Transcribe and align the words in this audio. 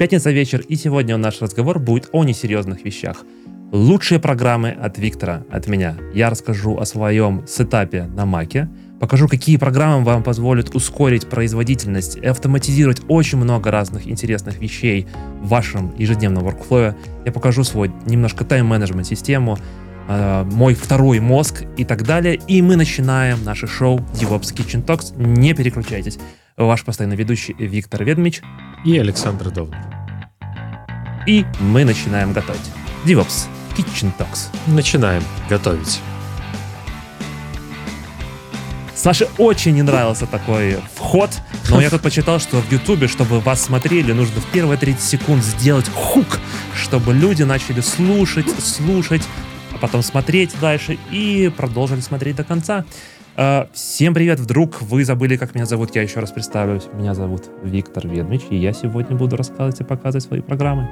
Пятница 0.00 0.30
вечер, 0.30 0.60
и 0.66 0.76
сегодня 0.76 1.18
наш 1.18 1.42
разговор 1.42 1.78
будет 1.78 2.08
о 2.12 2.24
несерьезных 2.24 2.86
вещах. 2.86 3.26
Лучшие 3.70 4.18
программы 4.18 4.70
от 4.70 4.96
Виктора, 4.96 5.44
от 5.52 5.66
меня. 5.66 5.94
Я 6.14 6.30
расскажу 6.30 6.78
о 6.78 6.86
своем 6.86 7.46
сетапе 7.46 8.04
на 8.04 8.24
Маке, 8.24 8.70
покажу, 8.98 9.28
какие 9.28 9.58
программы 9.58 10.02
вам 10.02 10.22
позволят 10.22 10.74
ускорить 10.74 11.28
производительность 11.28 12.16
и 12.16 12.24
автоматизировать 12.24 13.02
очень 13.08 13.36
много 13.36 13.70
разных 13.70 14.08
интересных 14.08 14.58
вещей 14.58 15.06
в 15.42 15.48
вашем 15.48 15.94
ежедневном 15.98 16.48
workflow. 16.48 16.94
Я 17.26 17.32
покажу 17.32 17.62
свой 17.62 17.92
немножко 18.06 18.46
тайм-менеджмент 18.46 19.06
систему, 19.06 19.58
э, 20.08 20.44
мой 20.50 20.72
второй 20.72 21.20
мозг 21.20 21.64
и 21.76 21.84
так 21.84 22.04
далее. 22.04 22.40
И 22.48 22.62
мы 22.62 22.76
начинаем 22.76 23.44
наше 23.44 23.66
шоу 23.66 23.98
DevOps 24.14 24.54
Kitchen 24.54 24.82
Talks. 24.82 25.12
Не 25.22 25.52
переключайтесь. 25.52 26.18
Ваш 26.66 26.84
постоянный 26.84 27.16
ведущий 27.16 27.54
Виктор 27.58 28.04
Ведмич. 28.04 28.42
И 28.84 28.98
Александр 28.98 29.50
Довнер. 29.50 29.78
И 31.26 31.46
мы 31.58 31.86
начинаем 31.86 32.34
готовить. 32.34 32.60
DevOps 33.06 33.46
Kitchen 33.78 34.12
Talks. 34.18 34.48
Начинаем 34.66 35.22
готовить. 35.48 36.00
Саше 38.94 39.26
очень 39.38 39.72
не 39.72 39.80
нравился 39.80 40.26
такой 40.26 40.76
вход, 40.94 41.30
но 41.70 41.80
я 41.80 41.88
тут 41.88 42.02
почитал, 42.02 42.38
что 42.38 42.60
в 42.60 42.70
Ютубе, 42.70 43.08
чтобы 43.08 43.40
вас 43.40 43.62
смотрели, 43.62 44.12
нужно 44.12 44.42
в 44.42 44.46
первые 44.52 44.76
30 44.76 45.00
секунд 45.02 45.42
сделать 45.42 45.88
хук, 45.88 46.38
чтобы 46.74 47.14
люди 47.14 47.42
начали 47.42 47.80
слушать, 47.80 48.50
слушать, 48.60 49.22
а 49.72 49.78
потом 49.78 50.02
смотреть 50.02 50.54
дальше 50.60 50.98
и 51.10 51.50
продолжили 51.56 52.00
смотреть 52.00 52.36
до 52.36 52.44
конца. 52.44 52.84
Uh, 53.36 53.68
всем 53.72 54.12
привет! 54.12 54.40
Вдруг 54.40 54.82
вы 54.82 55.04
забыли, 55.04 55.36
как 55.36 55.54
меня 55.54 55.64
зовут? 55.64 55.94
Я 55.94 56.02
еще 56.02 56.20
раз 56.20 56.32
представлюсь. 56.32 56.84
Меня 56.92 57.14
зовут 57.14 57.44
Виктор 57.62 58.06
Ведмич, 58.06 58.42
и 58.50 58.56
я 58.56 58.72
сегодня 58.72 59.16
буду 59.16 59.36
рассказывать 59.36 59.80
и 59.80 59.84
показывать 59.84 60.24
свои 60.24 60.40
программы. 60.40 60.90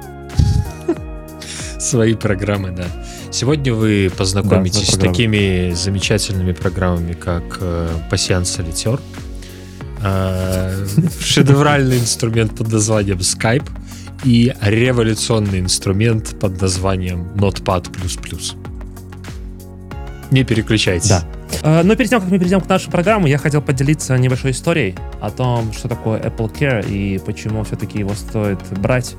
Свои 1.79 2.13
программы, 2.13 2.71
да. 2.71 2.87
Сегодня 3.31 3.73
вы 3.73 4.11
познакомитесь 4.15 4.87
да, 4.87 4.93
с 4.93 4.97
такими 4.97 5.71
замечательными 5.73 6.51
программами, 6.51 7.13
как 7.13 7.59
Пассиан 8.09 8.43
Солитер, 8.43 8.99
э, 10.03 10.85
шедевральный 11.21 11.99
инструмент 11.99 12.57
под 12.57 12.69
названием 12.69 13.19
Skype 13.19 13.69
и 14.25 14.53
революционный 14.61 15.59
инструмент 15.59 16.37
под 16.37 16.61
названием 16.61 17.29
Notepad++. 17.35 18.68
Не 20.31 20.43
переключайтесь. 20.43 21.09
Да. 21.09 21.23
Э, 21.63 21.83
но 21.83 21.95
перед 21.95 22.09
тем, 22.09 22.21
как 22.21 22.29
мы 22.29 22.37
перейдем 22.37 22.61
к 22.61 22.69
нашей 22.69 22.91
программе, 22.91 23.29
я 23.29 23.37
хотел 23.37 23.61
поделиться 23.61 24.17
небольшой 24.17 24.51
историей 24.51 24.95
о 25.21 25.31
том, 25.31 25.73
что 25.73 25.87
такое 25.87 26.19
Apple 26.19 26.51
Care 26.53 26.87
и 26.87 27.19
почему 27.19 27.63
все-таки 27.63 27.99
его 27.99 28.13
стоит 28.13 28.59
брать. 28.79 29.15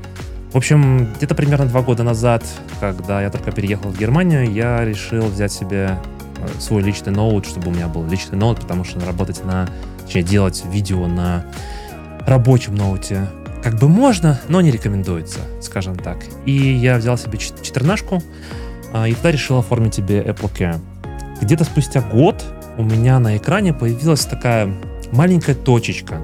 В 0.53 0.57
общем, 0.57 1.09
где-то 1.17 1.35
примерно 1.35 1.67
два 1.67 1.83
года 1.83 2.03
назад, 2.03 2.45
когда 2.81 3.23
я 3.23 3.31
только 3.31 3.53
переехал 3.53 3.91
в 3.91 3.99
Германию, 3.99 4.51
я 4.53 4.85
решил 4.85 5.27
взять 5.27 5.53
себе 5.53 5.99
э, 6.39 6.61
свой 6.61 6.83
личный 6.83 7.13
ноут, 7.13 7.47
чтобы 7.47 7.69
у 7.69 7.71
меня 7.71 7.89
был 7.89 8.07
личный 8.07 8.39
ноут, 8.39 8.61
потому 8.61 8.85
что 8.85 9.05
работать 9.05 9.45
на, 9.45 9.69
точнее, 10.05 10.23
делать 10.23 10.65
видео 10.71 11.07
на 11.07 11.45
рабочем 12.27 12.75
ноуте 12.75 13.29
как 13.63 13.79
бы 13.79 13.89
можно, 13.89 14.41
но 14.49 14.61
не 14.61 14.71
рекомендуется, 14.71 15.41
скажем 15.61 15.95
так. 15.97 16.19
И 16.47 16.53
я 16.53 16.97
взял 16.97 17.19
себе 17.19 17.39
четырнашку, 17.39 18.23
а, 18.93 19.07
и 19.07 19.13
тогда 19.13 19.33
решил 19.33 19.59
оформить 19.59 19.95
себе 19.95 20.21
Apple 20.21 20.51
Care. 20.53 20.81
Где-то 21.41 21.65
спустя 21.65 22.01
год 22.01 22.45
у 22.77 22.83
меня 22.83 23.19
на 23.19 23.37
экране 23.37 23.73
появилась 23.73 24.25
такая 24.25 24.75
маленькая 25.13 25.55
точечка. 25.55 26.21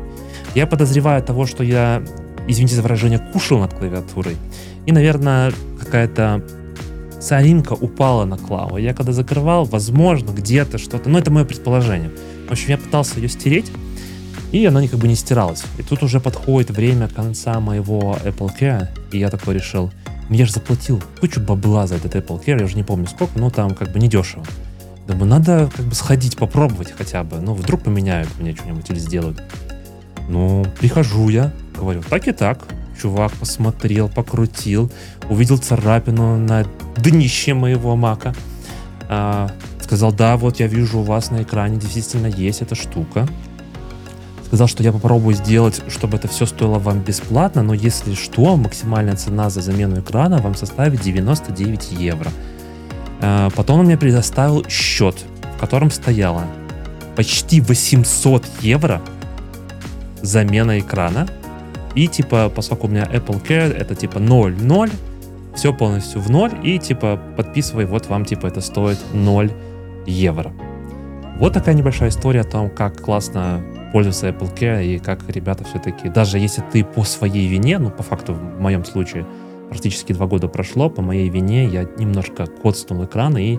Я 0.55 0.67
подозреваю 0.67 1.23
того, 1.23 1.47
что 1.47 1.63
я, 1.65 2.03
извините 2.47 2.77
за 2.77 2.83
выражение, 2.83 3.19
кушал 3.19 3.59
над 3.59 3.75
клавиатурой. 3.75 4.37
И, 4.85 4.93
наверное, 4.93 5.53
какая-то 5.79 6.43
соринка 7.21 7.73
упала 7.73 8.25
на 8.25 8.39
клаву. 8.39 8.77
Я 8.77 8.95
когда 8.95 9.13
закрывал, 9.13 9.65
возможно, 9.65 10.31
где-то 10.31 10.79
что-то, 10.79 11.09
но 11.09 11.19
это 11.19 11.31
мое 11.31 11.45
предположение. 11.45 12.11
В 12.49 12.53
общем, 12.53 12.71
я 12.71 12.79
пытался 12.79 13.19
ее 13.19 13.29
стереть, 13.29 13.71
и 14.53 14.65
она 14.65 14.87
как 14.87 14.99
бы 14.99 15.09
не 15.09 15.17
стиралась. 15.17 15.65
И 15.79 15.83
тут 15.83 16.03
уже 16.03 16.21
подходит 16.21 16.71
время 16.71 17.09
конца 17.09 17.59
моего 17.59 18.17
Apple 18.25 18.51
Care, 18.59 18.89
и 19.13 19.19
я 19.19 19.31
такой 19.31 19.55
решил, 19.55 19.91
я 20.31 20.47
же 20.47 20.53
заплатил 20.53 21.03
кучу 21.21 21.41
бабла 21.41 21.87
за 21.87 21.97
этот 21.97 22.15
Apple 22.15 22.45
Care, 22.45 22.61
я 22.61 22.65
уже 22.65 22.77
не 22.77 22.85
помню 22.85 23.07
сколько, 23.07 23.39
но 23.39 23.51
там 23.51 23.75
как 23.75 23.93
бы 23.93 23.99
не 23.99 24.09
дешево. 24.09 24.45
Думаю, 25.07 25.27
надо 25.27 25.71
как 25.75 25.87
бы 25.87 25.95
сходить, 25.95 26.37
попробовать 26.37 26.93
хотя 26.97 27.23
бы. 27.23 27.39
Ну, 27.41 27.55
вдруг 27.55 27.83
поменяют 27.83 28.29
мне 28.39 28.55
что-нибудь 28.55 28.91
или 28.91 28.99
сделают. 28.99 29.41
Ну, 30.29 30.67
прихожу 30.81 31.29
я, 31.29 31.53
говорю, 31.77 32.03
так 32.03 32.27
и 32.27 32.33
так. 32.33 32.59
Чувак 33.01 33.33
посмотрел, 33.33 34.09
покрутил, 34.09 34.91
увидел 35.29 35.59
царапину 35.59 36.39
на 36.39 36.65
днище 36.97 37.55
моего 37.55 37.95
мака. 37.95 38.35
А, 39.09 39.51
сказал, 39.83 40.13
да, 40.13 40.37
вот 40.37 40.59
я 40.59 40.67
вижу 40.67 41.01
у 41.01 41.03
вас 41.03 41.31
на 41.31 41.43
экране 41.43 41.77
действительно 41.77 42.27
есть 42.27 42.63
эта 42.63 42.75
штука. 42.75 43.29
Сказал, 44.47 44.67
что 44.67 44.83
я 44.83 44.93
попробую 44.93 45.35
сделать, 45.35 45.83
чтобы 45.89 46.17
это 46.17 46.29
все 46.29 46.47
стоило 46.47 46.79
вам 46.79 47.01
бесплатно, 47.01 47.63
но 47.63 47.75
если 47.75 48.15
что, 48.15 48.57
максимальная 48.57 49.17
цена 49.17 49.51
за 49.51 49.61
замену 49.61 50.01
экрана 50.01 50.39
вам 50.39 50.55
составит 50.55 51.01
99 51.01 51.93
евро. 51.93 52.31
Э, 53.21 53.49
потом 53.55 53.81
он 53.81 53.87
мне 53.87 53.97
предоставил 53.97 54.65
счет, 54.69 55.25
в 55.57 55.61
котором 55.61 55.91
стояло 55.91 56.45
почти 57.17 57.61
800 57.61 58.45
евро 58.61 59.01
замена 60.23 60.79
экрана. 60.79 61.27
И 61.95 62.09
типа, 62.09 62.51
поскольку 62.55 62.87
у 62.87 62.91
меня 62.91 63.05
Apple 63.05 63.43
Care, 63.43 63.75
это 63.75 63.95
типа 63.95 64.19
0-0, 64.19 64.93
все 65.55 65.73
полностью 65.73 66.21
в 66.21 66.31
ноль, 66.31 66.53
и 66.63 66.79
типа 66.79 67.19
подписывай, 67.37 67.87
вот 67.87 68.09
вам 68.09 68.27
типа 68.27 68.47
это 68.47 68.61
стоит 68.61 68.99
0 69.15 69.51
евро. 70.07 70.53
Вот 71.39 71.55
такая 71.55 71.75
небольшая 71.75 72.11
история 72.11 72.43
о 72.43 72.45
том, 72.45 72.71
как 72.71 73.01
классно 73.01 73.63
пользоваться 73.93 74.29
Apple 74.29 74.55
Care 74.55 74.85
и 74.85 74.99
как 74.99 75.21
ребята 75.29 75.65
все-таки, 75.65 76.09
даже 76.09 76.39
если 76.39 76.63
ты 76.73 76.85
по 76.85 77.05
своей 77.05 77.47
вине, 77.47 77.79
ну 77.79 77.91
по 77.91 78.03
факту 78.03 78.35
в 78.35 78.61
моем 78.61 78.85
случае, 78.85 79.25
практически 79.69 80.13
два 80.13 80.27
года 80.27 80.49
прошло, 80.49 80.89
по 80.91 81.03
моей 81.03 81.29
вине 81.29 81.67
я 81.67 81.85
немножко 81.99 82.47
коцнул 82.47 83.05
экран, 83.05 83.37
и 83.37 83.59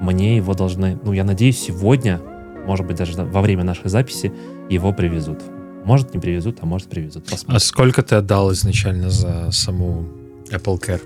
мне 0.00 0.36
его 0.36 0.54
должны, 0.54 0.98
ну, 1.04 1.12
я 1.12 1.24
надеюсь, 1.24 1.58
сегодня, 1.58 2.20
может 2.66 2.86
быть, 2.86 2.96
даже 2.96 3.22
во 3.24 3.40
время 3.40 3.64
нашей 3.64 3.88
записи, 3.88 4.32
его 4.68 4.92
привезут. 4.92 5.40
Может, 5.84 6.14
не 6.14 6.20
привезут, 6.20 6.58
а 6.60 6.66
может, 6.66 6.88
привезут. 6.88 7.24
Посмотрим. 7.24 7.56
А 7.56 7.58
сколько 7.58 8.02
ты 8.02 8.16
отдал 8.16 8.52
изначально 8.52 9.10
за 9.10 9.50
саму 9.50 10.06
Apple 10.50 10.80
Care? 10.80 11.00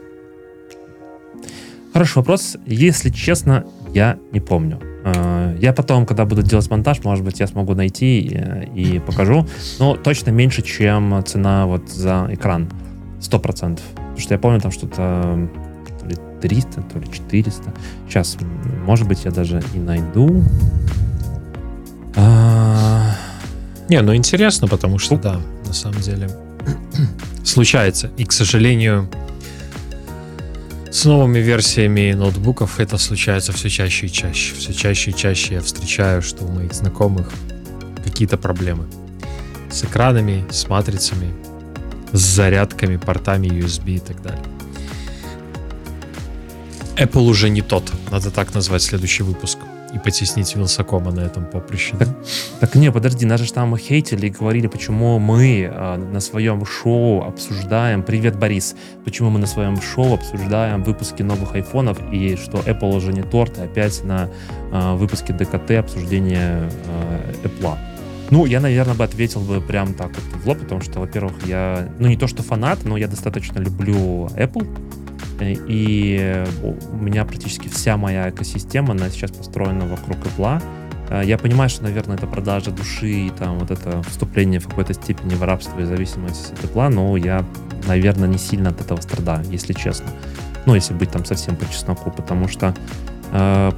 Хороший 1.92 2.16
вопрос. 2.16 2.56
Если 2.66 3.08
честно, 3.10 3.64
я 3.94 4.18
не 4.32 4.40
помню. 4.40 4.78
А, 5.04 5.56
я 5.58 5.72
потом, 5.72 6.04
когда 6.04 6.26
буду 6.26 6.42
делать 6.42 6.68
монтаж, 6.68 7.02
может 7.04 7.24
быть, 7.24 7.40
я 7.40 7.46
смогу 7.46 7.74
найти 7.74 8.20
и, 8.20 8.96
и 8.96 8.98
покажу. 8.98 9.46
Но 9.78 9.96
точно 9.96 10.30
меньше, 10.30 10.60
чем 10.62 11.22
цена 11.24 11.66
вот 11.66 11.88
за 11.88 12.28
экран. 12.30 12.70
Сто 13.20 13.38
процентов. 13.38 13.84
Потому 14.16 14.24
что 14.24 14.34
я 14.34 14.38
помню 14.38 14.60
там 14.62 14.72
что-то 14.72 15.48
то 16.00 16.06
ли 16.06 16.16
300, 16.40 16.82
то 16.82 16.98
ли 16.98 17.06
400. 17.12 17.74
Сейчас, 18.08 18.38
может 18.86 19.06
быть, 19.06 19.26
я 19.26 19.30
даже 19.30 19.62
и 19.74 19.78
найду. 19.78 20.42
А... 22.14 23.14
Не, 23.90 24.00
ну 24.00 24.16
интересно, 24.16 24.68
потому 24.68 24.98
что, 24.98 25.18
да, 25.18 25.38
на 25.66 25.74
самом 25.74 26.00
деле 26.00 26.30
случается. 27.44 28.10
И, 28.16 28.24
к 28.24 28.32
сожалению, 28.32 29.06
с 30.90 31.04
новыми 31.04 31.40
версиями 31.40 32.14
ноутбуков 32.14 32.80
это 32.80 32.96
случается 32.96 33.52
все 33.52 33.68
чаще 33.68 34.06
и 34.06 34.10
чаще. 34.10 34.54
Все 34.54 34.72
чаще 34.72 35.10
и 35.10 35.14
чаще 35.14 35.54
я 35.56 35.60
встречаю, 35.60 36.22
что 36.22 36.46
у 36.46 36.48
моих 36.50 36.72
знакомых 36.72 37.30
какие-то 38.02 38.38
проблемы 38.38 38.86
с 39.70 39.84
экранами, 39.84 40.46
с 40.50 40.70
матрицами, 40.70 41.34
с 42.12 42.18
зарядками, 42.18 42.96
портами 42.96 43.48
USB 43.48 43.96
и 43.96 43.98
так 44.00 44.22
далее. 44.22 44.44
Apple 46.96 47.28
уже 47.28 47.50
не 47.50 47.62
тот. 47.62 47.92
Надо 48.10 48.30
так 48.30 48.54
назвать 48.54 48.82
следующий 48.82 49.22
выпуск. 49.22 49.58
И 49.94 49.98
потеснить 49.98 50.56
Вилсакома 50.56 51.12
на 51.12 51.20
этом 51.20 51.44
поприще. 51.44 51.96
Так, 51.96 52.08
так 52.60 52.74
не, 52.74 52.90
подожди, 52.90 53.24
нас 53.24 53.40
же 53.40 53.52
там 53.52 53.76
хейтили 53.78 54.26
и 54.26 54.30
говорили, 54.30 54.66
почему 54.66 55.18
мы 55.18 55.62
э, 55.62 55.96
на 55.96 56.20
своем 56.20 56.66
шоу 56.66 57.22
обсуждаем... 57.22 58.02
Привет, 58.02 58.36
Борис. 58.36 58.74
Почему 59.04 59.30
мы 59.30 59.38
на 59.38 59.46
своем 59.46 59.80
шоу 59.80 60.14
обсуждаем 60.14 60.82
выпуски 60.82 61.22
новых 61.22 61.54
айфонов 61.54 61.98
и 62.12 62.36
что 62.36 62.58
Apple 62.58 62.96
уже 62.96 63.12
не 63.12 63.22
торт, 63.22 63.58
и 63.58 63.62
опять 63.62 64.02
на 64.04 64.28
э, 64.72 64.94
выпуске 64.96 65.32
ДКТ 65.32 65.70
обсуждение 65.72 66.68
э, 66.86 67.34
Apple. 67.44 67.78
Ну, 68.30 68.44
я, 68.46 68.60
наверное, 68.60 68.94
бы 68.94 69.04
ответил 69.04 69.40
бы 69.40 69.60
прям 69.60 69.94
так 69.94 70.08
вот 70.08 70.42
в 70.42 70.48
лоб, 70.48 70.58
потому 70.58 70.80
что, 70.80 71.00
во-первых, 71.00 71.34
я, 71.46 71.88
ну, 71.98 72.08
не 72.08 72.16
то 72.16 72.26
что 72.26 72.42
фанат, 72.42 72.84
но 72.84 72.96
я 72.96 73.08
достаточно 73.08 73.58
люблю 73.60 74.26
Apple, 74.36 74.66
э, 75.40 75.54
и 75.68 76.44
у 76.62 76.96
меня 76.96 77.24
практически 77.24 77.68
вся 77.68 77.96
моя 77.96 78.30
экосистема, 78.30 78.92
она 78.92 79.10
сейчас 79.10 79.30
построена 79.30 79.86
вокруг 79.86 80.18
Apple. 80.26 80.62
Э, 81.10 81.22
я 81.24 81.38
понимаю, 81.38 81.70
что, 81.70 81.84
наверное, 81.84 82.16
это 82.16 82.26
продажа 82.26 82.70
души 82.72 83.10
и 83.10 83.30
там 83.30 83.58
вот 83.58 83.70
это 83.70 84.02
вступление 84.02 84.58
в 84.58 84.68
какой-то 84.68 84.94
степени 84.94 85.34
в 85.34 85.42
рабство 85.44 85.78
и 85.80 85.84
зависимость 85.84 86.52
от 86.52 86.64
Apple, 86.64 86.88
но 86.88 87.16
я 87.16 87.44
наверное, 87.86 88.28
не 88.28 88.38
сильно 88.38 88.70
от 88.70 88.80
этого 88.80 89.00
страдаю, 89.00 89.44
если 89.50 89.72
честно. 89.72 90.06
Ну, 90.66 90.74
если 90.74 90.94
быть 90.94 91.10
там 91.10 91.24
совсем 91.24 91.56
по 91.56 91.64
чесноку, 91.66 92.10
потому 92.10 92.48
что 92.48 92.74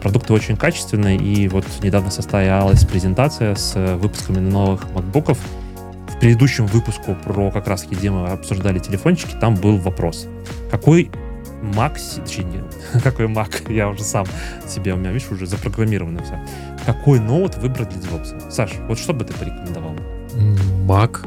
продукты 0.02 0.32
очень 0.32 0.56
качественные, 0.56 1.16
и 1.16 1.48
вот 1.48 1.64
недавно 1.82 2.10
состоялась 2.10 2.84
презентация 2.84 3.54
с 3.54 3.74
выпусками 3.96 4.38
новых 4.38 4.84
MacBook'ов. 4.94 5.38
В 6.08 6.20
предыдущем 6.20 6.66
выпуску 6.66 7.14
про 7.14 7.50
как 7.50 7.68
раз 7.68 7.86
где 7.88 8.10
мы 8.10 8.28
обсуждали 8.28 8.78
телефончики, 8.78 9.36
там 9.40 9.54
был 9.54 9.78
вопрос. 9.78 10.26
Какой 10.70 11.10
Mac, 11.62 11.98
точнее, 12.16 12.64
какой 13.02 13.26
Mac, 13.26 13.72
я 13.72 13.88
уже 13.88 14.02
сам 14.02 14.26
себе, 14.66 14.94
у 14.94 14.96
меня, 14.96 15.12
видишь, 15.12 15.30
уже 15.30 15.46
запрограммировано 15.46 16.22
все. 16.22 16.38
Какой 16.86 17.20
ноут 17.20 17.56
выбрать 17.56 17.90
для 17.90 18.00
девопса? 18.00 18.38
Саш, 18.50 18.72
вот 18.88 18.98
что 18.98 19.12
бы 19.12 19.24
ты 19.24 19.34
порекомендовал? 19.34 19.94
Mac. 20.86 21.26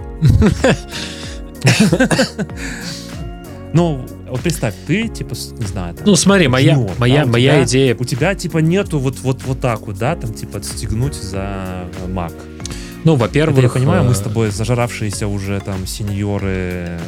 Ну, 3.73 4.05
вот 4.31 4.41
представь, 4.41 4.75
ты, 4.87 5.07
типа, 5.07 5.35
не 5.57 5.65
знаю, 5.67 5.95
там, 5.95 6.05
Ну, 6.05 6.15
смотри, 6.15 6.47
моя, 6.47 6.75
junior, 6.75 6.93
моя, 6.97 7.25
да, 7.25 7.31
моя 7.31 7.51
тебя- 7.51 7.63
идея... 7.65 7.95
У 7.99 8.05
тебя, 8.05 8.35
типа, 8.35 8.59
нету 8.59 8.99
вот, 8.99 9.19
вот, 9.19 9.43
вот 9.43 9.59
так 9.59 9.81
вот, 9.87 9.97
да, 9.97 10.15
там, 10.15 10.33
типа, 10.33 10.59
отстегнуть 10.59 11.15
за 11.15 11.85
Mac. 12.07 12.33
Ну, 13.03 13.13
Это 13.15 13.21
во-первых... 13.21 13.63
я 13.63 13.69
понимаю, 13.69 14.03
мы 14.03 14.13
с 14.13 14.21
э, 14.21 14.23
тобой 14.25 14.51
зажравшиеся 14.51 15.27
уже 15.27 15.59
там 15.59 15.87
сеньоры, 15.87 16.99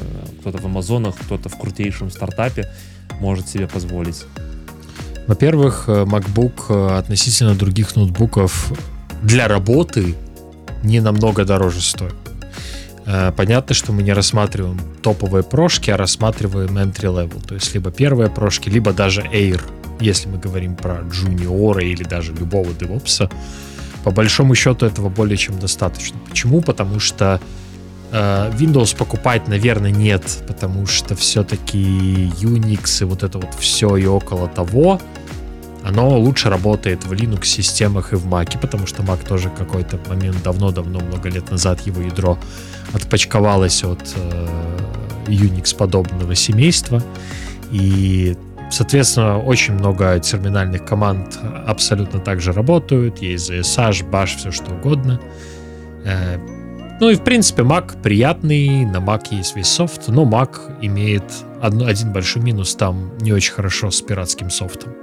кто-то 0.41 0.57
в 0.57 0.65
Амазонах, 0.65 1.15
кто-то 1.15 1.49
в 1.49 1.57
крутейшем 1.57 2.09
стартапе 2.09 2.69
может 3.19 3.47
себе 3.47 3.67
позволить. 3.67 4.25
Во-первых, 5.27 5.85
э, 5.87 6.03
MacBook 6.03 6.63
э, 6.69 6.97
относительно 6.97 7.55
других 7.55 7.95
ноутбуков 7.95 8.71
для 9.21 9.47
работы 9.47 10.15
не 10.83 10.99
намного 10.99 11.45
дороже 11.45 11.81
стоит. 11.81 12.15
Э, 13.05 13.31
Понятно, 13.35 13.75
что 13.75 13.91
мы 13.91 14.03
не 14.03 14.13
рассматриваем 14.13 14.79
топовые 15.01 15.43
прошки, 15.43 15.91
а 15.91 15.97
рассматриваем 15.97 16.77
entry 16.77 17.13
level. 17.13 17.45
То 17.45 17.55
есть 17.55 17.73
либо 17.73 17.91
первые 17.91 18.29
прошки, 18.29 18.69
либо 18.69 18.93
даже 18.93 19.21
Air, 19.21 19.61
если 19.99 20.29
мы 20.29 20.37
говорим 20.37 20.75
про 20.75 21.01
джуниора 21.01 21.83
или 21.83 22.03
даже 22.03 22.33
любого 22.33 22.73
девопса. 22.73 23.29
По 24.03 24.11
большому 24.11 24.55
счету 24.55 24.85
этого 24.85 25.09
более 25.09 25.37
чем 25.37 25.59
достаточно. 25.59 26.17
Почему? 26.29 26.61
Потому 26.61 26.99
что 26.99 27.39
э, 28.11 28.51
Windows 28.57 28.95
покупать, 28.95 29.47
наверное, 29.47 29.91
нет, 29.91 30.43
потому 30.47 30.85
что 30.85 31.15
все-таки 31.15 32.31
Unix 32.41 33.01
и 33.01 33.05
вот 33.05 33.23
это 33.23 33.37
вот 33.37 33.53
все 33.59 33.95
и 33.95 34.05
около 34.05 34.47
того, 34.47 34.99
оно 35.83 36.17
лучше 36.17 36.49
работает 36.49 37.05
в 37.05 37.11
Linux 37.11 37.45
системах 37.45 38.13
и 38.13 38.15
в 38.15 38.25
Mac, 38.25 38.57
потому 38.59 38.87
что 38.87 39.03
Mac 39.03 39.27
тоже 39.27 39.49
какой-то 39.49 39.99
момент 40.07 40.41
давно-давно, 40.43 40.99
много 40.99 41.29
лет 41.29 41.51
назад 41.51 41.81
его 41.81 42.01
ядро 42.01 42.37
отпочковалось 42.93 43.83
от 43.83 44.13
э, 44.15 44.47
Unix 45.27 45.75
подобного 45.75 46.35
семейства. 46.35 47.03
И, 47.71 48.37
соответственно, 48.71 49.39
очень 49.39 49.73
много 49.73 50.19
терминальных 50.19 50.85
команд 50.85 51.37
абсолютно 51.67 52.19
так 52.19 52.39
же 52.39 52.53
работают. 52.53 53.21
Есть 53.21 53.51
ZSH, 53.51 54.09
Bash, 54.09 54.37
все 54.37 54.51
что 54.51 54.71
угодно. 54.73 55.19
Э, 56.05 56.37
ну 57.01 57.09
и, 57.09 57.15
в 57.15 57.23
принципе, 57.23 57.63
Mac 57.63 58.01
приятный, 58.01 58.85
на 58.85 58.97
Mac 58.97 59.27
есть 59.31 59.55
весь 59.57 59.67
софт, 59.67 60.07
но 60.07 60.23
Mac 60.23 60.77
имеет 60.81 61.25
одно, 61.61 61.87
один 61.87 62.13
большой 62.13 62.41
минус, 62.41 62.75
там 62.75 63.17
не 63.17 63.33
очень 63.33 63.51
хорошо 63.51 63.91
с 63.91 64.01
пиратским 64.01 64.49
софтом. 64.49 64.93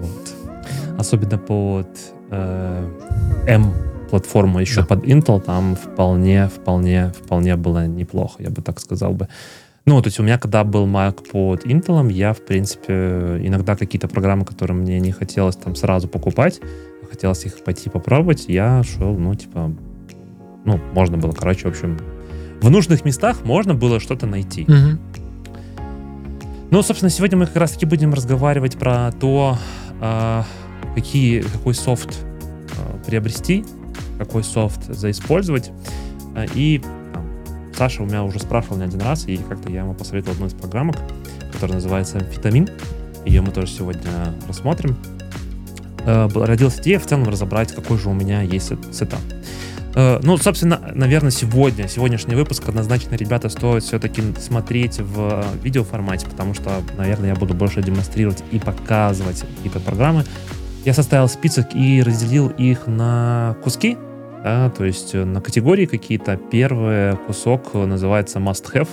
Вот. 0.00 0.98
Особенно 0.98 1.38
под 1.38 1.88
э, 2.30 2.88
M-платформу 3.46 4.60
еще 4.60 4.80
Да. 4.80 4.86
под 4.86 5.04
Intel, 5.04 5.40
там 5.40 5.76
вполне, 5.76 6.48
вполне, 6.48 7.12
вполне 7.16 7.56
было 7.56 7.86
неплохо, 7.86 8.42
я 8.42 8.50
бы 8.50 8.62
так 8.62 8.80
сказал 8.80 9.12
бы. 9.12 9.28
Ну, 9.86 10.00
то 10.02 10.08
есть 10.08 10.20
у 10.20 10.22
меня, 10.22 10.38
когда 10.38 10.62
был 10.62 10.86
Mac 10.86 11.30
под 11.32 11.64
Intel, 11.64 12.12
я, 12.12 12.32
в 12.32 12.44
принципе, 12.44 12.92
иногда 13.42 13.76
какие-то 13.76 14.08
программы, 14.08 14.44
которые 14.44 14.76
мне 14.76 15.00
не 15.00 15.10
хотелось 15.10 15.56
там 15.56 15.74
сразу 15.74 16.06
покупать, 16.06 16.60
а 17.02 17.06
хотелось 17.06 17.44
их 17.46 17.64
пойти 17.64 17.88
попробовать, 17.88 18.44
я 18.48 18.82
шел, 18.82 19.16
ну, 19.16 19.34
типа, 19.34 19.72
ну, 20.64 20.78
можно 20.92 21.16
было, 21.16 21.32
короче, 21.32 21.66
в 21.66 21.70
общем, 21.70 21.98
в 22.60 22.70
нужных 22.70 23.06
местах 23.06 23.38
можно 23.44 23.74
было 23.74 24.00
что-то 24.00 24.26
найти. 24.26 24.66
Ну, 26.70 26.82
собственно, 26.82 27.10
сегодня 27.10 27.38
мы 27.38 27.46
как 27.46 27.56
раз-таки 27.56 27.86
будем 27.86 28.14
разговаривать 28.14 28.76
про 28.76 29.10
то, 29.12 29.58
а, 30.00 30.44
какие, 30.94 31.42
какой 31.42 31.74
софт 31.74 32.18
а, 32.78 32.98
приобрести, 33.06 33.64
какой 34.18 34.42
софт 34.44 34.86
заиспользовать. 34.88 35.70
А, 36.34 36.44
И 36.54 36.78
там, 37.12 37.24
Саша 37.76 38.02
у 38.02 38.06
меня 38.06 38.22
уже 38.24 38.38
спрашивал 38.40 38.76
не 38.78 38.84
один 38.84 39.00
раз, 39.00 39.26
и 39.26 39.36
как-то 39.36 39.70
я 39.70 39.80
ему 39.80 39.94
посоветовал 39.94 40.34
одну 40.34 40.46
из 40.46 40.54
программок, 40.54 40.96
которая 41.52 41.76
называется 41.76 42.18
«Amphetamine». 42.18 42.68
Ее 43.26 43.42
мы 43.42 43.50
тоже 43.52 43.72
сегодня 43.72 44.34
рассмотрим. 44.48 44.96
Э, 46.06 46.28
Родилась 46.34 46.78
идея 46.80 46.98
в 46.98 47.06
целом 47.06 47.24
разобрать, 47.24 47.74
какой 47.74 47.98
же 47.98 48.08
у 48.08 48.14
меня 48.14 48.40
есть 48.42 48.68
set- 48.68 48.94
setup. 48.94 49.20
Э, 49.30 49.34
Ну, 49.94 50.36
собственно, 50.36 50.80
наверное, 50.94 51.32
сегодня, 51.32 51.88
сегодняшний 51.88 52.36
выпуск 52.36 52.68
однозначно, 52.68 53.16
ребята, 53.16 53.48
стоит 53.48 53.82
все-таки 53.82 54.22
смотреть 54.38 55.00
в 55.00 55.18
э, 55.18 55.44
видеоформате, 55.64 56.26
потому 56.26 56.54
что, 56.54 56.70
наверное, 56.96 57.30
я 57.30 57.34
буду 57.34 57.54
больше 57.54 57.82
демонстрировать 57.82 58.44
и 58.52 58.60
показывать 58.60 59.40
какие-то 59.40 59.80
программы. 59.80 60.24
Я 60.84 60.94
составил 60.94 61.28
список 61.28 61.74
и 61.74 62.02
разделил 62.02 62.48
их 62.48 62.86
на 62.86 63.56
куски, 63.64 63.98
да, 64.42 64.70
то 64.70 64.84
есть 64.84 65.14
э, 65.14 65.24
на 65.24 65.40
категории 65.40 65.86
какие-то. 65.86 66.36
Первый 66.36 67.16
кусок 67.26 67.70
э, 67.74 67.84
называется 67.84 68.38
must 68.38 68.72
have. 68.72 68.88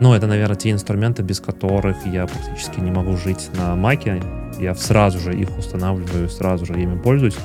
Ну, 0.00 0.12
это, 0.12 0.26
наверное, 0.26 0.56
те 0.56 0.70
инструменты, 0.70 1.22
без 1.22 1.40
которых 1.40 2.04
я 2.04 2.26
практически 2.26 2.80
не 2.80 2.90
могу 2.90 3.16
жить 3.16 3.48
на 3.56 3.76
Маке. 3.76 4.20
Я 4.58 4.74
сразу 4.74 5.18
же 5.18 5.32
их 5.32 5.56
устанавливаю, 5.56 6.28
сразу 6.28 6.66
же 6.66 6.74
ими 6.74 6.98
пользуюсь. 6.98 7.36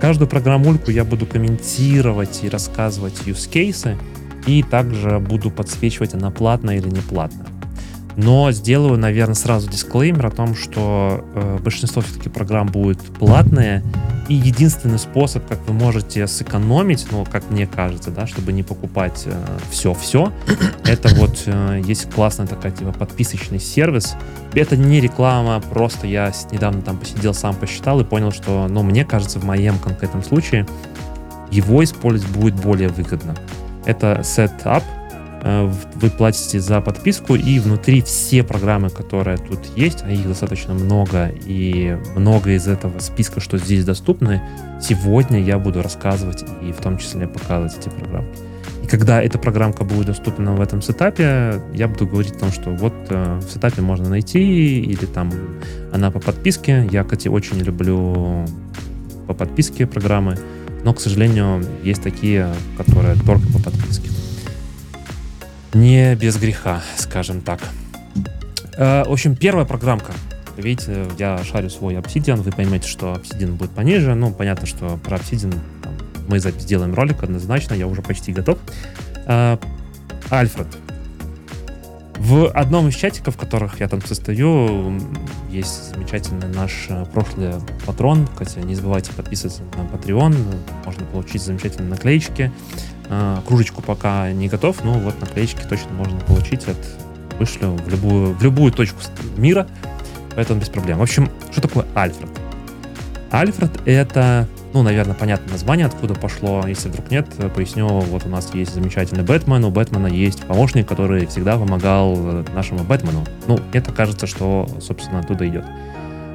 Каждую 0.00 0.28
программульку 0.28 0.90
я 0.92 1.04
буду 1.04 1.26
комментировать 1.26 2.40
и 2.42 2.48
рассказывать 2.48 3.14
use 3.26 3.50
кейсы, 3.50 3.98
и 4.46 4.62
также 4.62 5.18
буду 5.18 5.50
подсвечивать, 5.50 6.14
она 6.14 6.30
платная 6.30 6.76
или 6.76 6.88
не 6.88 7.00
платная. 7.00 7.57
Но 8.18 8.50
сделаю, 8.50 8.98
наверное, 8.98 9.36
сразу 9.36 9.70
дисклеймер 9.70 10.26
о 10.26 10.30
том, 10.30 10.56
что 10.56 11.24
э, 11.34 11.58
большинство 11.62 12.02
все-таки 12.02 12.28
программ 12.28 12.66
будет 12.66 12.98
платные, 12.98 13.84
и 14.28 14.34
единственный 14.34 14.98
способ, 14.98 15.46
как 15.46 15.60
вы 15.68 15.72
можете 15.72 16.26
сэкономить, 16.26 17.06
ну, 17.12 17.24
как 17.24 17.48
мне 17.48 17.68
кажется, 17.68 18.10
да, 18.10 18.26
чтобы 18.26 18.52
не 18.52 18.64
покупать 18.64 19.24
все-все, 19.70 20.32
это 20.84 21.14
вот 21.14 21.44
э, 21.46 21.80
есть 21.84 22.10
классная 22.10 22.48
такая, 22.48 22.72
типа, 22.72 22.90
подписочный 22.90 23.60
сервис. 23.60 24.16
Это 24.52 24.76
не 24.76 25.00
реклама, 25.00 25.60
просто 25.60 26.08
я 26.08 26.32
недавно 26.50 26.82
там 26.82 26.98
посидел, 26.98 27.34
сам 27.34 27.54
посчитал 27.54 28.00
и 28.00 28.04
понял, 28.04 28.32
что, 28.32 28.66
ну, 28.68 28.82
мне 28.82 29.04
кажется, 29.04 29.38
в 29.38 29.44
моем 29.44 29.78
конкретном 29.78 30.24
случае 30.24 30.66
его 31.52 31.84
использовать 31.84 32.34
будет 32.34 32.54
более 32.56 32.88
выгодно. 32.88 33.36
Это 33.86 34.22
Setup. 34.24 34.82
Э, 35.42 35.70
Вы 35.94 36.10
платите 36.10 36.60
за 36.60 36.80
подписку, 36.80 37.34
и 37.34 37.58
внутри 37.58 38.02
все 38.02 38.42
программы, 38.42 38.90
которые 38.90 39.36
тут 39.36 39.60
есть, 39.76 40.02
а 40.04 40.10
их 40.10 40.26
достаточно 40.26 40.74
много, 40.74 41.32
и 41.46 41.96
много 42.16 42.50
из 42.50 42.66
этого 42.66 42.98
списка, 42.98 43.40
что 43.40 43.58
здесь 43.58 43.84
доступны, 43.84 44.42
сегодня 44.80 45.40
я 45.40 45.58
буду 45.58 45.82
рассказывать 45.82 46.44
и 46.62 46.72
в 46.72 46.80
том 46.80 46.98
числе 46.98 47.28
показывать 47.28 47.76
эти 47.78 47.88
программы. 47.88 48.28
И 48.82 48.86
когда 48.86 49.22
эта 49.22 49.38
программка 49.38 49.84
будет 49.84 50.06
доступна 50.06 50.54
в 50.54 50.60
этом 50.60 50.82
сетапе, 50.82 51.60
я 51.74 51.88
буду 51.88 52.06
говорить 52.06 52.32
о 52.36 52.38
том, 52.38 52.52
что 52.52 52.70
вот 52.70 52.94
э, 53.10 53.38
в 53.38 53.50
сетапе 53.50 53.82
можно 53.82 54.08
найти, 54.08 54.80
или 54.80 55.04
там 55.04 55.30
она 55.92 56.10
по 56.10 56.20
подписке. 56.20 56.88
Я, 56.90 57.04
кстати, 57.04 57.28
очень 57.28 57.58
люблю 57.58 58.46
по 59.26 59.34
подписке 59.34 59.86
программы, 59.86 60.36
но, 60.84 60.94
к 60.94 61.00
сожалению, 61.00 61.64
есть 61.82 62.02
такие, 62.02 62.48
которые 62.76 63.14
только 63.16 63.46
по 63.52 63.58
подписке. 63.58 64.08
Не 65.74 66.14
без 66.14 66.36
греха, 66.36 66.82
скажем 66.96 67.40
так. 67.40 67.60
Э, 68.76 69.04
В 69.04 69.12
общем, 69.12 69.36
первая 69.36 69.64
программка. 69.64 70.12
Видите, 70.56 71.06
я 71.18 71.38
шарю 71.44 71.70
свой 71.70 71.94
Obsidian, 71.94 72.36
вы 72.42 72.50
поймете, 72.50 72.88
что 72.88 73.12
Obsidian 73.14 73.52
будет 73.52 73.70
пониже. 73.70 74.14
Ну, 74.14 74.32
понятно, 74.32 74.66
что 74.66 74.96
про 74.96 75.16
Obsidian 75.18 75.54
там, 75.82 75.92
мы 76.26 76.40
сделаем 76.40 76.94
ролик 76.94 77.22
однозначно, 77.22 77.74
я 77.74 77.86
уже 77.86 78.02
почти 78.02 78.32
готов. 78.32 78.58
Э, 79.26 79.56
Альфред. 80.30 80.68
В 82.16 82.48
одном 82.48 82.88
из 82.88 82.96
чатиков, 82.96 83.36
в 83.36 83.38
которых 83.38 83.78
я 83.78 83.86
там 83.86 84.04
состою, 84.04 85.00
есть 85.50 85.94
замечательный 85.94 86.48
наш 86.48 86.86
э, 86.88 87.04
прошлый 87.12 87.52
патрон. 87.86 88.26
Кстати, 88.26 88.58
не 88.64 88.74
забывайте 88.74 89.12
подписываться 89.12 89.62
на 89.76 89.82
Patreon. 89.82 90.34
Можно 90.84 91.04
получить 91.06 91.42
замечательные 91.42 91.90
наклеечки. 91.90 92.50
Э, 93.10 93.38
Кружечку 93.46 93.82
пока 93.82 94.30
не 94.32 94.48
готов, 94.48 94.84
но 94.84 94.92
вот 94.92 95.20
наклеечки 95.20 95.62
точно 95.68 95.92
можно 95.92 96.18
получить. 96.20 96.66
от 96.68 96.76
вышлю 97.38 97.70
в 97.70 97.88
любую, 97.88 98.34
в 98.34 98.42
любую 98.42 98.72
точку 98.72 98.98
мира, 99.36 99.66
поэтому 100.34 100.60
без 100.60 100.68
проблем. 100.68 100.98
В 100.98 101.02
общем, 101.02 101.30
что 101.52 101.60
такое 101.60 101.86
Альфред? 101.94 102.28
Альфред— 103.30 103.70
это, 103.84 104.48
ну, 104.72 104.82
наверное, 104.82 105.14
понятно 105.14 105.52
название, 105.52 105.86
откуда 105.86 106.14
пошло. 106.14 106.64
Если 106.66 106.88
вдруг 106.88 107.10
нет, 107.10 107.26
поясню. 107.54 107.86
Вот 107.86 108.24
у 108.24 108.28
нас 108.28 108.52
есть 108.54 108.74
замечательный 108.74 109.22
Бэтмен. 109.22 109.64
У 109.64 109.70
Бэтмена 109.70 110.06
есть 110.06 110.44
помощник, 110.44 110.88
который 110.88 111.26
всегда 111.26 111.56
помогал 111.56 112.16
э, 112.16 112.44
нашему 112.54 112.84
Бэтмену. 112.84 113.24
Ну, 113.46 113.60
это 113.72 113.92
кажется, 113.92 114.26
что, 114.26 114.68
собственно, 114.80 115.20
оттуда 115.20 115.46
идет. 115.46 115.64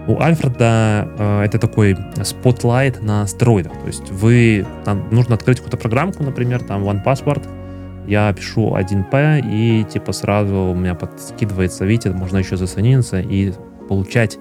У 0.08 0.20
Альфреда 0.20 1.08
э, 1.18 1.42
это 1.44 1.60
такой 1.60 1.98
Spotlight 2.24 3.02
на 3.02 3.26
стероидах. 3.26 3.72
То 3.74 3.88
есть 3.88 4.12
вы, 4.12 4.66
там, 4.84 5.08
нужно 5.12 5.36
открыть 5.36 5.58
какую-то 5.58 5.78
программку, 5.78 6.24
например, 6.24 6.62
там 6.64 6.84
OnePassword, 6.84 7.48
я 8.08 8.34
пишу 8.34 8.76
1P, 8.76 9.42
и 9.46 9.84
типа 9.86 10.12
сразу 10.12 10.56
у 10.56 10.76
меня 10.76 10.94
подкидывается, 10.94 11.86
видите, 11.86 12.12
можно 12.12 12.38
еще 12.38 12.58
засониться 12.58 13.22
и 13.22 13.54
получать 13.88 14.38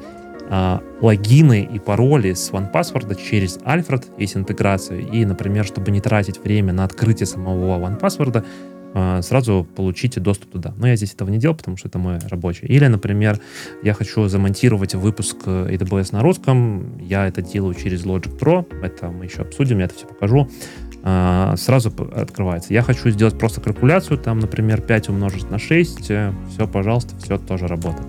э, 0.50 0.78
логины 1.00 1.69
и 1.73 1.78
пароли 1.78 2.33
с 2.33 2.50
OnePassword 2.50 3.16
через 3.23 3.61
Альфред, 3.64 4.07
есть 4.19 4.37
интеграция, 4.37 4.99
и, 4.99 5.25
например, 5.25 5.64
чтобы 5.64 5.92
не 5.92 6.00
тратить 6.00 6.42
время 6.42 6.73
на 6.73 6.83
открытие 6.85 7.26
самого 7.26 7.78
OnePassword, 7.78 8.45
сразу 9.22 9.66
получите 9.75 10.20
доступ 10.20 10.52
туда. 10.52 10.75
Но 10.76 10.87
я 10.87 10.96
здесь 10.96 11.14
этого 11.14 11.30
не 11.30 11.38
делал, 11.38 11.56
потому 11.56 11.76
что 11.76 11.88
это 11.88 11.99
мой 11.99 12.18
рабочий. 12.28 12.66
Или, 12.66 12.87
например, 12.87 13.40
я 13.82 13.94
хочу 13.94 14.28
замонтировать 14.28 14.94
выпуск 14.94 15.37
AWS 15.46 16.08
на 16.12 16.22
русском, 16.22 16.99
я 16.99 17.26
это 17.26 17.42
делаю 17.42 17.75
через 17.75 18.04
Logic 18.04 18.38
Pro, 18.38 18.66
это 18.82 19.08
мы 19.08 19.25
еще 19.25 19.42
обсудим, 19.42 19.78
я 19.78 19.87
это 19.87 19.94
все 19.94 20.06
покажу. 20.06 20.49
А, 21.04 21.56
сразу 21.56 21.92
открывается. 22.14 22.72
Я 22.72 22.82
хочу 22.82 23.11
сделать 23.11 23.37
просто 23.37 23.61
калькуляцию, 23.61 24.18
там, 24.18 24.38
например, 24.38 24.80
5 24.80 25.08
умножить 25.08 25.50
на 25.50 25.58
6, 25.58 26.11
э, 26.11 26.32
все, 26.50 26.68
пожалуйста, 26.68 27.16
все 27.16 27.38
тоже 27.38 27.66
работает. 27.66 28.06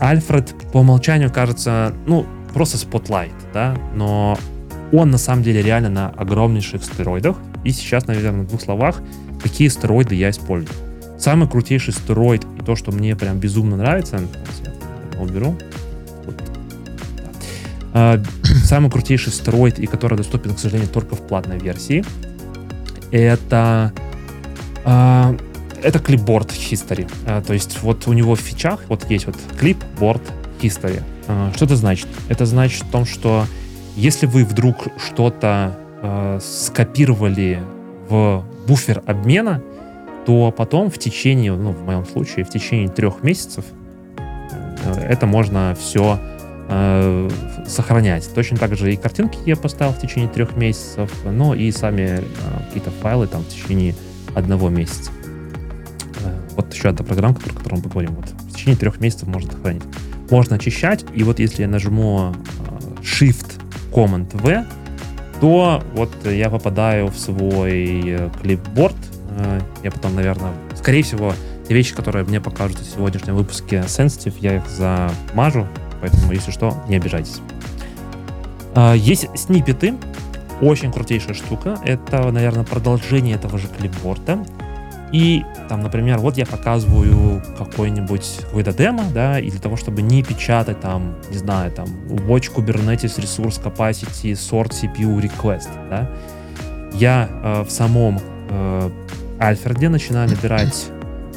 Альфред 0.00 0.52
по 0.72 0.78
умолчанию 0.78 1.32
кажется, 1.32 1.94
ну, 2.06 2.26
просто 2.52 2.76
спотлайт, 2.76 3.32
да, 3.54 3.76
но 3.94 4.36
он 4.92 5.10
на 5.10 5.18
самом 5.18 5.44
деле 5.44 5.62
реально 5.62 5.88
на 5.88 6.08
огромнейших 6.08 6.82
стероидах. 6.82 7.36
И 7.62 7.70
сейчас, 7.70 8.06
наверное, 8.08 8.42
в 8.42 8.48
двух 8.48 8.60
словах, 8.60 9.00
какие 9.46 9.68
стероиды 9.68 10.14
я 10.14 10.30
использую. 10.30 10.74
Самый 11.18 11.48
крутейший 11.48 11.94
стероид 11.94 12.44
и 12.58 12.64
то, 12.64 12.76
что 12.76 12.92
мне 12.92 13.16
прям 13.16 13.38
безумно 13.38 13.76
нравится, 13.76 14.20
я 14.64 15.20
уберу. 15.20 15.56
А, 17.94 18.22
самый 18.64 18.90
крутейший 18.90 19.32
стероид, 19.32 19.78
и 19.78 19.86
который 19.86 20.18
доступен, 20.18 20.54
к 20.54 20.58
сожалению, 20.58 20.90
только 20.92 21.16
в 21.16 21.26
платной 21.26 21.58
версии, 21.58 22.04
это 23.10 23.92
а, 24.84 25.36
это 25.82 25.98
клипборд 25.98 26.50
history. 26.50 27.10
А, 27.26 27.40
то 27.40 27.54
есть 27.54 27.82
вот 27.82 28.06
у 28.06 28.12
него 28.12 28.34
в 28.34 28.40
фичах 28.40 28.80
вот 28.88 29.08
есть 29.08 29.26
вот 29.26 29.36
клипборд 29.58 30.22
history. 30.60 31.02
Что 31.54 31.64
это 31.64 31.76
значит? 31.76 32.08
Это 32.28 32.46
значит 32.46 32.84
в 32.84 32.90
том, 32.90 33.04
что 33.04 33.46
если 33.96 34.26
вы 34.26 34.44
вдруг 34.44 34.86
что-то 35.04 35.76
скопировали 36.40 37.60
в 38.08 38.44
буфер 38.66 39.02
обмена, 39.06 39.62
то 40.26 40.52
потом 40.56 40.90
в 40.90 40.98
течение, 40.98 41.54
ну, 41.54 41.70
в 41.70 41.84
моем 41.84 42.04
случае, 42.04 42.44
в 42.44 42.48
течение 42.48 42.88
трех 42.88 43.22
месяцев 43.22 43.64
э, 44.18 45.00
это 45.08 45.26
можно 45.26 45.76
все 45.78 46.18
э, 46.68 47.28
сохранять. 47.66 48.28
Точно 48.34 48.56
так 48.56 48.76
же 48.76 48.92
и 48.92 48.96
картинки 48.96 49.38
я 49.46 49.56
поставил 49.56 49.92
в 49.92 50.00
течение 50.00 50.28
трех 50.28 50.56
месяцев, 50.56 51.10
но 51.24 51.54
и 51.54 51.70
сами 51.70 52.20
э, 52.20 52.22
какие-то 52.66 52.90
файлы 52.90 53.26
там 53.26 53.42
в 53.42 53.48
течение 53.48 53.94
одного 54.34 54.68
месяца. 54.68 55.10
Э, 56.24 56.32
вот 56.56 56.72
еще 56.74 56.88
одна 56.88 57.04
программка, 57.04 57.42
про 57.42 57.54
которую 57.54 57.78
мы 57.78 57.82
поговорим. 57.84 58.14
Вот 58.16 58.26
в 58.26 58.52
течение 58.54 58.76
трех 58.76 59.00
месяцев 59.00 59.28
можно 59.28 59.52
сохранить. 59.52 59.82
Можно 60.30 60.56
очищать, 60.56 61.04
и 61.14 61.22
вот 61.22 61.38
если 61.38 61.62
я 61.62 61.68
нажму 61.68 62.34
э, 62.34 63.00
Shift 63.02 63.60
Command 63.92 64.36
V, 64.40 64.66
то 65.40 65.82
вот 65.94 66.10
я 66.24 66.50
попадаю 66.50 67.08
в 67.08 67.18
свой 67.18 68.02
э, 68.04 68.30
клипборд. 68.40 68.96
Э, 69.38 69.60
я 69.82 69.90
потом, 69.90 70.14
наверное, 70.14 70.52
скорее 70.74 71.02
всего, 71.02 71.32
те 71.68 71.74
вещи, 71.74 71.94
которые 71.94 72.24
мне 72.24 72.40
покажут 72.40 72.78
в 72.78 72.94
сегодняшнем 72.94 73.36
выпуске 73.36 73.78
Sensitive, 73.86 74.34
я 74.40 74.56
их 74.56 74.68
замажу, 74.68 75.66
поэтому, 76.00 76.32
если 76.32 76.50
что, 76.50 76.74
не 76.88 76.96
обижайтесь. 76.96 77.40
Э, 78.74 78.94
есть 78.96 79.28
снипеты, 79.38 79.94
очень 80.60 80.92
крутейшая 80.92 81.34
штука. 81.34 81.78
Это, 81.84 82.30
наверное, 82.30 82.64
продолжение 82.64 83.36
этого 83.36 83.58
же 83.58 83.68
клипборда. 83.68 84.38
И 85.12 85.44
там, 85.68 85.80
например, 85.82 86.18
вот 86.18 86.36
я 86.36 86.46
показываю 86.46 87.42
какой-нибудь 87.56 88.40
какой-то 88.42 88.72
демо, 88.72 89.04
да, 89.14 89.38
и 89.38 89.50
для 89.50 89.60
того, 89.60 89.76
чтобы 89.76 90.02
не 90.02 90.22
печатать 90.22 90.80
там, 90.80 91.16
не 91.30 91.38
знаю, 91.38 91.70
там, 91.70 91.86
watch 92.08 92.52
Kubernetes 92.54 93.18
resource 93.18 93.62
capacity 93.62 94.32
sort 94.32 94.70
CPU 94.70 95.20
request, 95.20 95.68
да, 95.88 96.10
я 96.92 97.28
э, 97.30 97.62
в 97.62 97.70
самом 97.70 98.20
э, 98.50 98.90
Альфреде 99.40 99.88
начинаю 99.88 100.28
набирать 100.28 100.88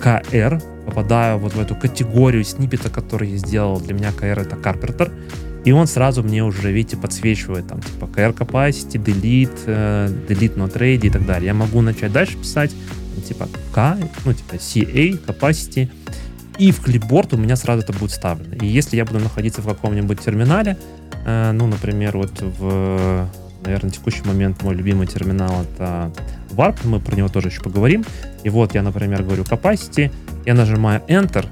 KR, 0.01 0.61
попадаю 0.85 1.37
вот 1.37 1.53
в 1.53 1.59
эту 1.59 1.75
категорию 1.75 2.43
сниппета, 2.43 2.89
который 2.89 3.29
я 3.29 3.37
сделал. 3.37 3.79
Для 3.79 3.93
меня 3.93 4.09
KR 4.09 4.41
это 4.41 4.55
Carpenter. 4.55 5.11
И 5.65 5.71
он 5.71 5.87
сразу 5.87 6.23
мне 6.23 6.43
уже, 6.43 6.71
видите, 6.71 6.97
подсвечивает 6.97 7.67
там, 7.67 7.81
типа, 7.81 8.05
KR 8.05 8.35
capacity, 8.35 9.03
delete, 9.03 9.65
delete 10.27 10.55
not 10.55 10.77
ready 10.77 11.07
и 11.07 11.09
так 11.09 11.25
далее. 11.25 11.47
Я 11.47 11.53
могу 11.53 11.81
начать 11.81 12.11
дальше 12.11 12.37
писать, 12.37 12.71
типа 13.27 13.47
K, 13.73 13.97
ну, 14.25 14.33
типа 14.33 14.55
CA, 14.55 15.25
capacity, 15.25 15.89
и 16.57 16.71
в 16.71 16.81
клипборд 16.81 17.33
у 17.33 17.37
меня 17.37 17.55
сразу 17.55 17.83
это 17.83 17.93
будет 17.93 18.11
вставлено. 18.11 18.55
И 18.55 18.67
если 18.67 18.97
я 18.97 19.05
буду 19.05 19.19
находиться 19.19 19.61
в 19.61 19.67
каком-нибудь 19.67 20.19
терминале, 20.19 20.77
э, 21.25 21.51
ну, 21.53 21.67
например, 21.67 22.17
вот 22.17 22.33
в, 22.41 23.29
наверное, 23.63 23.91
текущий 23.91 24.23
момент 24.25 24.61
мой 24.61 24.75
любимый 24.75 25.07
терминал 25.07 25.63
это 25.63 26.11
Warp, 26.51 26.79
мы 26.83 26.99
про 26.99 27.15
него 27.15 27.29
тоже 27.29 27.47
еще 27.47 27.61
поговорим. 27.61 28.03
И 28.43 28.49
вот 28.49 28.75
я, 28.75 28.81
например, 28.81 29.23
говорю 29.23 29.43
capacity, 29.43 30.11
я 30.45 30.53
нажимаю 30.53 31.01
Enter, 31.07 31.45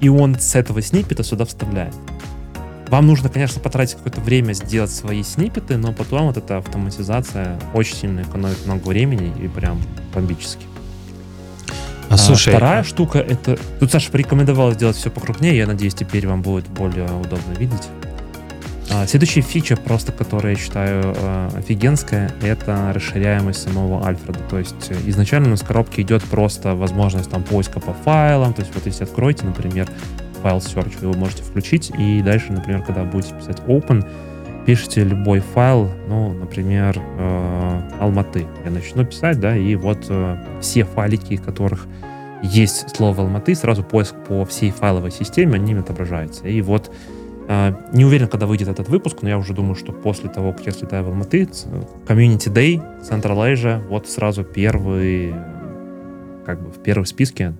и 0.00 0.10
он 0.10 0.38
с 0.38 0.54
этого 0.54 0.82
сниппета 0.82 1.22
сюда 1.22 1.46
вставляет. 1.46 1.94
Вам 2.88 3.06
нужно, 3.06 3.28
конечно, 3.28 3.60
потратить 3.60 3.96
какое-то 3.96 4.20
время 4.20 4.52
сделать 4.52 4.90
свои 4.90 5.22
сниппеты, 5.22 5.76
но 5.76 5.92
потом 5.92 6.26
вот 6.26 6.36
эта 6.36 6.58
автоматизация 6.58 7.58
очень 7.72 7.96
сильно 7.96 8.20
экономит 8.20 8.64
много 8.66 8.88
времени 8.88 9.32
и 9.42 9.48
прям 9.48 9.80
бомбически. 10.14 10.66
А, 12.10 12.16
слушай, 12.16 12.50
вторая 12.50 12.80
а... 12.80 12.84
штука 12.84 13.18
это... 13.18 13.58
Тут 13.80 13.90
Саша 13.90 14.10
порекомендовал 14.12 14.72
сделать 14.72 14.96
все 14.96 15.10
покрупнее, 15.10 15.56
я 15.56 15.66
надеюсь, 15.66 15.94
теперь 15.94 16.26
вам 16.26 16.42
будет 16.42 16.68
более 16.68 17.06
удобно 17.06 17.52
видеть. 17.58 17.88
А, 18.90 19.06
следующая 19.06 19.40
фича, 19.40 19.76
просто 19.76 20.12
которая 20.12 20.54
я 20.54 20.58
считаю 20.58 21.14
а, 21.16 21.50
офигенская, 21.56 22.30
это 22.42 22.92
расширяемость 22.94 23.62
самого 23.62 24.06
Альфреда. 24.06 24.38
То 24.50 24.58
есть 24.58 24.90
э, 24.90 24.96
изначально 25.06 25.48
у 25.48 25.50
нас 25.50 25.62
в 25.62 25.66
коробке 25.66 26.02
идет 26.02 26.22
просто 26.22 26.74
возможность 26.74 27.30
там 27.30 27.42
поиска 27.42 27.80
по 27.80 27.92
файлам. 27.92 28.52
То 28.54 28.62
есть 28.62 28.74
вот 28.74 28.86
если 28.86 29.04
откроете, 29.04 29.46
например, 29.46 29.88
файл 30.44 30.58
search, 30.58 30.98
вы 31.00 31.08
его 31.08 31.18
можете 31.18 31.42
включить, 31.42 31.90
и 31.98 32.20
дальше, 32.20 32.52
например, 32.52 32.82
когда 32.82 33.02
будете 33.02 33.34
писать 33.34 33.62
open, 33.66 34.06
пишите 34.66 35.02
любой 35.02 35.40
файл, 35.40 35.90
ну, 36.06 36.34
например, 36.34 36.98
э, 36.98 37.80
Алматы. 37.98 38.46
Я 38.62 38.70
начну 38.70 39.06
писать, 39.06 39.40
да, 39.40 39.56
и 39.56 39.74
вот 39.74 40.04
э, 40.10 40.36
все 40.60 40.84
файлики, 40.84 41.38
которых 41.38 41.86
есть 42.42 42.94
слово 42.94 43.22
Алматы, 43.22 43.54
сразу 43.54 43.82
поиск 43.82 44.14
по 44.28 44.44
всей 44.44 44.70
файловой 44.70 45.10
системе, 45.10 45.54
они 45.54 45.72
отображаются. 45.72 46.46
И 46.46 46.60
вот 46.60 46.94
э, 47.48 47.74
не 47.94 48.04
уверен, 48.04 48.28
когда 48.28 48.44
выйдет 48.44 48.68
этот 48.68 48.90
выпуск, 48.90 49.22
но 49.22 49.30
я 49.30 49.38
уже 49.38 49.54
думаю, 49.54 49.76
что 49.76 49.92
после 49.92 50.28
того, 50.28 50.52
как 50.52 50.66
я 50.66 50.72
слетаю 50.72 51.04
в 51.04 51.08
Алматы, 51.08 51.48
Community 52.06 52.52
Day, 52.52 52.82
Central 53.02 53.50
Asia, 53.50 53.82
вот 53.88 54.08
сразу 54.08 54.44
первый, 54.44 55.34
как 56.44 56.62
бы 56.62 56.70
в 56.70 56.82
первом 56.82 57.06
списке 57.06 57.54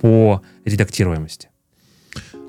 по 0.00 0.42
редактируемости. 0.64 1.48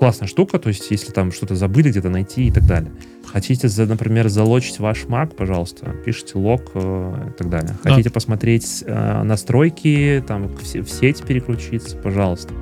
Классная 0.00 0.28
штука, 0.28 0.58
то 0.58 0.68
есть 0.68 0.90
если 0.90 1.12
там 1.12 1.30
что-то 1.30 1.54
забыли 1.56 1.90
где-то 1.90 2.08
найти 2.08 2.46
и 2.46 2.50
так 2.50 2.66
далее. 2.66 2.90
Хотите, 3.26 3.68
например, 3.84 4.30
залочить 4.30 4.78
ваш 4.78 5.04
Mac, 5.04 5.34
пожалуйста, 5.36 5.94
пишите 6.06 6.38
лог 6.38 6.70
э, 6.72 7.28
и 7.28 7.32
так 7.36 7.50
далее. 7.50 7.76
Хотите 7.82 8.08
да. 8.08 8.14
посмотреть 8.14 8.82
э, 8.86 9.22
настройки, 9.22 10.24
там 10.26 10.48
в, 10.48 10.64
сеть 10.64 11.22
переключиться, 11.22 11.98
пожалуйста. 11.98 12.54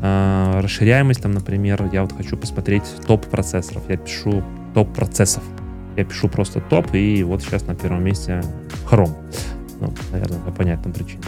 Э, 0.00 0.60
расширяемость, 0.60 1.20
там, 1.20 1.32
например, 1.32 1.90
я 1.92 2.02
вот 2.02 2.12
хочу 2.12 2.36
посмотреть 2.36 2.84
топ 3.08 3.26
процессоров. 3.26 3.82
Я 3.88 3.96
пишу 3.96 4.44
топ 4.72 4.94
процессов. 4.94 5.42
Я 5.96 6.04
пишу 6.04 6.28
просто 6.28 6.60
топ, 6.60 6.94
и 6.94 7.24
вот 7.24 7.42
сейчас 7.42 7.66
на 7.66 7.74
первом 7.74 8.04
месте 8.04 8.40
Chrome. 8.88 9.16
Ну, 9.80 9.92
наверное, 10.12 10.38
по 10.38 10.52
понятным 10.52 10.92
причинам. 10.92 11.24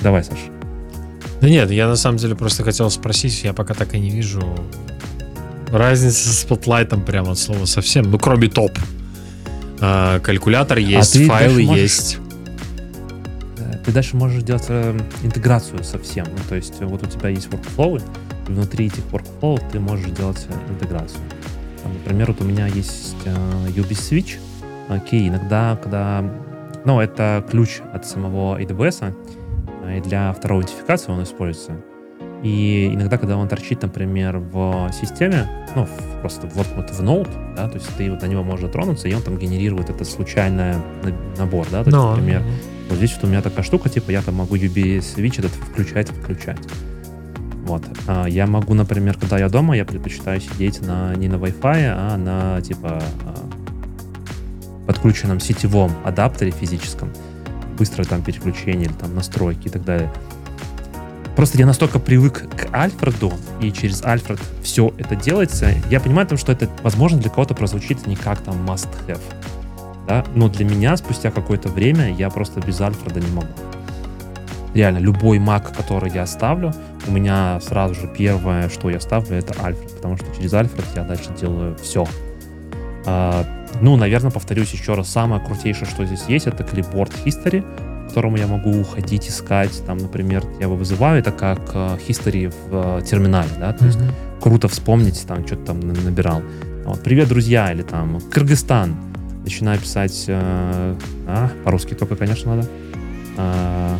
Давай, 0.00 0.24
Саша. 0.24 0.53
Да 1.44 1.50
нет, 1.50 1.70
я 1.70 1.88
на 1.88 1.96
самом 1.96 2.16
деле 2.16 2.34
просто 2.34 2.64
хотел 2.64 2.90
спросить, 2.90 3.44
я 3.44 3.52
пока 3.52 3.74
так 3.74 3.94
и 3.94 4.00
не 4.00 4.08
вижу 4.08 4.40
Разница 5.70 6.30
с 6.30 6.40
спотлайтом 6.40 7.04
прямо 7.04 7.32
от 7.32 7.38
слова 7.38 7.66
совсем. 7.66 8.10
Ну, 8.10 8.18
кроме 8.18 8.48
топ. 8.48 8.70
А, 9.78 10.20
калькулятор 10.20 10.78
а 10.78 10.80
есть, 10.80 11.14
а 11.16 11.26
файлы 11.26 11.64
можешь... 11.64 11.82
есть. 11.82 12.18
Ты 13.84 13.92
дальше 13.92 14.16
можешь 14.16 14.42
делать 14.42 14.64
э, 14.68 14.98
интеграцию 15.22 15.84
со 15.84 15.98
всем. 15.98 16.24
Ну, 16.32 16.38
то 16.48 16.54
есть 16.54 16.80
вот 16.80 17.02
у 17.02 17.06
тебя 17.06 17.28
есть 17.28 17.48
workflow, 17.48 18.00
и 18.48 18.50
внутри 18.50 18.86
этих 18.86 19.04
workflow 19.12 19.62
ты 19.70 19.80
можешь 19.80 20.10
делать 20.12 20.46
интеграцию. 20.70 21.20
Там, 21.82 21.92
например, 21.92 22.28
вот 22.28 22.40
у 22.40 22.44
меня 22.44 22.68
есть 22.68 23.16
э, 23.26 23.34
UB 23.68 23.90
Switch, 23.90 24.38
Окей, 24.88 25.28
иногда, 25.28 25.78
когда... 25.82 26.24
Ну, 26.86 27.00
это 27.00 27.44
ключ 27.50 27.80
от 27.92 28.06
самого 28.06 28.58
AWS, 28.58 29.14
и 29.90 30.00
для 30.00 30.32
второй 30.32 30.58
аутентификации 30.58 31.12
он 31.12 31.22
используется. 31.22 31.76
И 32.42 32.90
иногда, 32.92 33.16
когда 33.16 33.38
он 33.38 33.48
торчит, 33.48 33.80
например, 33.80 34.38
в 34.38 34.90
системе, 34.92 35.48
ну, 35.74 35.88
просто 36.20 36.46
вот, 36.48 36.66
вот 36.76 36.90
в 36.90 37.02
ноут, 37.02 37.28
да, 37.56 37.68
то 37.68 37.78
есть 37.78 37.88
ты 37.96 38.10
вот 38.10 38.20
на 38.20 38.26
него 38.26 38.42
можешь 38.42 38.70
тронуться, 38.70 39.08
и 39.08 39.14
он 39.14 39.22
там 39.22 39.38
генерирует 39.38 39.88
этот 39.88 40.06
случайный 40.06 40.74
набор, 41.38 41.66
да, 41.70 41.82
то 41.82 41.88
есть, 41.88 41.96
Но. 41.96 42.10
например, 42.10 42.42
вот 42.90 42.98
здесь 42.98 43.14
вот 43.14 43.24
у 43.24 43.26
меня 43.28 43.40
такая 43.40 43.64
штука, 43.64 43.88
типа 43.88 44.10
я 44.10 44.20
там 44.20 44.34
могу 44.34 44.56
UBS 44.56 45.16
switch 45.16 45.38
этот 45.38 45.52
включать, 45.52 46.10
включать. 46.10 46.58
Вот. 47.64 47.82
А 48.06 48.26
я 48.26 48.46
могу, 48.46 48.74
например, 48.74 49.16
когда 49.18 49.38
я 49.38 49.48
дома, 49.48 49.74
я 49.74 49.86
предпочитаю 49.86 50.38
сидеть 50.40 50.86
на, 50.86 51.14
не 51.14 51.28
на 51.28 51.36
Wi-Fi, 51.36 51.94
а 51.96 52.16
на, 52.18 52.60
типа, 52.60 53.02
а, 53.24 54.86
подключенном 54.86 55.40
сетевом 55.40 55.90
адаптере 56.04 56.50
физическом. 56.50 57.10
Быстрое 57.78 58.06
там 58.06 58.22
переключение 58.22 58.86
или 58.86 58.92
там 58.92 59.14
настройки 59.14 59.68
и 59.68 59.70
так 59.70 59.84
далее. 59.84 60.12
Просто 61.36 61.58
я 61.58 61.66
настолько 61.66 61.98
привык 61.98 62.48
к 62.56 62.72
Альфреду, 62.72 63.32
и 63.60 63.72
через 63.72 64.04
Альфред 64.04 64.38
все 64.62 64.94
это 64.98 65.16
делается. 65.16 65.70
Я 65.90 65.98
понимаю, 65.98 66.28
что 66.36 66.52
это, 66.52 66.68
возможно, 66.82 67.18
для 67.18 67.28
кого-то 67.28 67.54
прозвучит 67.54 68.06
не 68.06 68.14
как 68.14 68.40
там 68.40 68.54
must-have. 68.68 69.20
Да? 70.06 70.24
Но 70.34 70.48
для 70.48 70.64
меня 70.64 70.96
спустя 70.96 71.30
какое-то 71.30 71.68
время 71.68 72.14
я 72.14 72.30
просто 72.30 72.60
без 72.60 72.80
Альфреда 72.80 73.20
не 73.20 73.30
могу. 73.32 73.48
Реально, 74.74 74.98
любой 74.98 75.38
Mac, 75.38 75.74
который 75.74 76.10
я 76.10 76.26
ставлю, 76.26 76.72
у 77.06 77.12
меня 77.12 77.60
сразу 77.60 77.94
же 77.94 78.08
первое, 78.08 78.68
что 78.68 78.90
я 78.90 79.00
ставлю, 79.00 79.36
это 79.36 79.54
Альфред, 79.64 79.94
потому 79.96 80.16
что 80.16 80.26
через 80.36 80.52
Альфред 80.52 80.84
я 80.94 81.04
дальше 81.04 81.30
делаю 81.40 81.76
все. 81.80 82.06
А, 83.74 83.78
ну, 83.80 83.96
наверное, 83.96 84.30
повторюсь 84.30 84.72
еще 84.72 84.94
раз, 84.94 85.08
самое 85.08 85.44
крутейшее, 85.44 85.88
что 85.88 86.04
здесь 86.04 86.24
есть, 86.28 86.46
это 86.46 86.64
клипборд 86.64 87.12
History, 87.24 87.64
к 88.04 88.08
которому 88.08 88.36
я 88.36 88.46
могу 88.46 88.70
уходить, 88.70 89.28
искать, 89.28 89.82
там, 89.86 89.98
например, 89.98 90.44
я 90.58 90.66
его 90.66 90.76
вызываю, 90.76 91.18
это 91.18 91.32
как 91.32 91.58
uh, 91.74 92.00
History 92.06 92.52
в 92.68 92.74
uh, 92.74 93.02
терминале, 93.02 93.50
да, 93.58 93.72
то 93.72 93.84
mm-hmm. 93.84 93.86
есть 93.86 93.98
круто 94.40 94.68
вспомнить, 94.68 95.26
там, 95.26 95.46
что-то 95.46 95.66
там 95.66 95.80
набирал. 95.80 96.42
Вот, 96.84 97.02
привет, 97.02 97.28
друзья, 97.28 97.72
или 97.72 97.82
там, 97.82 98.20
Кыргызстан, 98.30 98.94
начинаю 99.42 99.78
писать, 99.78 100.24
э, 100.26 100.96
а, 101.26 101.50
по-русски 101.64 101.94
только, 101.94 102.16
конечно, 102.16 102.56
надо. 102.56 102.68
Э, 103.36 103.96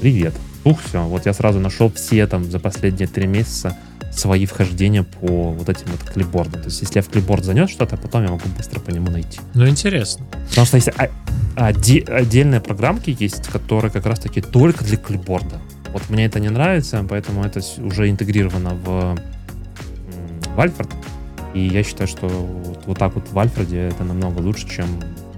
привет. 0.00 0.34
Ух, 0.64 0.80
все, 0.82 1.02
вот 1.02 1.26
я 1.26 1.32
сразу 1.32 1.58
нашел 1.58 1.90
все 1.92 2.26
там 2.26 2.44
за 2.44 2.58
последние 2.60 3.08
три 3.08 3.26
месяца 3.26 3.76
свои 4.10 4.46
вхождения 4.46 5.02
по 5.02 5.52
вот 5.52 5.68
этим 5.68 5.86
вот 5.86 6.02
клипбордам. 6.10 6.62
То 6.62 6.68
есть, 6.68 6.80
если 6.80 6.98
я 6.98 7.02
в 7.02 7.08
клипборд 7.08 7.44
занес 7.44 7.70
что-то, 7.70 7.96
потом 7.96 8.24
я 8.24 8.30
могу 8.30 8.48
быстро 8.56 8.80
по 8.80 8.90
нему 8.90 9.10
найти. 9.10 9.40
Ну, 9.54 9.68
интересно. 9.68 10.26
Потому 10.48 10.66
что 10.66 10.76
если 10.76 10.92
отдельные 11.56 12.60
программки 12.60 13.16
есть, 13.18 13.48
которые 13.48 13.90
как 13.90 14.06
раз-таки 14.06 14.40
только 14.40 14.84
для 14.84 14.96
клипборда. 14.96 15.60
Вот 15.92 16.08
мне 16.08 16.26
это 16.26 16.40
не 16.40 16.48
нравится, 16.48 17.04
поэтому 17.08 17.44
это 17.44 17.60
уже 17.82 18.10
интегрировано 18.10 18.74
в, 18.74 19.18
в 20.54 20.60
Альфред. 20.60 20.88
И 21.52 21.66
я 21.66 21.82
считаю, 21.82 22.06
что 22.06 22.28
вот, 22.28 22.86
вот 22.86 22.98
так 22.98 23.14
вот 23.14 23.30
в 23.30 23.38
Альфреде 23.38 23.88
это 23.88 24.04
намного 24.04 24.38
лучше, 24.38 24.68
чем 24.68 24.86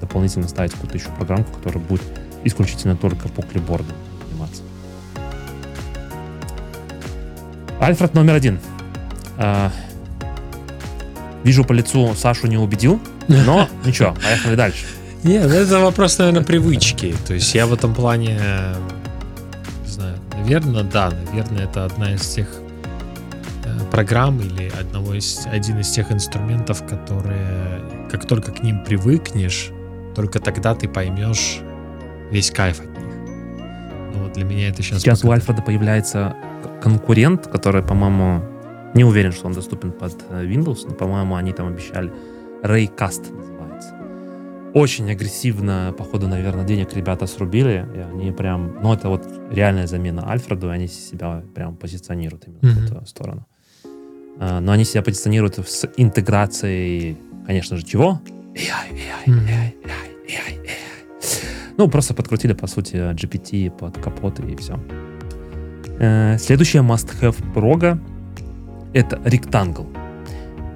дополнительно 0.01 0.47
ставить 0.49 0.73
какую-то 0.73 0.99
еще 0.99 1.09
программку, 1.17 1.53
которая 1.53 1.83
будет 1.83 2.03
исключительно 2.45 2.97
только 2.97 3.29
по 3.29 3.43
клипборду 3.43 3.93
Альфред 7.83 8.15
номер 8.15 8.35
один. 8.35 8.61
А, 9.39 9.73
вижу 11.43 11.65
по 11.65 11.73
лицу 11.73 12.15
Сашу 12.15 12.47
не 12.47 12.57
убедил, 12.57 13.01
но 13.27 13.69
ничего, 13.85 14.15
поехали 14.23 14.55
дальше. 14.55 14.87
Нет, 15.25 15.49
ну 15.49 15.55
это 15.55 15.81
вопрос, 15.81 16.17
наверное, 16.19 16.45
привычки. 16.45 17.13
То 17.27 17.35
есть 17.35 17.53
я 17.57 17.67
в 17.67 17.73
этом 17.73 17.93
плане, 17.93 18.39
не 19.85 19.91
знаю, 19.91 20.17
наверное, 20.33 20.85
да, 20.85 21.13
наверное, 21.27 21.65
это 21.65 21.85
одна 21.85 22.15
из 22.15 22.21
тех 22.29 22.47
э, 23.65 23.79
программ 23.91 24.41
или 24.41 24.73
одного 24.81 25.15
из, 25.15 25.45
один 25.47 25.81
из 25.81 25.91
тех 25.91 26.13
инструментов, 26.13 26.87
которые, 26.87 27.83
как 28.13 28.29
только 28.29 28.53
к 28.53 28.63
ним 28.63 28.85
привыкнешь, 28.85 29.71
только 30.15 30.39
тогда 30.39 30.77
ты 30.77 30.87
поймешь 30.87 31.59
весь 32.31 32.53
кайф 32.53 32.79
от 32.79 32.97
них. 32.97 33.15
Ну, 34.15 34.23
вот 34.23 34.35
для 34.35 34.45
меня 34.45 34.69
это 34.69 34.85
сейчас... 34.85 35.01
Сейчас 35.01 35.23
пока... 35.23 35.31
у 35.31 35.33
Альфреда 35.33 35.63
появляется 35.63 36.37
конкурент, 36.83 37.47
который, 37.47 37.83
по-моему, 37.83 38.43
не 38.95 39.05
уверен, 39.05 39.33
что 39.33 39.47
он 39.47 39.53
доступен 39.53 39.93
под 39.93 40.15
э, 40.31 40.45
Windows, 40.45 40.85
но, 40.89 40.95
по-моему, 40.95 41.37
они 41.37 41.53
там 41.53 41.69
обещали 41.69 42.13
Raycast 42.63 43.33
называется. 43.33 43.95
Очень 44.75 45.11
агрессивно, 45.11 45.95
походу, 45.97 46.29
наверное, 46.29 46.65
денег 46.65 46.93
ребята 46.95 47.27
срубили, 47.27 47.87
и 47.95 47.99
они 47.99 48.33
прям, 48.33 48.83
ну, 48.83 48.93
это 48.93 49.09
вот 49.09 49.27
реальная 49.51 49.87
замена 49.87 50.29
Альфреду, 50.29 50.69
и 50.69 50.71
они 50.71 50.89
себя 50.89 51.43
прям 51.55 51.77
позиционируют 51.77 52.49
именно 52.49 52.75
mm-hmm. 52.75 52.89
в 52.89 52.97
эту 52.97 53.07
сторону. 53.07 53.47
А, 54.41 54.61
но 54.61 54.73
они 54.73 54.85
себя 54.85 55.03
позиционируют 55.03 55.59
с 55.59 55.89
интеграцией, 55.97 57.17
конечно 57.47 57.77
же, 57.77 57.85
чего? 57.85 58.21
AI, 58.55 58.93
AI, 58.93 59.27
mm-hmm. 59.27 59.49
AI, 59.49 59.75
AI, 59.85 60.27
AI, 60.27 60.65
AI. 60.65 60.83
Ну, 61.79 61.89
просто 61.89 62.15
подкрутили, 62.15 62.55
по 62.55 62.67
сути, 62.67 62.97
GPT 62.97 63.71
под 63.71 63.99
капот 63.99 64.41
и 64.41 64.57
все. 64.57 64.79
Э, 66.03 66.37
следующее 66.37 66.83
must-have 66.83 67.53
прога— 67.55 67.97
это 68.93 69.17
Rectangle. 69.19 69.87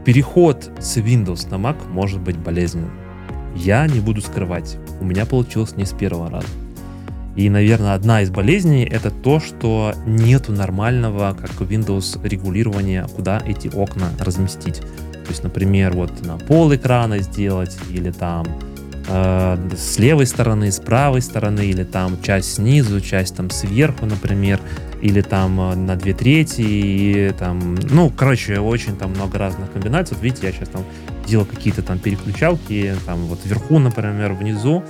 Переход 0.05 0.71
с 0.79 0.99
Windows 0.99 1.51
на 1.51 1.57
Mac 1.57 1.77
может 1.91 2.21
быть 2.21 2.39
болезненным. 2.39 2.93
Я 3.57 3.89
не 3.89 3.99
буду 3.99 4.21
скрывать, 4.21 4.79
у 5.01 5.05
меня 5.05 5.27
получилось 5.27 5.75
не 5.75 5.85
с 5.85 5.93
первого 5.93 6.31
раза. 6.31 6.47
И, 7.35 7.51
наверное, 7.51 7.95
одна 7.95 8.23
из 8.23 8.31
болезней— 8.31 8.85
это 8.91 9.11
то, 9.11 9.41
что 9.41 9.95
нету 10.07 10.53
нормального, 10.53 11.37
как 11.39 11.51
Windows, 11.61 12.21
регулирования, 12.23 13.05
куда 13.17 13.43
эти 13.45 13.67
окна 13.67 14.11
разместить. 14.21 14.81
То 14.81 15.31
есть, 15.31 15.43
например, 15.43 15.93
вот 15.95 16.25
на 16.25 16.39
пол 16.39 16.73
экрана 16.73 17.19
сделать 17.19 17.77
или 17.91 18.13
там 18.13 18.47
э, 19.09 19.71
с 19.77 19.99
левой 19.99 20.27
стороны, 20.27 20.71
с 20.71 20.79
правой 20.79 21.21
стороны, 21.21 21.67
или 21.67 21.83
там 21.83 22.17
часть 22.23 22.55
снизу, 22.55 23.01
часть 23.01 23.35
там 23.35 23.51
сверху, 23.51 24.07
например, 24.07 24.61
или 25.07 25.21
там 25.21 25.61
э, 25.61 25.75
на 25.77 25.97
две 25.97 26.13
трети, 26.13 26.63
и 26.63 27.33
там, 27.39 27.77
ну, 27.91 28.11
короче, 28.11 28.59
очень 28.59 28.97
там 28.97 29.11
много 29.11 29.39
разных 29.39 29.73
комбинаций. 29.73 30.17
Вот 30.17 30.25
видите, 30.25 30.47
я 30.47 30.53
сейчас 30.53 30.69
там 30.69 30.83
делал 31.27 31.45
какие-то 31.45 31.83
там 31.83 31.99
переключалки, 31.99 32.95
там 33.07 33.27
вот 33.27 33.39
вверху, 33.45 33.79
например, 33.79 34.33
внизу, 34.33 34.83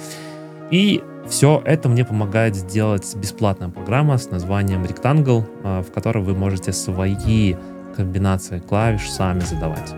и 0.71 1.03
все 1.29 1.63
это 1.65 1.89
мне 1.89 2.05
помогает 2.05 2.57
сделать 2.57 3.15
бесплатная 3.17 3.69
программа 3.69 4.17
с 4.17 4.31
названием 4.31 4.85
Rectangle, 4.85 5.45
э, 5.63 5.83
в 5.83 5.93
которой 5.93 6.25
вы 6.25 6.35
можете 6.35 6.73
свои 6.73 7.55
комбинации 7.95 8.59
клавиш 8.59 9.11
сами 9.11 9.41
задавать. 9.41 9.95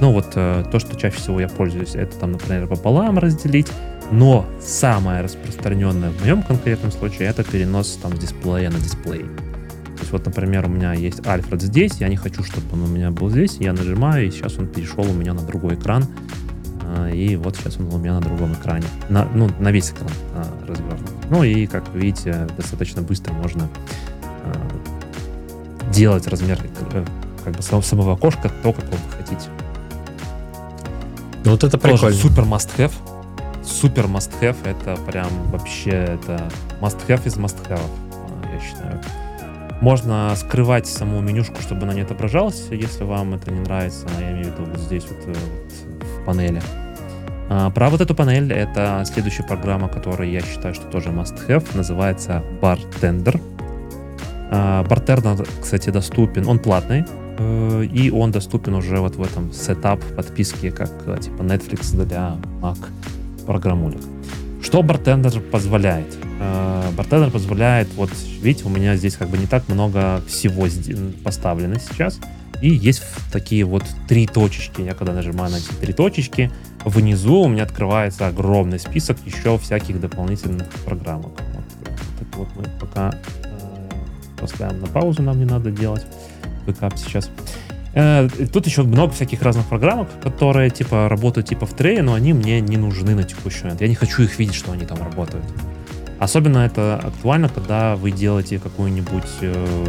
Ну 0.00 0.12
вот 0.12 0.32
э, 0.34 0.64
то, 0.70 0.78
что 0.78 0.96
чаще 0.96 1.16
всего 1.16 1.40
я 1.40 1.48
пользуюсь, 1.48 1.94
это 1.94 2.16
там, 2.18 2.32
например, 2.32 2.66
пополам 2.66 3.18
разделить. 3.18 3.70
Но 4.10 4.46
самое 4.60 5.22
распространенное 5.22 6.10
в 6.10 6.20
моем 6.20 6.42
конкретном 6.42 6.92
случае 6.92 7.28
это 7.28 7.42
перенос 7.42 7.98
там 8.00 8.16
с 8.16 8.20
дисплея 8.20 8.70
на 8.70 8.78
дисплей. 8.78 9.22
То 9.22 10.00
есть 10.00 10.12
вот, 10.12 10.26
например, 10.26 10.66
у 10.66 10.68
меня 10.68 10.92
есть 10.92 11.26
Альфред 11.26 11.62
здесь, 11.62 11.94
я 12.00 12.08
не 12.08 12.16
хочу, 12.16 12.44
чтобы 12.44 12.66
он 12.72 12.82
у 12.82 12.86
меня 12.86 13.10
был 13.10 13.30
здесь, 13.30 13.56
я 13.58 13.72
нажимаю, 13.72 14.26
и 14.26 14.30
сейчас 14.30 14.58
он 14.58 14.68
перешел 14.68 15.02
у 15.02 15.12
меня 15.12 15.34
на 15.34 15.42
другой 15.42 15.74
экран. 15.74 16.04
Э, 16.82 17.10
и 17.12 17.36
вот 17.36 17.56
сейчас 17.56 17.78
он 17.78 17.92
у 17.92 17.98
меня 17.98 18.14
на 18.14 18.20
другом 18.20 18.52
экране. 18.52 18.86
На, 19.08 19.24
ну, 19.24 19.50
на 19.58 19.72
весь 19.72 19.90
экран 19.90 20.10
э, 20.34 20.44
развернут. 20.68 21.10
Ну 21.30 21.42
и, 21.42 21.66
как 21.66 21.84
видите, 21.94 22.46
достаточно 22.56 23.02
быстро 23.02 23.32
можно 23.32 23.68
делать 25.92 26.26
размер 26.26 26.58
как 27.44 27.56
бы 27.56 27.62
самого 27.62 28.14
окошка 28.14 28.50
то, 28.62 28.72
какого 28.72 28.96
вы 28.96 29.12
хотите. 29.16 29.48
Ну 31.44 31.52
вот 31.52 31.64
это 31.64 31.78
прикольно. 31.78 31.98
Тоже 31.98 32.16
супер 32.16 32.42
must 32.42 32.70
have. 32.76 32.92
Супер 33.66 34.04
must 34.04 34.30
have. 34.40 34.56
Это 34.64 34.96
прям 35.02 35.28
вообще 35.50 35.90
это 35.90 36.50
must 36.80 37.06
have 37.08 37.26
из 37.26 37.36
must 37.36 37.56
have, 37.68 37.80
я 38.52 38.60
считаю. 38.60 39.00
Можно 39.80 40.32
скрывать 40.36 40.86
саму 40.86 41.20
менюшку, 41.20 41.60
чтобы 41.60 41.82
она 41.82 41.92
не 41.92 42.00
отображалась, 42.00 42.68
если 42.70 43.04
вам 43.04 43.34
это 43.34 43.50
не 43.50 43.60
нравится. 43.60 44.06
Я 44.18 44.32
имею 44.32 44.52
в 44.52 44.54
виду 44.54 44.70
вот 44.70 44.80
здесь 44.80 45.04
вот, 45.04 45.18
э, 45.26 45.34
вот 45.34 46.06
в 46.08 46.24
панели. 46.24 46.62
А, 47.48 47.70
про 47.70 47.90
вот 47.90 48.00
эту 48.00 48.14
панель 48.14 48.52
это 48.52 49.04
следующая 49.04 49.44
программа, 49.44 49.88
которая 49.88 50.28
я 50.28 50.40
считаю, 50.40 50.74
что 50.74 50.84
тоже 50.84 51.10
must 51.10 51.46
have, 51.46 51.76
называется 51.76 52.42
Bartender. 52.62 53.40
А, 54.50 54.82
Bartender, 54.84 55.46
кстати, 55.60 55.90
доступен, 55.90 56.48
он 56.48 56.58
платный, 56.58 57.04
Э, 57.38 57.84
и 57.84 58.10
он 58.10 58.30
доступен 58.32 58.74
уже 58.74 58.98
вот 58.98 59.16
в 59.16 59.22
этом 59.22 59.52
сетап 59.52 60.00
подписке, 60.16 60.70
как 60.70 60.90
э, 61.06 61.18
типа 61.20 61.42
Netflix 61.42 62.04
для 62.04 62.36
Mac 62.60 62.78
программулек. 63.46 64.00
Что 64.62 64.80
Bartender 64.80 65.40
позволяет? 65.40 66.16
Э, 66.40 66.90
позволяет, 67.30 67.88
вот 67.94 68.10
видите, 68.40 68.64
у 68.66 68.68
меня 68.68 68.96
здесь 68.96 69.16
как 69.16 69.28
бы 69.28 69.38
не 69.38 69.46
так 69.46 69.68
много 69.68 70.20
всего 70.26 70.66
поставлено 71.22 71.78
сейчас, 71.78 72.18
и 72.62 72.68
есть 72.70 73.02
такие 73.32 73.64
вот 73.64 73.84
три 74.08 74.26
точечки. 74.26 74.80
Я 74.80 74.94
когда 74.94 75.12
нажимаю 75.12 75.52
на 75.52 75.56
эти 75.56 75.70
три 75.80 75.92
точечки, 75.92 76.50
внизу 76.84 77.42
у 77.42 77.48
меня 77.48 77.64
открывается 77.64 78.26
огромный 78.26 78.78
список 78.78 79.18
еще 79.24 79.58
всяких 79.58 80.00
дополнительных 80.00 80.68
программок. 80.84 81.32
Вот, 81.54 81.64
это 82.20 82.38
вот 82.38 82.48
мы 82.56 82.64
пока 82.80 83.12
э, 83.44 84.40
поставим 84.40 84.80
на 84.80 84.86
паузу, 84.86 85.22
нам 85.22 85.38
не 85.38 85.44
надо 85.44 85.70
делать 85.70 86.06
бэкап 86.66 86.98
сейчас. 86.98 87.30
Тут 88.52 88.66
еще 88.66 88.82
много 88.82 89.12
всяких 89.12 89.40
разных 89.42 89.66
программок, 89.66 90.08
которые 90.22 90.70
типа 90.70 91.08
работают 91.08 91.48
типа 91.48 91.64
в 91.64 91.74
трее, 91.74 92.02
но 92.02 92.12
они 92.12 92.34
мне 92.34 92.60
не 92.60 92.76
нужны 92.76 93.14
на 93.14 93.22
текущий 93.22 93.62
момент. 93.62 93.80
Я 93.80 93.88
не 93.88 93.94
хочу 93.94 94.22
их 94.22 94.38
видеть, 94.38 94.54
что 94.54 94.72
они 94.72 94.84
там 94.84 94.98
работают. 95.02 95.44
Особенно 96.18 96.58
это 96.58 97.00
актуально, 97.02 97.48
когда 97.48 97.96
вы 97.96 98.10
делаете 98.10 98.58
какую-нибудь 98.58 99.24
э, 99.42 99.86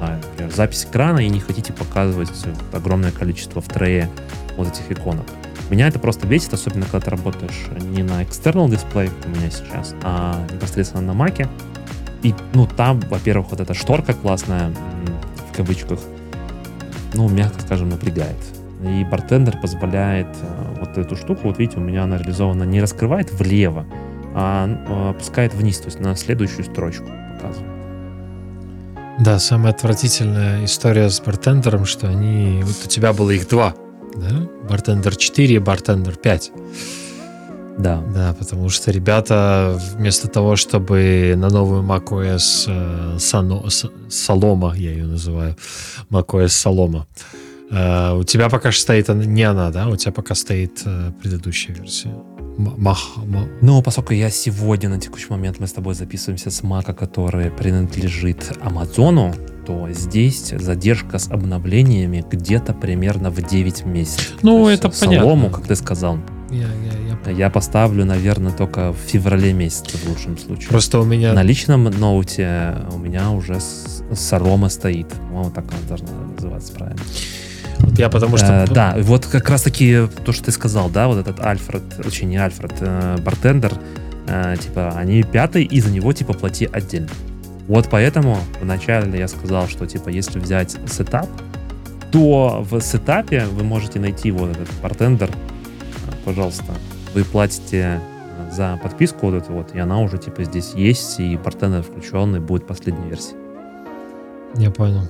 например, 0.00 0.52
запись 0.52 0.84
экрана 0.84 1.20
и 1.20 1.28
не 1.28 1.40
хотите 1.40 1.72
показывать 1.72 2.30
огромное 2.72 3.10
количество 3.12 3.60
в 3.60 3.68
трее 3.68 4.08
вот 4.56 4.68
этих 4.68 4.90
иконок. 4.90 5.26
Меня 5.70 5.88
это 5.88 5.98
просто 5.98 6.26
бесит, 6.26 6.52
особенно 6.52 6.84
когда 6.84 7.00
ты 7.00 7.10
работаешь 7.10 7.66
не 7.80 8.02
на 8.02 8.22
external 8.22 8.68
дисплей, 8.68 9.08
как 9.08 9.26
у 9.26 9.28
меня 9.30 9.50
сейчас, 9.50 9.94
а 10.02 10.44
непосредственно 10.52 11.02
на 11.02 11.14
маке. 11.14 11.48
И, 12.22 12.34
ну, 12.52 12.66
там, 12.66 13.00
во-первых, 13.00 13.50
вот 13.50 13.60
эта 13.60 13.74
шторка 13.74 14.12
классная, 14.12 14.72
в 15.50 15.56
кавычках, 15.56 16.00
ну, 17.14 17.28
мягко 17.28 17.60
скажем, 17.60 17.88
напрягает. 17.88 18.36
И 18.82 19.04
бартендер 19.04 19.58
позволяет 19.60 20.28
э, 20.42 20.76
вот 20.80 20.98
эту 20.98 21.16
штуку, 21.16 21.42
вот 21.44 21.58
видите, 21.58 21.78
у 21.78 21.82
меня 21.82 22.04
она 22.04 22.18
реализована, 22.18 22.64
не 22.64 22.80
раскрывает 22.80 23.32
влево, 23.32 23.86
а 24.34 24.68
э, 24.68 25.10
опускает 25.10 25.54
вниз, 25.54 25.78
то 25.78 25.86
есть 25.86 26.00
на 26.00 26.14
следующую 26.16 26.64
строчку 26.64 27.06
показывает. 27.34 27.72
Да, 29.20 29.38
самая 29.38 29.72
отвратительная 29.72 30.64
история 30.64 31.08
с 31.08 31.20
бартендером, 31.20 31.84
что 31.84 32.08
они... 32.08 32.60
Вот 32.64 32.76
у 32.84 32.88
тебя 32.88 33.12
было 33.12 33.30
их 33.30 33.48
два, 33.48 33.74
да? 34.16 34.48
Бартендер 34.68 35.16
4 35.16 35.54
и 35.54 35.58
бартендер 35.58 36.16
5. 36.16 36.52
Да. 37.78 38.02
Да, 38.14 38.34
потому 38.38 38.68
что 38.68 38.90
ребята 38.90 39.78
вместо 39.96 40.28
того, 40.28 40.56
чтобы 40.56 41.34
на 41.36 41.50
новую 41.50 41.82
macOS 41.82 42.64
э, 42.68 43.16
Saloma, 43.16 44.76
я 44.76 44.92
ее 44.92 45.06
называю, 45.06 45.56
macOS 46.10 46.46
Saloma, 46.46 47.04
э, 47.70 48.16
у 48.16 48.24
тебя 48.24 48.48
пока 48.48 48.70
что 48.70 48.82
стоит 48.82 49.08
не 49.08 49.42
она, 49.42 49.70
да? 49.70 49.88
У 49.88 49.96
тебя 49.96 50.12
пока 50.12 50.34
стоит 50.34 50.82
э, 50.84 51.12
предыдущая 51.20 51.74
версия. 51.74 52.14
Мах, 52.56 53.16
Ну, 53.62 53.82
поскольку 53.82 54.14
я 54.14 54.30
сегодня 54.30 54.88
на 54.88 55.00
текущий 55.00 55.26
момент 55.30 55.58
мы 55.58 55.66
с 55.66 55.72
тобой 55.72 55.94
записываемся 55.94 56.50
с 56.50 56.62
Мака, 56.62 56.94
который 56.94 57.50
принадлежит 57.50 58.52
Амазону, 58.62 59.34
то 59.66 59.88
здесь 59.90 60.54
задержка 60.56 61.18
с 61.18 61.28
обновлениями 61.30 62.24
где-то 62.30 62.72
примерно 62.72 63.30
в 63.30 63.42
9 63.42 63.86
месяцев. 63.86 64.34
Ну, 64.42 64.68
это 64.68 64.88
понятно. 64.88 65.20
Солому, 65.20 65.50
как 65.50 65.66
ты 65.66 65.74
сказал. 65.74 66.18
Я, 66.50 66.68
я, 66.68 67.03
я... 67.30 67.50
поставлю, 67.50 68.04
наверное, 68.04 68.52
только 68.52 68.92
в 68.92 68.96
феврале 68.96 69.52
месяце 69.52 69.96
в 69.98 70.08
лучшем 70.08 70.38
случае. 70.38 70.68
Просто 70.68 71.00
у 71.00 71.04
меня... 71.04 71.32
На 71.32 71.42
личном 71.42 71.84
ноуте 71.84 72.76
у 72.92 72.98
меня 72.98 73.30
уже 73.30 73.58
Солома 74.12 74.68
стоит. 74.68 75.06
Вот 75.30 75.54
так 75.54 75.64
она 75.68 75.88
должна 75.88 76.08
называться 76.34 76.72
правильно. 76.72 77.02
Вот 77.78 77.98
я 77.98 78.08
потому 78.08 78.36
что... 78.36 78.64
Э, 78.64 78.66
да, 78.66 78.94
вот 78.98 79.26
как 79.26 79.48
раз-таки 79.48 80.08
то, 80.24 80.32
что 80.32 80.44
ты 80.44 80.52
сказал, 80.52 80.88
да, 80.88 81.08
вот 81.08 81.18
этот 81.18 81.40
Альфред, 81.40 81.82
очень 82.04 82.28
не 82.28 82.36
Альфред, 82.36 82.74
э, 82.80 83.18
Bartender, 83.18 83.72
э, 84.26 84.56
типа, 84.60 84.94
они 84.96 85.22
пятый, 85.22 85.64
и 85.64 85.80
за 85.80 85.90
него, 85.90 86.12
типа, 86.12 86.32
плати 86.32 86.68
отдельно. 86.70 87.10
Вот 87.68 87.88
поэтому 87.90 88.38
вначале 88.60 89.18
я 89.18 89.28
сказал, 89.28 89.68
что, 89.68 89.86
типа, 89.86 90.08
если 90.08 90.38
взять 90.38 90.76
сетап, 90.90 91.28
то 92.12 92.64
в 92.70 92.80
Setapp 92.80 93.44
вы 93.46 93.64
можете 93.64 93.98
найти 93.98 94.30
вот 94.30 94.50
этот 94.50 94.68
Bartender, 94.82 95.30
пожалуйста, 96.24 96.74
вы 97.14 97.24
платите 97.24 98.00
э, 98.00 98.52
за 98.52 98.78
подписку 98.82 99.30
вот 99.30 99.42
эту 99.42 99.52
вот, 99.52 99.74
и 99.74 99.78
она 99.78 100.00
уже, 100.00 100.18
типа, 100.18 100.44
здесь 100.44 100.72
есть, 100.74 101.20
и 101.20 101.36
Bartender 101.36 101.82
включенный 101.82 102.40
будет 102.40 102.66
последней 102.66 103.08
версии. 103.08 103.34
Я 104.56 104.70
понял. 104.70 105.08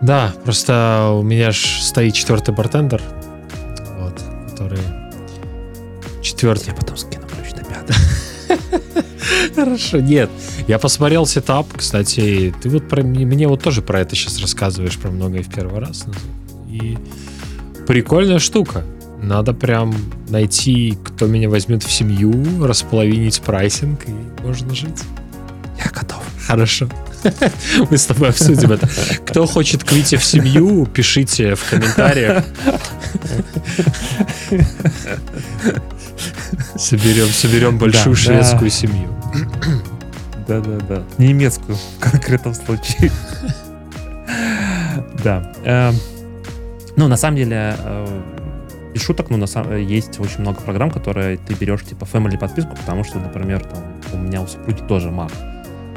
Да, 0.00 0.34
просто 0.44 1.10
у 1.12 1.22
меня 1.22 1.52
же 1.52 1.82
стоит 1.82 2.14
четвертый 2.14 2.52
Bartender, 2.54 3.00
вот, 4.00 4.20
который 4.50 4.80
четвертый. 6.22 6.68
Я 6.68 6.74
потом 6.74 6.96
скину 6.96 7.24
ключ 7.26 7.52
на 7.52 7.64
пятый. 7.64 7.94
Хорошо, 9.54 10.00
нет. 10.00 10.28
Я 10.66 10.80
посмотрел 10.80 11.24
Setapp, 11.26 11.66
кстати, 11.76 12.52
ты 12.60 12.68
вот 12.68 12.88
про, 12.88 13.02
мне 13.02 13.46
вот 13.46 13.62
тоже 13.62 13.80
про 13.80 14.00
это 14.00 14.16
сейчас 14.16 14.40
рассказываешь, 14.40 14.98
про 14.98 15.10
многое 15.10 15.42
в 15.42 15.54
первый 15.54 15.80
раз. 15.80 16.06
И 16.68 16.98
прикольная 17.86 18.40
штука. 18.40 18.84
Надо 19.22 19.54
прям 19.54 19.94
найти, 20.28 20.98
кто 21.04 21.26
меня 21.26 21.48
возьмет 21.48 21.84
в 21.84 21.90
семью, 21.90 22.66
располовинить 22.66 23.40
прайсинг, 23.40 24.00
и 24.08 24.42
можно 24.42 24.74
жить. 24.74 25.02
Я 25.78 25.90
готов. 25.90 26.22
Хорошо. 26.46 26.88
Мы 27.90 27.96
с 27.96 28.06
тобой 28.06 28.30
обсудим 28.30 28.72
это. 28.72 28.88
Кто 29.24 29.46
хочет 29.46 29.84
к 29.84 29.92
Вите 29.92 30.16
в 30.16 30.24
семью, 30.24 30.86
пишите 30.86 31.54
в 31.54 31.70
комментариях. 31.70 32.44
Соберем, 36.76 37.28
соберем 37.28 37.78
большую 37.78 38.16
да, 38.16 38.20
шведскую 38.20 38.70
да. 38.70 38.76
семью. 38.76 39.08
Да-да-да. 40.48 41.04
Немецкую 41.18 41.76
в 41.76 42.00
конкретном 42.00 42.54
случае. 42.54 43.12
Да. 45.22 45.52
Эм, 45.64 45.94
ну, 46.96 47.06
на 47.06 47.16
самом 47.16 47.36
деле, 47.36 47.76
э, 47.78 48.31
без 48.92 49.02
шуток, 49.02 49.30
ну, 49.30 49.36
на 49.36 49.46
самом 49.46 49.76
есть 49.76 50.20
очень 50.20 50.40
много 50.40 50.60
программ, 50.60 50.90
которые 50.90 51.38
ты 51.38 51.54
берешь, 51.54 51.82
типа, 51.82 52.04
family 52.04 52.38
подписку, 52.38 52.76
потому 52.76 53.04
что, 53.04 53.18
например, 53.18 53.64
там, 53.64 53.82
у 54.12 54.16
меня 54.18 54.42
у 54.42 54.46
супруги 54.46 54.80
тоже 54.86 55.08
Mac 55.08 55.32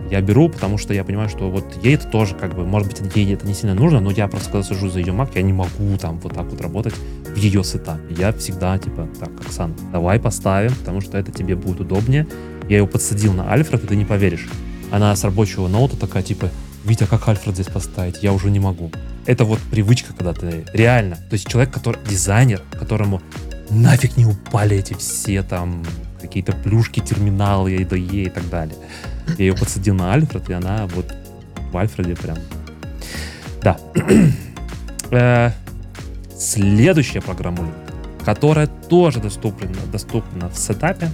я 0.09 0.21
беру, 0.21 0.49
потому 0.49 0.77
что 0.77 0.93
я 0.93 1.03
понимаю, 1.03 1.29
что 1.29 1.49
вот 1.49 1.65
ей 1.83 1.95
это 1.95 2.07
тоже 2.07 2.35
как 2.35 2.55
бы, 2.55 2.65
может 2.65 2.89
быть, 2.89 3.15
ей 3.15 3.33
это 3.33 3.47
не 3.47 3.53
сильно 3.53 3.73
нужно, 3.73 3.99
но 3.99 4.11
я 4.11 4.27
просто 4.27 4.51
когда 4.51 4.63
сажу 4.63 4.89
за 4.89 4.99
ее 4.99 5.13
Mac, 5.13 5.31
я 5.35 5.41
не 5.41 5.53
могу 5.53 5.97
там 5.99 6.19
вот 6.19 6.33
так 6.33 6.45
вот 6.45 6.61
работать 6.61 6.93
в 6.93 7.35
ее 7.35 7.63
сетапе. 7.63 8.13
Я 8.15 8.31
всегда 8.33 8.77
типа, 8.77 9.07
так, 9.19 9.29
Оксан, 9.41 9.75
давай 9.91 10.19
поставим, 10.19 10.73
потому 10.75 11.01
что 11.01 11.17
это 11.17 11.31
тебе 11.31 11.55
будет 11.55 11.81
удобнее. 11.81 12.27
Я 12.69 12.79
ее 12.79 12.87
подсадил 12.87 13.33
на 13.33 13.51
Альфред, 13.51 13.83
и 13.83 13.87
ты 13.87 13.95
не 13.95 14.05
поверишь. 14.05 14.47
Она 14.91 15.15
с 15.15 15.23
рабочего 15.23 15.67
ноута 15.67 15.97
такая, 15.97 16.23
типа, 16.23 16.49
Витя, 16.85 17.07
как 17.07 17.27
Альфред 17.27 17.55
здесь 17.55 17.67
поставить? 17.67 18.21
Я 18.21 18.31
уже 18.31 18.51
не 18.51 18.59
могу. 18.59 18.91
Это 19.25 19.43
вот 19.43 19.59
привычка, 19.71 20.13
когда 20.13 20.33
ты 20.33 20.65
реально, 20.71 21.15
то 21.15 21.33
есть 21.33 21.47
человек, 21.47 21.73
который 21.73 21.99
дизайнер, 22.07 22.61
которому 22.79 23.21
нафиг 23.71 24.17
не 24.17 24.25
упали 24.25 24.77
эти 24.77 24.93
все 24.93 25.41
там 25.41 25.83
какие-то 26.21 26.51
плюшки, 26.51 26.99
терминалы, 26.99 27.71
EIDE 27.71 28.25
и 28.25 28.29
так 28.29 28.47
далее. 28.49 28.77
Я 29.39 29.45
ее 29.45 29.55
подсадил 29.55 29.95
на 29.95 30.13
Альфред, 30.13 30.47
и 30.49 30.53
она 30.53 30.85
вот 30.87 31.11
в 31.71 31.77
Альфреде 31.77 32.15
прям... 32.15 32.37
Да. 33.61 33.77
Э, 35.11 35.51
следующая 36.35 37.21
программа, 37.21 37.71
которая 38.23 38.65
тоже 38.65 39.19
доступна, 39.19 39.69
доступна 39.91 40.49
в 40.49 40.57
сетапе, 40.57 41.11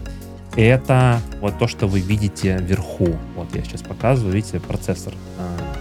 это 0.56 1.20
вот 1.40 1.58
то, 1.60 1.68
что 1.68 1.88
вы 1.88 2.00
видите 2.00 2.58
вверху. 2.58 3.18
Вот 3.36 3.54
я 3.54 3.64
сейчас 3.64 3.82
показываю, 3.82 4.34
видите, 4.34 4.60
процессор. 4.60 5.14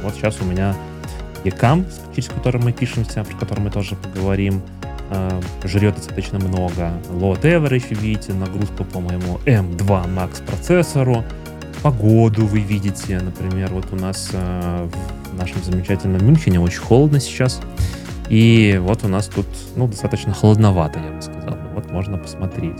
Вот 0.02 0.14
сейчас 0.14 0.40
у 0.40 0.44
меня 0.44 0.74
ECAM, 1.44 1.86
через 2.14 2.28
который 2.28 2.60
мы 2.60 2.72
пишемся, 2.72 3.24
про 3.24 3.36
который 3.36 3.60
мы 3.60 3.70
тоже 3.70 3.96
поговорим, 3.96 4.62
э, 5.10 5.40
жрет 5.64 5.96
достаточно 5.96 6.38
много. 6.38 6.92
Load 7.10 7.42
average, 7.42 7.94
видите, 7.94 8.32
нагрузку 8.32 8.84
по 8.84 9.00
моему 9.00 9.38
M2 9.46 10.14
Max 10.14 10.44
процессору 10.44 11.24
погоду 11.82 12.46
вы 12.46 12.60
видите. 12.60 13.20
Например, 13.20 13.72
вот 13.72 13.86
у 13.92 13.96
нас 13.96 14.30
э, 14.32 14.88
в 15.32 15.36
нашем 15.36 15.62
замечательном 15.62 16.24
Мюнхене 16.24 16.60
очень 16.60 16.80
холодно 16.80 17.20
сейчас. 17.20 17.60
И 18.28 18.78
вот 18.80 19.04
у 19.04 19.08
нас 19.08 19.26
тут, 19.26 19.46
ну, 19.74 19.88
достаточно 19.88 20.32
холодновато, 20.32 21.00
я 21.00 21.10
бы 21.10 21.22
сказал. 21.22 21.56
Вот 21.74 21.90
можно 21.90 22.16
посмотреть. 22.16 22.76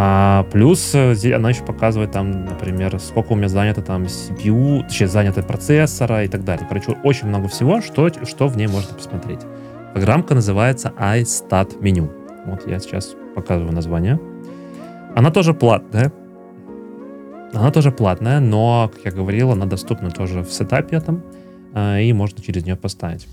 А 0.00 0.44
плюс 0.52 0.94
э, 0.94 1.34
она 1.34 1.48
еще 1.48 1.64
показывает 1.64 2.12
там, 2.12 2.44
например, 2.44 3.00
сколько 3.00 3.32
у 3.32 3.34
меня 3.34 3.48
занято 3.48 3.82
там 3.82 4.04
CPU, 4.04 4.82
точнее, 4.82 5.08
занято 5.08 5.42
процессора 5.42 6.22
и 6.22 6.28
так 6.28 6.44
далее. 6.44 6.64
Короче, 6.68 6.92
очень 7.02 7.26
много 7.26 7.48
всего, 7.48 7.80
что, 7.80 8.08
что 8.24 8.46
в 8.46 8.56
ней 8.56 8.68
можно 8.68 8.94
посмотреть. 8.94 9.40
Программка 9.94 10.36
называется 10.36 10.92
iStat 10.96 11.80
Menu. 11.80 12.08
Вот 12.46 12.68
я 12.68 12.78
сейчас 12.78 13.16
показываю 13.34 13.74
название. 13.74 14.20
Она 15.16 15.32
тоже 15.32 15.52
платная, 15.52 16.12
она 17.52 17.72
тоже 17.72 17.90
платная, 17.90 18.38
но, 18.38 18.92
как 18.94 19.04
я 19.04 19.10
говорил, 19.10 19.50
она 19.50 19.66
доступна 19.66 20.12
тоже 20.12 20.42
в 20.42 20.52
сетапе 20.52 20.98
этом, 20.98 21.24
э, 21.74 22.02
и 22.04 22.12
можно 22.12 22.40
через 22.40 22.64
нее 22.64 22.76
поставить. 22.76 23.26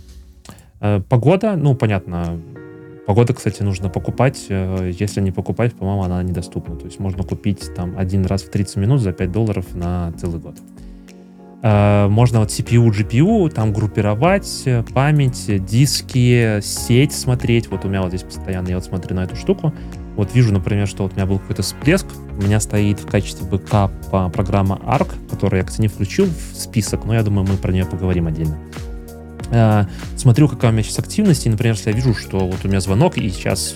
Э, 0.82 1.00
погода, 1.08 1.56
ну, 1.56 1.76
понятно, 1.76 2.40
погода, 3.06 3.34
кстати, 3.34 3.64
нужно 3.64 3.90
покупать. 3.90 4.46
Э, 4.50 4.92
если 4.98 5.22
не 5.22 5.32
покупать, 5.32 5.74
по-моему, 5.74 6.04
она 6.04 6.24
недоступна. 6.24 6.76
То 6.76 6.86
есть 6.86 7.00
можно 7.00 7.24
купить 7.24 7.74
там 7.76 7.98
один 7.98 8.26
раз 8.26 8.44
в 8.44 8.50
30 8.50 8.78
минут 8.78 9.02
за 9.02 9.12
5 9.14 9.32
долларов 9.32 9.66
на 9.74 10.12
целый 10.14 10.40
год. 10.40 10.58
Э, 11.62 12.08
можно 12.08 12.40
вот 12.40 12.50
CPU, 12.50 12.90
GPU 12.90 13.50
там 13.50 13.74
группировать, 13.74 14.64
э, 14.66 14.84
память, 14.94 15.66
диски, 15.66 16.60
сеть 16.62 17.14
смотреть. 17.14 17.70
Вот 17.72 17.86
у 17.86 17.90
меня 17.90 18.02
вот 18.02 18.10
здесь 18.10 18.24
постоянно, 18.24 18.70
я 18.70 18.76
вот 18.76 18.86
смотрю 18.86 19.16
на 19.16 19.24
эту 19.24 19.36
штуку. 19.36 19.74
Вот 20.16 20.34
вижу, 20.34 20.54
например, 20.54 20.88
что 20.88 21.04
вот 21.04 21.14
у 21.14 21.16
меня 21.16 21.26
был 21.26 21.40
какой-то 21.40 21.62
всплеск, 21.62 22.06
у 22.38 22.42
меня 22.42 22.60
стоит 22.62 23.00
в 23.00 23.08
качестве 23.08 23.48
бэкапа 23.48 24.30
программа 24.30 24.80
ARC, 24.86 25.10
которую 25.30 25.60
я, 25.60 25.66
кстати, 25.66 25.82
не 25.82 25.88
включил 25.90 26.26
в 26.26 26.56
список, 26.56 27.04
но 27.06 27.14
я 27.14 27.24
думаю, 27.24 27.46
мы 27.46 27.58
про 27.58 27.74
нее 27.74 27.86
поговорим 27.86 28.28
отдельно. 28.28 28.58
Э, 29.52 29.86
смотрю, 30.18 30.48
какая 30.48 30.72
у 30.72 30.74
меня 30.74 30.84
сейчас 30.84 31.00
активность, 31.00 31.46
и, 31.46 31.50
например, 31.50 31.76
если 31.76 31.92
я 31.92 31.96
вижу, 31.96 32.14
что 32.14 32.40
вот 32.40 32.64
у 32.64 32.68
меня 32.68 32.80
звонок, 32.82 33.18
и 33.18 33.30
сейчас 33.30 33.76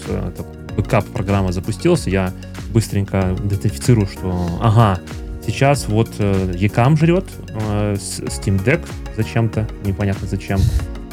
бэкап 0.75 1.05
программа 1.07 1.51
запустился, 1.51 2.09
я 2.09 2.33
быстренько 2.71 3.35
идентифицирую, 3.37 4.07
что 4.07 4.59
ага, 4.61 4.99
сейчас 5.45 5.87
вот 5.87 6.09
э, 6.19 6.53
Ecam 6.55 6.97
жрет 6.97 7.25
э, 7.49 7.95
Stream 7.95 8.63
Deck 8.63 8.87
зачем-то, 9.17 9.67
непонятно 9.83 10.27
зачем. 10.27 10.59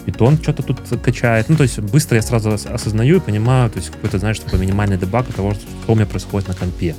Python 0.07 0.41
что-то 0.41 0.63
тут 0.63 0.81
качает. 1.03 1.49
Ну, 1.49 1.57
то 1.57 1.65
есть 1.65 1.81
быстро 1.81 2.17
я 2.17 2.23
сразу 2.23 2.51
осознаю 2.51 3.17
и 3.17 3.21
понимаю, 3.21 3.71
то 3.71 3.79
есть 3.79 3.91
какой-то, 3.91 4.19
знаешь, 4.19 4.39
такой 4.39 4.61
минимальный 4.61 4.97
дебаг 4.97 5.27
того, 5.35 5.55
что 5.55 5.63
у 5.89 5.95
меня 5.97 6.07
происходит 6.07 6.49
на 6.49 6.55
компе. 6.55 6.95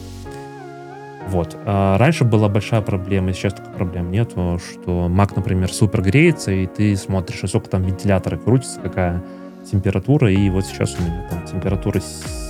Вот. 1.28 1.58
А 1.66 1.98
раньше 1.98 2.24
была 2.24 2.48
большая 2.48 2.82
проблема, 2.82 3.34
сейчас 3.34 3.54
такой 3.54 3.74
проблем 3.74 4.12
нет, 4.12 4.32
что 4.32 5.08
Mac, 5.08 5.34
например, 5.36 5.72
супер 5.72 6.02
греется, 6.02 6.52
и 6.52 6.66
ты 6.68 6.96
смотришь, 6.96 7.42
сколько 7.50 7.70
там 7.70 7.84
вентиляторы 7.84 8.38
крутится, 8.38 8.80
какая 8.80 9.22
температура, 9.70 10.32
и 10.32 10.50
вот 10.50 10.66
сейчас 10.66 10.96
у 10.98 11.04
меня 11.04 11.28
там 11.30 11.46
температура 11.46 12.02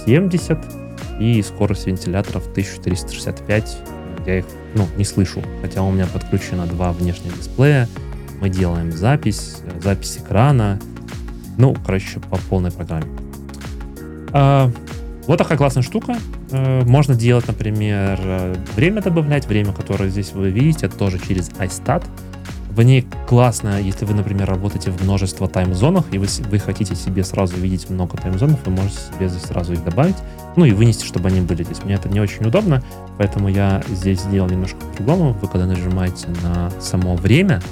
70, 0.06 0.60
и 1.20 1.42
скорость 1.42 1.88
вентиляторов 1.88 2.48
1365. 2.52 3.78
Я 4.26 4.40
их, 4.40 4.46
ну, 4.76 4.86
не 4.98 5.04
слышу, 5.04 5.42
хотя 5.62 5.82
у 5.82 5.92
меня 5.92 6.06
подключено 6.06 6.66
два 6.66 6.92
внешних 6.92 7.36
дисплея, 7.38 7.88
мы 8.42 8.50
делаем 8.50 8.92
запись, 8.92 9.62
запись 9.82 10.20
экрана, 10.20 10.80
ну, 11.58 11.76
короче, 11.86 12.20
по 12.20 12.38
полной 12.50 12.72
программе. 12.72 13.08
А, 14.34 14.70
вот 15.26 15.38
такая 15.38 15.58
классная 15.58 15.84
штука. 15.84 16.18
А, 16.52 16.84
можно 16.86 17.16
делать, 17.16 17.48
например, 17.48 18.20
время 18.76 19.02
добавлять, 19.02 19.48
время, 19.48 19.74
которое 19.74 20.10
здесь 20.10 20.32
вы 20.34 20.50
видите, 20.50 20.88
это 20.88 20.98
тоже 20.98 21.20
через 21.20 21.50
iStat. 21.50 22.06
В 22.78 22.84
ней 22.84 23.08
классно, 23.28 23.82
если 23.82 24.06
вы, 24.06 24.14
например, 24.14 24.48
работаете 24.48 24.92
в 24.92 25.04
множество 25.04 25.48
таймзонах, 25.48 26.06
и 26.12 26.20
вы, 26.20 26.28
вы 26.52 26.60
хотите 26.60 26.94
себе 26.94 27.24
сразу 27.24 27.56
видеть 27.58 27.90
много 27.90 28.18
таймзонов, 28.18 28.60
вы 28.68 28.72
можете 28.72 29.00
себе 29.00 29.30
здесь 29.30 29.42
сразу 29.46 29.74
их 29.74 29.84
добавить, 29.84 30.16
ну 30.56 30.64
и 30.64 30.72
вынести, 30.72 31.04
чтобы 31.04 31.30
они 31.30 31.42
были 31.42 31.64
здесь. 31.64 31.84
Мне 31.84 31.96
это 31.96 32.08
не 32.08 32.20
очень 32.20 32.46
удобно, 32.46 32.84
поэтому 33.18 33.50
я 33.50 33.82
здесь 33.90 34.22
сделал 34.22 34.48
немножко 34.48 34.78
по-другому. 34.78 35.34
Вы 35.42 35.48
когда 35.48 35.66
нажимаете 35.66 36.28
на 36.44 36.70
само 36.80 37.16
время, 37.16 37.64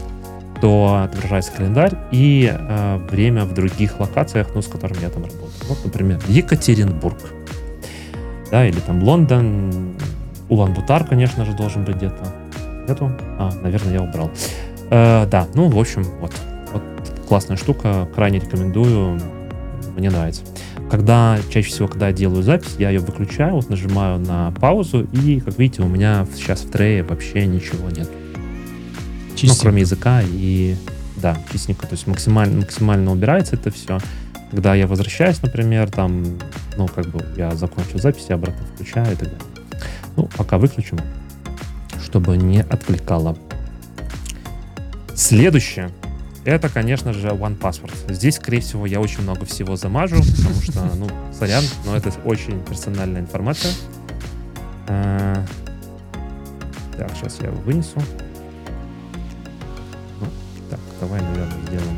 то 0.60 1.04
отображается 1.04 1.52
календарь 1.52 1.96
и 2.12 2.52
э, 2.52 2.98
время 3.12 3.46
в 3.46 3.54
других 3.54 4.00
локациях, 4.00 4.48
ну, 4.56 4.64
с 4.64 4.68
которыми 4.68 5.02
я 5.02 5.10
там 5.10 5.24
работаю. 5.24 5.52
Вот, 5.68 5.86
например, 5.86 6.20
Екатеринбург, 6.28 7.18
да, 8.52 8.68
или 8.68 8.80
там 8.80 9.04
Лондон, 9.04 9.96
Улан-Бутар, 10.50 11.06
конечно 11.06 11.46
же, 11.46 11.54
должен 11.54 11.84
быть 11.84 11.98
где-то. 11.98 12.34
Нету? 12.88 13.12
А, 13.40 13.52
наверное, 13.62 13.94
я 13.94 14.02
убрал. 14.02 14.32
Э, 14.90 15.26
да, 15.30 15.48
ну, 15.54 15.70
в 15.70 15.80
общем, 15.80 16.04
вот. 16.22 16.32
Вот 16.72 16.84
классная 17.28 17.58
штука, 17.58 18.08
крайне 18.14 18.40
рекомендую, 18.40 19.20
мне 19.98 20.10
нравится. 20.10 20.44
Когда, 20.90 21.38
чаще 21.50 21.70
всего, 21.70 21.88
когда 21.88 22.08
я 22.10 22.14
делаю 22.14 22.44
запись, 22.44 22.76
я 22.78 22.90
ее 22.90 23.00
выключаю, 23.00 23.56
вот 23.56 23.70
нажимаю 23.70 24.20
на 24.20 24.52
паузу, 24.52 25.08
и, 25.12 25.40
как 25.40 25.58
видите, 25.58 25.82
у 25.82 25.88
меня 25.88 26.28
сейчас 26.36 26.62
в 26.62 26.70
трее 26.70 27.04
вообще 27.04 27.48
ничего 27.48 27.90
нет. 27.90 28.10
Чистенько. 29.36 29.56
Ну, 29.56 29.62
кроме 29.62 29.82
языка 29.82 30.22
и, 30.24 30.76
да, 31.16 31.38
чистенько, 31.52 31.88
то 31.88 31.94
есть 31.94 32.08
максимально, 32.08 32.60
максимально 32.60 33.12
убирается 33.12 33.56
это 33.56 33.72
все. 33.72 34.00
Когда 34.56 34.74
я 34.74 34.88
возвращаюсь, 34.88 35.42
например, 35.42 35.92
там, 35.92 36.24
ну, 36.78 36.88
как 36.88 37.08
бы 37.08 37.22
я 37.36 37.54
закончил 37.56 38.00
запись, 38.00 38.28
я 38.30 38.36
обратно 38.36 38.66
включаю 38.74 39.12
и 39.12 39.16
так 39.18 39.28
далее. 39.28 39.42
Ну, 40.16 40.30
пока 40.38 40.58
выключим, 40.58 40.98
чтобы 42.02 42.38
не 42.38 42.62
отвлекало. 42.62 43.38
Следующее. 45.14 45.92
Это, 46.46 46.70
конечно 46.70 47.12
же, 47.12 47.28
One 47.28 47.60
Password. 47.60 48.14
Здесь, 48.14 48.36
скорее 48.36 48.62
всего, 48.62 48.86
я 48.86 49.02
очень 49.02 49.24
много 49.24 49.44
всего 49.44 49.76
замажу, 49.76 50.16
потому 50.38 50.62
что, 50.62 50.86
ну, 50.96 51.10
сорян, 51.38 51.66
но 51.86 51.98
это 51.98 52.14
очень 52.24 52.64
персональная 52.64 53.20
информация. 53.20 53.74
А, 54.88 55.46
так, 56.98 57.12
сейчас 57.18 57.40
я 57.42 57.50
вынесу. 57.50 58.02
Ну, 60.22 60.28
так, 60.70 60.80
давай, 61.02 61.20
наверное, 61.20 61.62
сделаем, 61.68 61.98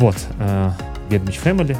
Вот, 0.00 0.16
uh, 0.38 0.72
Family. 1.10 1.76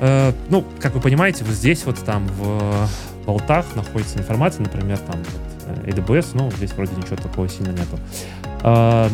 Uh, 0.00 0.34
ну, 0.50 0.64
как 0.80 0.94
вы 0.94 1.00
понимаете, 1.00 1.44
вот 1.44 1.54
здесь 1.54 1.86
вот 1.86 1.96
там 2.04 2.26
в 2.26 2.88
болтах 3.24 3.64
находится 3.76 4.18
информация, 4.18 4.64
например, 4.64 4.98
там 4.98 5.22
вот, 5.22 5.86
AWS, 5.86 6.30
ну, 6.34 6.50
здесь 6.50 6.72
вроде 6.72 6.96
ничего 6.96 7.14
такого 7.14 7.48
сильно 7.48 7.70
нету. 7.70 7.96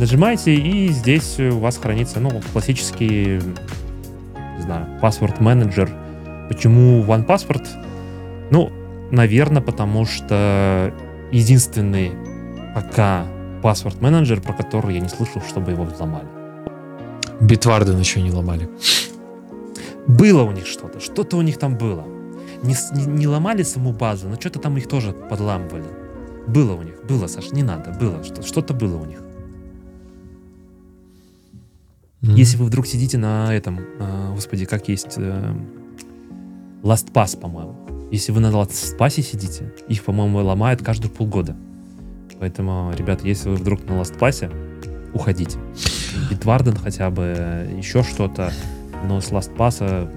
Нажимаете, 0.00 0.55
и 0.55 0.88
здесь 0.88 1.38
у 1.38 1.59
вас 1.59 1.76
хранится, 1.76 2.18
ну, 2.18 2.40
классический, 2.53 3.40
не 4.57 4.62
знаю, 4.62 4.87
password 5.03 5.42
менеджер. 5.42 5.90
Почему 6.48 7.05
OnePassword? 7.05 7.66
Ну, 8.50 8.72
наверное, 9.11 9.61
потому 9.61 10.07
что 10.07 10.94
единственный 11.31 12.12
пока 12.74 13.26
password 13.62 13.98
менеджер, 14.00 14.40
про 14.40 14.55
который 14.55 14.94
я 14.94 15.00
не 15.00 15.09
слышал, 15.11 15.42
чтобы 15.42 15.72
его 15.72 15.85
взломали. 15.85 16.39
Битварды 17.40 17.92
еще 17.92 18.20
не 18.22 18.31
ломали. 18.31 18.68
Было 20.07 20.42
у 20.42 20.53
них 20.53 20.66
что-то, 20.66 21.00
что-то 21.00 21.37
у 21.37 21.42
них 21.42 21.59
там 21.59 21.76
было. 21.76 22.05
Не, 22.62 22.74
не, 22.94 23.07
не 23.07 23.26
ломали 23.26 23.62
саму 23.62 23.92
базу, 23.92 24.29
но 24.29 24.35
что-то 24.37 24.59
там 24.59 24.76
их 24.76 24.88
тоже 24.88 25.12
подламывали. 25.12 25.87
Было 26.46 26.74
у 26.74 26.83
них, 26.83 27.05
было, 27.09 27.26
Саш, 27.26 27.53
не 27.53 27.62
надо, 27.62 27.92
было, 27.92 28.22
что, 28.24 28.42
что-то 28.42 28.74
было 28.74 28.96
у 28.96 29.05
них. 29.05 29.18
Mm-hmm. 32.22 32.35
Если 32.37 32.57
вы 32.59 32.66
вдруг 32.66 32.87
сидите 32.87 33.16
на 33.16 33.55
этом, 33.55 33.81
э, 33.81 34.35
господи, 34.35 34.66
как 34.66 34.88
есть 34.88 35.14
э, 35.16 35.55
LastPass, 36.83 37.38
по-моему. 37.38 37.76
Если 38.11 38.33
вы 38.33 38.40
на 38.40 38.48
LastPass 38.48 39.22
сидите, 39.22 39.72
их, 39.88 40.05
по-моему, 40.05 40.44
ломают 40.44 40.83
каждые 40.83 41.11
полгода. 41.11 41.57
Поэтому, 42.38 42.92
ребята, 42.96 43.26
если 43.26 43.48
вы 43.48 43.57
вдруг 43.57 43.87
на 43.87 43.92
LastPass, 43.92 44.53
уходите. 45.14 45.59
Bitwarden 46.31 46.79
хотя 46.83 47.11
бы, 47.11 47.68
еще 47.77 48.03
что-то, 48.03 48.53
но 49.07 49.20
с 49.20 49.31
LastPass 49.31 50.11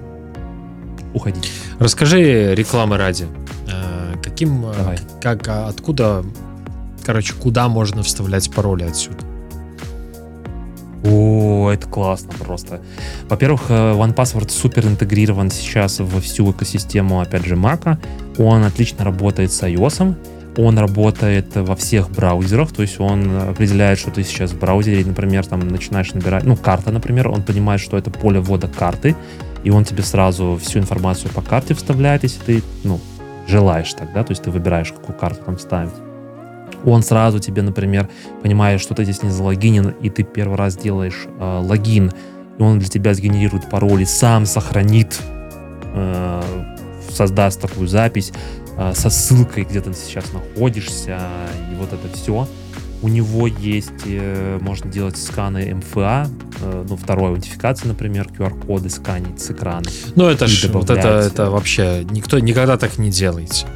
уходите. 1.12 1.48
Расскажи 1.78 2.54
рекламы 2.54 2.96
ради 2.96 3.26
каким, 4.34 4.66
э, 4.66 4.74
Давай. 4.76 4.98
как, 5.22 5.46
а, 5.48 5.68
откуда, 5.68 6.24
короче, 7.04 7.34
куда 7.34 7.68
можно 7.68 8.02
вставлять 8.02 8.52
пароли 8.52 8.82
отсюда? 8.82 9.18
О, 11.04 11.70
это 11.70 11.86
классно 11.86 12.32
просто. 12.32 12.80
Во-первых, 13.28 13.66
э, 13.68 13.92
OnePassword 13.92 14.50
супер 14.50 14.86
интегрирован 14.86 15.50
сейчас 15.50 16.00
во 16.00 16.20
всю 16.20 16.50
экосистему, 16.50 17.20
опять 17.20 17.44
же, 17.44 17.54
Mac. 17.54 17.98
Он 18.38 18.64
отлично 18.64 19.04
работает 19.04 19.52
с 19.52 19.62
iOS. 19.62 20.16
Он 20.56 20.78
работает 20.78 21.56
во 21.56 21.74
всех 21.74 22.10
браузерах, 22.10 22.72
то 22.72 22.82
есть 22.82 23.00
он 23.00 23.36
определяет, 23.36 23.98
что 23.98 24.10
ты 24.12 24.22
сейчас 24.22 24.52
в 24.52 24.58
браузере, 24.58 25.04
например, 25.04 25.44
там 25.44 25.66
начинаешь 25.66 26.12
набирать, 26.12 26.44
ну, 26.44 26.56
карта, 26.56 26.92
например, 26.92 27.28
он 27.28 27.42
понимает, 27.42 27.80
что 27.80 27.98
это 27.98 28.10
поле 28.10 28.38
ввода 28.38 28.68
карты, 28.68 29.16
и 29.64 29.70
он 29.70 29.84
тебе 29.84 30.02
сразу 30.02 30.58
всю 30.62 30.78
информацию 30.78 31.32
по 31.32 31.42
карте 31.42 31.74
вставляет, 31.74 32.22
если 32.22 32.40
ты, 32.40 32.62
ну, 32.84 33.00
желаешь 33.48 33.92
тогда, 33.94 34.22
то 34.22 34.30
есть 34.30 34.42
ты 34.42 34.50
выбираешь, 34.50 34.92
какую 34.92 35.18
карту 35.18 35.44
там 35.44 35.58
ставить. 35.58 35.92
Он 36.84 37.02
сразу 37.02 37.40
тебе, 37.40 37.62
например, 37.62 38.08
понимает, 38.42 38.80
что 38.80 38.94
ты 38.94 39.04
здесь 39.04 39.22
не 39.22 39.30
залогинен, 39.30 39.94
и 40.00 40.10
ты 40.10 40.22
первый 40.22 40.56
раз 40.56 40.76
делаешь 40.76 41.26
э, 41.26 41.60
логин, 41.64 42.12
и 42.58 42.62
он 42.62 42.78
для 42.78 42.88
тебя 42.88 43.14
сгенерирует 43.14 43.68
пароль 43.70 44.02
и 44.02 44.04
сам 44.04 44.46
сохранит, 44.46 45.18
э, 45.94 46.42
создаст 47.10 47.60
такую 47.60 47.88
запись 47.88 48.32
со 48.94 49.10
ссылкой, 49.10 49.64
где 49.64 49.80
ты 49.80 49.92
сейчас 49.94 50.32
находишься, 50.32 51.20
и 51.70 51.74
вот 51.76 51.92
это 51.92 52.08
все. 52.16 52.48
У 53.04 53.08
него 53.08 53.46
есть, 53.46 54.06
э, 54.06 54.58
можно 54.62 54.90
делать 54.90 55.18
сканы 55.18 55.74
МФА, 55.74 56.26
э, 56.62 56.86
ну, 56.88 56.96
второй 56.96 57.32
аутентификации, 57.32 57.86
например, 57.86 58.28
QR-коды 58.28 58.88
сканить 58.88 59.42
с 59.42 59.50
экрана. 59.50 59.84
Ну, 60.14 60.24
это 60.26 60.46
ж, 60.46 60.68
вот 60.70 60.88
это, 60.88 61.08
это 61.08 61.50
вообще 61.50 62.06
никто 62.10 62.38
никогда 62.38 62.78
так 62.78 62.96
не 62.96 63.10
делайте. 63.10 63.66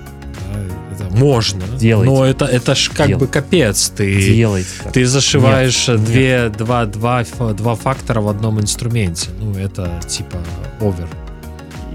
Это 0.98 1.14
можно, 1.14 1.62
Делайте. 1.78 2.10
но 2.10 2.24
это, 2.24 2.44
это 2.46 2.74
ж 2.74 2.90
как 2.94 3.08
Дел. 3.08 3.18
бы 3.18 3.26
капец. 3.26 3.92
Ты, 3.94 4.34
Делайте 4.34 4.68
ты 4.92 5.04
зашиваешь 5.04 5.88
нет, 5.88 6.04
две, 6.04 6.40
нет. 6.44 6.56
Два, 6.56 6.86
два, 6.86 7.24
два 7.52 7.74
фактора 7.74 8.20
в 8.20 8.28
одном 8.28 8.60
инструменте. 8.60 9.28
Ну, 9.38 9.54
это 9.54 10.00
типа 10.08 10.38
овер. 10.80 11.08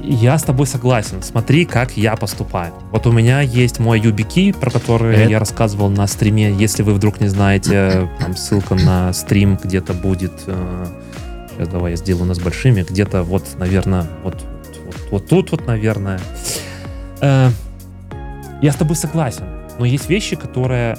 Я 0.05 0.37
с 0.37 0.43
тобой 0.43 0.67
согласен. 0.67 1.21
Смотри, 1.23 1.63
как 1.65 1.95
я 1.95 2.15
поступаю. 2.17 2.73
Вот 2.91 3.07
у 3.07 3.11
меня 3.13 3.39
есть 3.41 3.79
мой 3.79 4.01
YubiKey, 4.01 4.57
про 4.59 4.69
который 4.69 5.15
Это- 5.15 5.29
я 5.29 5.39
рассказывал 5.39 5.89
на 5.89 6.05
стриме. 6.07 6.51
Если 6.53 6.83
вы 6.83 6.93
вдруг 6.93 7.21
не 7.21 7.27
знаете, 7.29 8.09
там 8.19 8.35
ссылка 8.35 8.75
на 8.75 9.13
стрим 9.13 9.57
где-то 9.63 9.93
будет. 9.93 10.33
э, 10.47 10.85
Сейчас 11.51 11.67
давай 11.69 11.91
я 11.91 11.97
сделаю 11.97 12.25
нас 12.25 12.39
большими. 12.39 12.81
Где-то 12.83 13.23
вот, 13.23 13.45
наверное, 13.57 14.05
вот, 14.23 14.35
вот, 14.85 14.95
вот 15.11 15.27
тут 15.27 15.51
вот, 15.51 15.67
наверное. 15.67 16.19
Э, 17.21 17.49
Я 18.61 18.71
с 18.73 18.75
тобой 18.75 18.95
согласен. 18.97 19.45
Но 19.79 19.85
есть 19.85 20.09
вещи, 20.09 20.35
которые, 20.35 20.97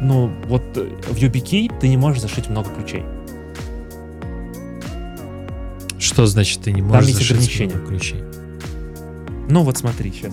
ну, 0.00 0.30
вот 0.46 0.62
э, 0.76 0.88
в 1.10 1.14
YubiKey 1.16 1.78
ты 1.78 1.88
не 1.88 1.96
можешь 1.98 2.22
зашить 2.22 2.48
много 2.48 2.70
ключей. 2.70 3.04
Что 5.98 6.26
значит 6.26 6.60
ты 6.62 6.72
не 6.72 6.82
можешь 6.82 7.08
есть 7.08 7.18
зашить 7.18 7.32
ограничения. 7.32 7.74
много 7.74 7.86
ключей? 7.88 8.22
Ну 9.48 9.62
вот 9.62 9.76
смотри, 9.78 10.12
сейчас. 10.12 10.32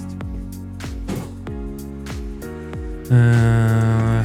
Э, 3.10 4.24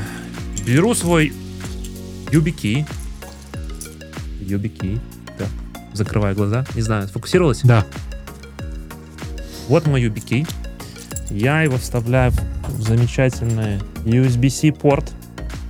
Беру 0.67 0.95
свой 0.95 1.33
YubiKey. 2.31 2.87
YubiKey. 4.41 5.01
Так, 5.37 5.49
закрываю 5.93 6.35
глаза. 6.35 6.65
Не 6.75 6.83
знаю, 6.83 7.07
сфокусировалась? 7.09 7.61
Да. 7.63 7.85
Вот 9.69 9.87
мой 9.87 10.03
YubiKey. 10.03 10.49
Я 11.31 11.63
его 11.63 11.77
вставляю 11.77 12.33
в 12.67 12.83
замечательный 12.83 13.79
USB-C 14.05 14.73
порт. 14.73 15.13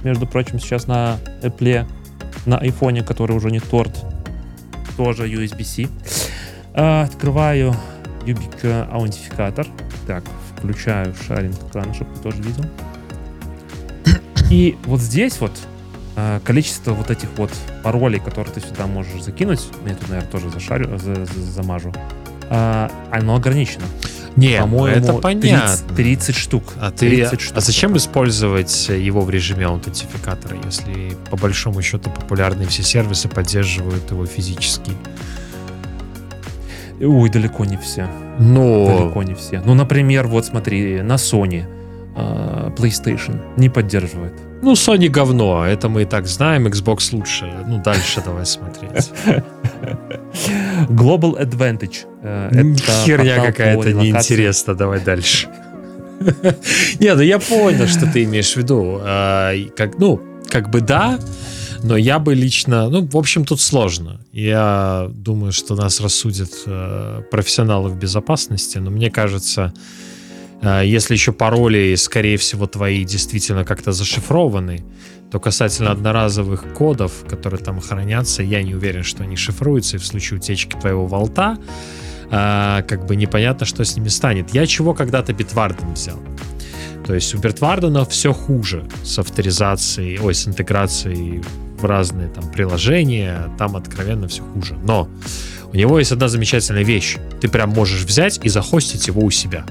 Между 0.05 0.27
прочим, 0.27 0.61
сейчас 0.61 0.87
на 0.87 1.19
Apple, 1.43 1.87
на 2.47 2.55
iPhone, 2.59 3.03
который 3.03 3.37
уже 3.37 3.51
не 3.51 3.59
торт, 3.59 4.05
тоже 4.97 5.29
USB-C. 5.29 5.89
А, 6.75 7.03
Открываю 7.03 7.75
Юбик 8.29 8.65
аутентификатор. 8.91 9.67
Так, 10.07 10.25
включаю 10.57 11.15
шаринг 11.27 11.57
экрана, 11.69 11.95
чтобы 11.95 12.15
ты 12.15 12.21
тоже 12.21 12.43
видел. 12.43 12.65
И 14.51 14.77
вот 14.85 15.01
здесь 15.01 15.41
вот 15.41 15.53
а, 16.17 16.41
количество 16.41 16.93
вот 16.93 17.11
этих 17.11 17.29
вот 17.37 17.51
паролей, 17.83 18.21
которые 18.21 18.53
ты 18.53 18.61
сюда 18.61 18.87
можешь 18.87 19.23
закинуть, 19.23 19.61
я 19.87 19.95
тут, 19.95 20.09
наверное, 20.09 20.31
тоже 20.31 20.51
зашарю, 20.51 20.99
за- 20.99 21.25
за- 21.25 21.43
замажу, 21.43 21.95
а, 22.51 22.91
оно 23.11 23.37
ограничено. 23.37 23.85
Не, 24.37 24.59
По-моему, 24.61 24.87
это 24.97 25.07
30 25.07 25.23
понятно. 25.23 25.97
30 25.97 26.37
штук. 26.37 26.65
А 26.81 26.91
ты, 26.91 27.09
30 27.09 27.41
штук 27.41 27.57
а 27.57 27.61
зачем 27.61 27.91
только. 27.91 28.05
использовать 28.05 28.89
его 28.89 29.23
в 29.23 29.31
режиме 29.31 29.67
аутентификатора, 29.67 30.57
если 30.65 31.17
по 31.31 31.37
большому 31.37 31.83
счету 31.83 32.11
популярные 32.11 32.69
все 32.69 32.83
сервисы 32.83 33.29
поддерживают 33.29 34.11
его 34.11 34.27
физически? 34.27 34.93
Ой, 37.01 37.29
далеко 37.31 37.65
не 37.65 37.77
все. 37.77 38.09
Но 38.39 38.87
Далеко 38.87 39.23
не 39.23 39.35
все. 39.35 39.61
Ну, 39.65 39.75
например, 39.75 40.27
вот 40.27 40.47
смотри, 40.47 41.03
на 41.03 41.15
Sony 41.15 41.65
а, 42.17 42.71
PlayStation 42.77 43.41
не 43.57 43.69
поддерживает. 43.69 44.33
ну 44.63 44.73
Sony 44.73 45.09
говно, 45.09 45.65
это 45.65 45.89
мы 45.89 46.03
и 46.03 46.05
так 46.05 46.27
знаем, 46.27 46.67
Xbox 46.67 47.11
лучше. 47.15 47.53
Ну 47.67 47.81
дальше 47.83 48.21
давай 48.25 48.47
смотреть. 48.47 49.11
Global 50.89 51.39
Advantage. 51.41 52.07
э, 52.23 52.75
Херня 53.05 53.41
какая-то 53.45 53.93
неинтересна, 53.93 54.75
давай 54.75 55.01
дальше. 55.01 55.49
Не, 56.99 57.15
ну 57.15 57.21
я 57.23 57.39
понял, 57.39 57.87
что 57.87 58.07
ты 58.13 58.25
имеешь 58.25 58.53
в 58.55 58.57
виду. 58.57 58.99
А, 59.03 59.53
Как, 59.77 59.99
ну, 59.99 60.21
как 60.49 60.71
бы 60.71 60.81
да, 60.81 61.19
но 61.83 61.97
я 61.97 62.19
бы 62.19 62.35
лично, 62.35 62.89
ну, 62.89 63.07
в 63.07 63.17
общем, 63.17 63.45
тут 63.45 63.61
сложно. 63.61 64.21
Я 64.33 65.09
думаю, 65.11 65.53
что 65.53 65.75
нас 65.75 66.01
рассудят 66.01 66.51
э, 66.67 67.23
профессионалы 67.31 67.91
в 67.91 67.97
безопасности, 67.97 68.79
но 68.79 68.91
мне 68.91 69.11
кажется, 69.11 69.73
э, 70.63 70.83
если 70.85 71.15
еще 71.15 71.33
пароли, 71.33 71.95
скорее 71.97 72.37
всего, 72.37 72.67
твои 72.67 73.05
действительно 73.05 73.65
как-то 73.65 73.93
зашифрованы, 73.93 74.85
то 75.31 75.41
касательно 75.41 75.91
одноразовых 75.91 76.73
кодов, 76.75 77.25
которые 77.29 77.61
там 77.61 77.81
хранятся, 77.81 78.43
я 78.43 78.63
не 78.63 78.75
уверен, 78.75 79.03
что 79.03 79.23
они 79.23 79.37
шифруются, 79.37 79.97
и 79.97 79.99
в 80.01 80.07
случае 80.07 80.39
утечки 80.39 80.77
твоего 80.77 81.07
волта, 81.07 81.59
а, 82.31 82.83
как 82.83 83.07
бы 83.07 83.17
непонятно, 83.17 83.67
что 83.67 83.85
с 83.85 83.97
ними 83.97 84.09
станет. 84.09 84.55
Я 84.55 84.67
чего 84.67 84.95
когда-то 84.95 85.33
Bitwarden 85.33 85.93
взял. 85.93 86.19
То 87.07 87.15
есть 87.15 87.35
у 87.35 87.39
Bitwarden 87.39 88.09
все 88.09 88.33
хуже 88.33 88.87
с 89.03 89.19
авторизацией, 89.19 90.19
ой, 90.19 90.35
с 90.35 90.47
интеграцией 90.47 91.43
в 91.81 91.85
разные 91.85 92.29
там 92.29 92.51
приложения, 92.51 93.51
там 93.59 93.77
откровенно 93.77 94.29
все 94.29 94.43
хуже. 94.43 94.77
Но 94.85 95.09
у 95.73 95.77
него 95.77 95.99
есть 95.99 96.13
одна 96.13 96.29
замечательная 96.29 96.85
вещь. 96.85 97.17
Ты 97.41 97.49
прям 97.49 97.71
можешь 97.71 98.03
взять 98.05 98.41
и 98.43 98.49
захостить 98.49 99.07
его 99.07 99.23
у 99.23 99.31
себя. 99.31 99.65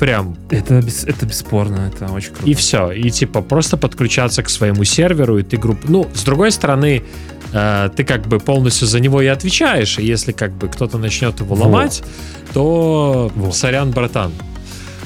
Прям 0.00 0.36
Это, 0.50 0.82
это 1.06 1.24
бесспорно, 1.26 1.90
это 1.94 2.12
очень 2.12 2.32
круто. 2.32 2.50
и 2.50 2.54
все. 2.54 2.90
И 2.90 3.10
типа 3.10 3.42
просто 3.42 3.76
подключаться 3.76 4.42
к 4.42 4.48
своему 4.50 4.84
серверу, 4.84 5.38
и 5.38 5.42
ты 5.42 5.56
групп... 5.56 5.78
Ну, 5.84 6.08
с 6.12 6.24
другой 6.24 6.50
стороны, 6.50 7.04
э, 7.52 7.90
ты 7.96 8.02
как 8.04 8.26
бы 8.26 8.40
полностью 8.40 8.88
за 8.88 8.98
него 9.00 9.22
и 9.22 9.26
отвечаешь, 9.26 9.98
и 9.98 10.04
если 10.04 10.32
как 10.32 10.52
бы 10.52 10.68
кто-то 10.68 10.98
начнет 10.98 11.38
его 11.40 11.54
Вот. 11.54 11.64
ломать, 11.66 12.02
то 12.52 13.30
Вот. 13.36 13.54
сорян, 13.54 13.92
братан. 13.92 14.32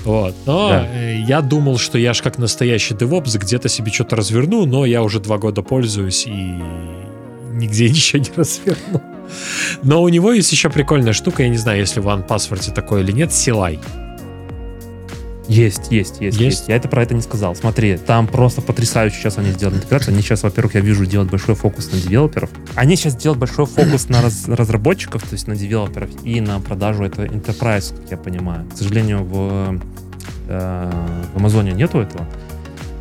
Вот. 0.08 0.34
Но 0.46 0.68
Да. 0.70 0.86
э, 0.90 1.20
я 1.28 1.42
думал, 1.42 1.76
что 1.78 1.98
я 1.98 2.14
ж 2.14 2.22
как 2.22 2.38
настоящий 2.38 2.94
DevOps 2.94 3.38
где-то 3.38 3.68
себе 3.68 3.92
что-то 3.92 4.16
разверну, 4.16 4.64
но 4.64 4.86
я 4.86 5.02
уже 5.02 5.20
два 5.20 5.36
года 5.36 5.60
пользуюсь 5.62 6.26
и 6.26 6.54
нигде 7.52 7.88
ничего 7.90 8.22
не 8.22 8.30
разверну. 8.34 9.02
Но 9.82 10.02
у 10.02 10.08
него 10.08 10.32
есть 10.32 10.50
еще 10.52 10.70
прикольная 10.70 11.12
штука, 11.12 11.42
я 11.42 11.50
не 11.50 11.58
знаю, 11.58 11.80
если 11.80 12.00
в 12.00 12.08
OnePassword 12.08 12.72
такое 12.72 13.02
или 13.02 13.12
нет, 13.12 13.32
Силай. 13.34 13.78
Есть, 15.48 15.90
есть, 15.90 16.20
есть, 16.20 16.38
Есть? 16.38 16.40
есть. 16.40 16.68
Я 16.68 16.76
это 16.76 16.88
про 16.88 17.02
это 17.02 17.14
не 17.14 17.22
сказал. 17.22 17.56
Смотри, 17.56 17.96
там 17.96 18.26
просто 18.26 18.60
потрясающе 18.60 19.16
сейчас 19.16 19.38
они 19.38 19.50
сделали 19.50 19.76
интеграцию. 19.76 20.12
Они 20.12 20.22
сейчас, 20.22 20.42
во-первых, 20.42 20.74
я 20.74 20.80
вижу, 20.80 21.06
делают 21.06 21.30
большой 21.30 21.54
фокус 21.54 21.90
на 21.90 21.98
девелоперов. 21.98 22.50
Они 22.74 22.96
сейчас 22.96 23.16
делают 23.16 23.40
большой 23.40 23.64
фокус 23.64 24.10
на 24.10 24.20
раз- 24.20 24.46
разработчиков, 24.46 25.22
то 25.22 25.32
есть 25.32 25.46
на 25.46 25.56
девелоперов 25.56 26.10
и 26.22 26.42
на 26.42 26.60
продажу. 26.60 27.04
Это 27.04 27.24
enterprise, 27.24 27.96
как 27.98 28.10
я 28.10 28.16
понимаю. 28.18 28.66
К 28.72 28.76
сожалению, 28.76 29.24
в, 29.24 29.80
э, 30.48 30.90
в 31.32 31.36
Амазоне 31.38 31.72
нету 31.72 31.98
этого. 31.98 32.26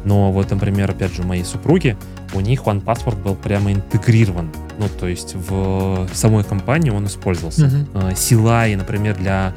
Но 0.05 0.31
вот, 0.31 0.49
например, 0.49 0.89
опять 0.89 1.13
же, 1.13 1.23
моей 1.23 1.43
супруги, 1.43 1.97
у 2.33 2.39
них 2.39 2.61
OnePassword 2.61 3.21
был 3.23 3.35
прямо 3.35 3.73
интегрирован. 3.73 4.49
Ну, 4.79 4.87
то 4.87 5.07
есть 5.07 5.35
в 5.35 6.07
самой 6.13 6.45
компании 6.45 6.91
он 6.91 7.07
использовался. 7.07 7.69
Э, 7.93 8.11
CLI, 8.13 8.77
например, 8.77 9.17
для 9.17 9.53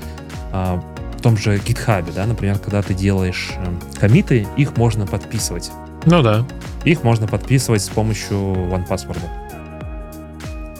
а, 0.53 0.83
в 1.20 1.22
том 1.22 1.37
же 1.37 1.56
GitHub, 1.59 2.11
да, 2.14 2.24
например, 2.24 2.59
когда 2.59 2.80
ты 2.80 2.94
делаешь 2.94 3.50
э, 3.59 3.98
комиты, 4.00 4.46
их 4.56 4.78
можно 4.78 5.06
подписывать. 5.06 5.70
Ну 6.06 6.22
да. 6.22 6.46
Их 6.87 7.04
можно 7.04 7.26
подписывать 7.26 7.83
с 7.83 7.90
помощью 7.90 8.38
OnePassword, 8.38 9.18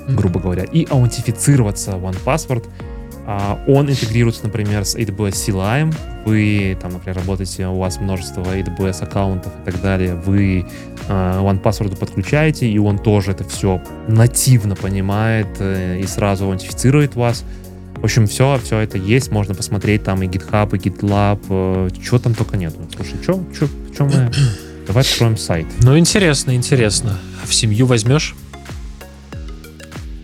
Мгм. 0.07 0.17
грубо 0.17 0.41
говоря, 0.41 0.65
и 0.65 0.87
аутентифицироваться 0.89 1.91
OnePassword. 1.91 2.67
А, 3.27 3.63
Он 3.69 3.91
интегрируется, 3.91 4.45
например, 4.45 4.87
с 4.87 4.97
AWS 4.97 5.35
CLI. 5.35 5.95
Вы, 6.25 6.79
там, 6.81 6.93
например, 6.95 7.19
работаете, 7.19 7.67
у 7.67 7.79
вас 7.79 8.01
множество 8.01 8.43
AWS 8.43 9.03
аккаунтов 9.03 9.53
и 9.61 9.71
так 9.71 9.83
далее. 9.83 10.15
Вы 10.15 10.65
э, 11.07 11.41
OnePassword 11.41 11.97
подключаете, 11.99 12.67
и 12.67 12.79
он 12.79 12.99
тоже 12.99 13.33
это 13.33 13.45
все 13.45 13.83
нативно 14.09 14.75
понимает 14.75 15.49
э, 15.59 16.01
и 16.01 16.07
сразу 16.07 16.47
аутентифицирует 16.47 17.15
вас. 17.15 17.45
В 18.01 18.05
общем, 18.05 18.27
все, 18.27 18.59
все 18.65 18.79
это 18.79 18.97
есть, 18.97 19.31
можно 19.31 19.55
посмотреть 19.55 20.05
там 20.05 20.23
и 20.23 20.27
GitHub, 20.27 20.75
и 20.75 20.79
GitLab, 20.79 22.03
что 22.03 22.19
там 22.19 22.35
только 22.35 22.57
нет. 22.57 22.75
Слушай, 22.97 23.17
что 23.93 24.05
мы... 24.05 24.31
Давай 24.87 25.05
откроем 25.05 25.37
сайт. 25.37 25.67
Ну, 25.83 25.99
интересно, 25.99 26.55
интересно. 26.55 27.19
В 27.45 27.55
семью 27.55 27.87
возьмешь? 27.87 28.35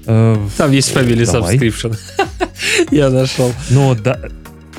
Э, 0.07 0.37
Там 0.57 0.73
есть 0.73 0.95
Давай. 0.95 1.57
subscription. 1.57 1.97
Я 2.91 3.11
нашел. 3.11 3.53
Ну, 3.71 3.95
да. 3.95 4.19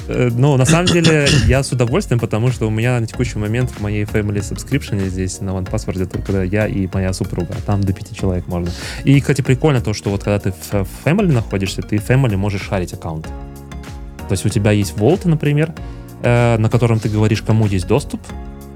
Э, 0.08 0.30
Ну, 0.34 0.58
на 0.58 0.66
самом 0.66 0.86
деле, 0.88 1.28
я 1.46 1.64
с 1.64 1.72
удовольствием, 1.72 2.20
потому 2.20 2.52
что 2.52 2.68
у 2.68 2.70
меня 2.70 3.00
на 3.00 3.08
текущий 3.08 3.38
момент 3.38 3.72
в 3.72 3.82
моей 3.82 4.04
Family 4.04 4.40
Subscription 4.40 5.08
здесь 5.08 5.42
на 5.42 5.52
OnePassword 5.52 6.06
только 6.08 6.44
я 6.44 6.68
и 6.68 6.88
моя 6.94 7.14
супруга. 7.14 7.56
Там 7.66 7.82
до 7.82 7.94
пяти 7.94 8.16
человек 8.16 8.48
можно. 8.48 8.70
И, 9.04 9.20
кстати, 9.20 9.42
прикольно 9.42 9.82
то, 9.82 9.94
что 9.94 10.10
вот 10.10 10.24
когда 10.24 10.40
ты 10.40 10.52
в 10.52 10.88
Family 11.06 11.32
находишься, 11.32 11.82
ты 11.82 11.98
в 11.98 12.10
Family 12.10 12.38
можешь 12.38 12.62
шарить 12.62 12.94
аккаунт. 12.94 13.26
То 13.26 14.32
есть 14.34 14.46
у 14.46 14.50
тебя 14.50 14.72
есть 14.72 14.96
Vault, 14.98 15.28
например, 15.28 15.74
э, 16.22 16.58
на 16.58 16.70
котором 16.70 17.00
ты 17.00 17.10
говоришь, 17.10 17.42
кому 17.42 17.66
есть 17.66 17.88
доступ. 17.88 18.22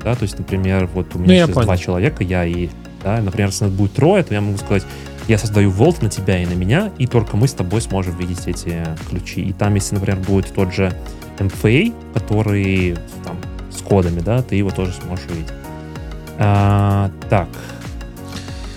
Да, 0.03 0.15
то 0.15 0.23
есть, 0.23 0.37
например, 0.39 0.89
вот 0.93 1.13
у 1.15 1.19
меня 1.19 1.45
Ну, 1.45 1.53
сейчас 1.53 1.63
два 1.63 1.77
человека, 1.77 2.23
я 2.23 2.43
и, 2.43 2.69
да, 3.03 3.21
например, 3.21 3.49
если 3.49 3.65
нас 3.65 3.73
будет 3.73 3.93
трое, 3.93 4.23
то 4.23 4.33
я 4.33 4.41
могу 4.41 4.57
сказать, 4.57 4.83
я 5.27 5.37
создаю 5.37 5.71
Vault 5.71 6.01
на 6.01 6.09
тебя 6.09 6.41
и 6.41 6.45
на 6.45 6.53
меня, 6.53 6.91
и 6.97 7.07
только 7.07 7.37
мы 7.37 7.47
с 7.47 7.53
тобой 7.53 7.81
сможем 7.81 8.17
видеть 8.17 8.47
эти 8.47 8.83
ключи. 9.09 9.41
И 9.41 9.53
там, 9.53 9.75
если, 9.75 9.95
например, 9.95 10.19
будет 10.19 10.53
тот 10.53 10.73
же 10.73 10.93
MFA, 11.37 11.93
который 12.13 12.95
там 13.23 13.37
с 13.69 13.81
кодами, 13.81 14.19
да, 14.19 14.41
ты 14.41 14.55
его 14.55 14.69
тоже 14.71 14.93
сможешь 14.93 15.25
увидеть. 15.25 15.53
А, 16.37 17.11
так. 17.29 17.47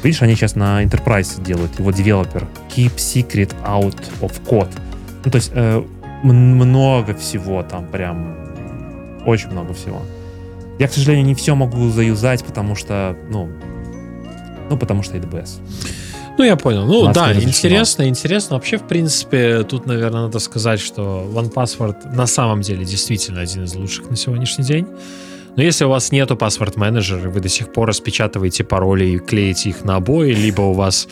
Видишь, 0.02 0.22
они 0.22 0.34
сейчас 0.34 0.54
на 0.54 0.84
Enterprise 0.84 1.42
делают, 1.42 1.78
его 1.78 1.90
девелопер. 1.90 2.46
Keep 2.74 2.96
secret 2.96 3.54
out 3.64 3.98
of 4.20 4.32
code. 4.44 4.70
Ну, 5.24 5.30
то 5.30 5.36
есть 5.36 5.50
э, 5.54 5.82
много 6.22 7.14
всего 7.14 7.62
там, 7.62 7.86
прям 7.86 8.36
очень 9.24 9.50
много 9.50 9.72
всего. 9.72 10.02
Я, 10.78 10.88
к 10.88 10.92
сожалению, 10.92 11.24
не 11.24 11.34
все 11.34 11.54
могу 11.54 11.88
заюзать, 11.88 12.44
потому 12.44 12.74
что, 12.74 13.16
ну, 13.30 13.48
ну, 14.68 14.76
потому 14.76 15.02
что 15.02 15.16
AWS. 15.16 15.60
Ну, 16.36 16.44
я 16.44 16.56
понял. 16.56 16.84
Ну, 16.84 17.12
да, 17.12 17.32
интересно, 17.32 18.08
интересно. 18.08 18.56
Вообще, 18.56 18.76
в 18.76 18.86
принципе, 18.86 19.62
тут, 19.62 19.86
наверное, 19.86 20.22
надо 20.22 20.38
сказать, 20.40 20.80
что 20.80 21.28
OnePassword 21.32 22.14
на 22.14 22.26
самом 22.26 22.60
деле 22.60 22.84
действительно 22.84 23.40
один 23.40 23.64
из 23.64 23.74
лучших 23.74 24.10
на 24.10 24.16
сегодняшний 24.16 24.64
день. 24.64 24.86
Но 25.56 25.62
если 25.62 25.84
у 25.84 25.88
вас 25.88 26.10
нету 26.10 26.36
паспорт 26.36 26.76
менеджера, 26.76 27.30
вы 27.30 27.40
до 27.40 27.48
сих 27.48 27.72
пор 27.72 27.88
распечатываете 27.88 28.64
пароли 28.64 29.04
и 29.04 29.18
клеите 29.18 29.70
их 29.70 29.84
на 29.84 29.96
обои, 29.96 30.32
либо 30.32 30.62
у 30.62 30.72
вас 30.72 31.06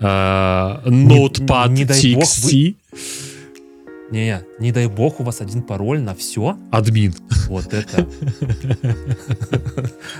э, 0.00 0.04
Notepad 0.04 1.68
не, 1.70 1.84
не 1.84 1.84
TXT. 1.84 2.42
Вы... 2.42 2.76
Не, 4.10 4.42
не 4.60 4.72
дай 4.72 4.86
бог 4.86 5.20
у 5.20 5.24
вас 5.24 5.40
один 5.40 5.62
пароль 5.62 6.00
на 6.00 6.14
все. 6.14 6.56
Админ. 6.70 7.14
Вот 7.48 7.72
это. 7.72 8.06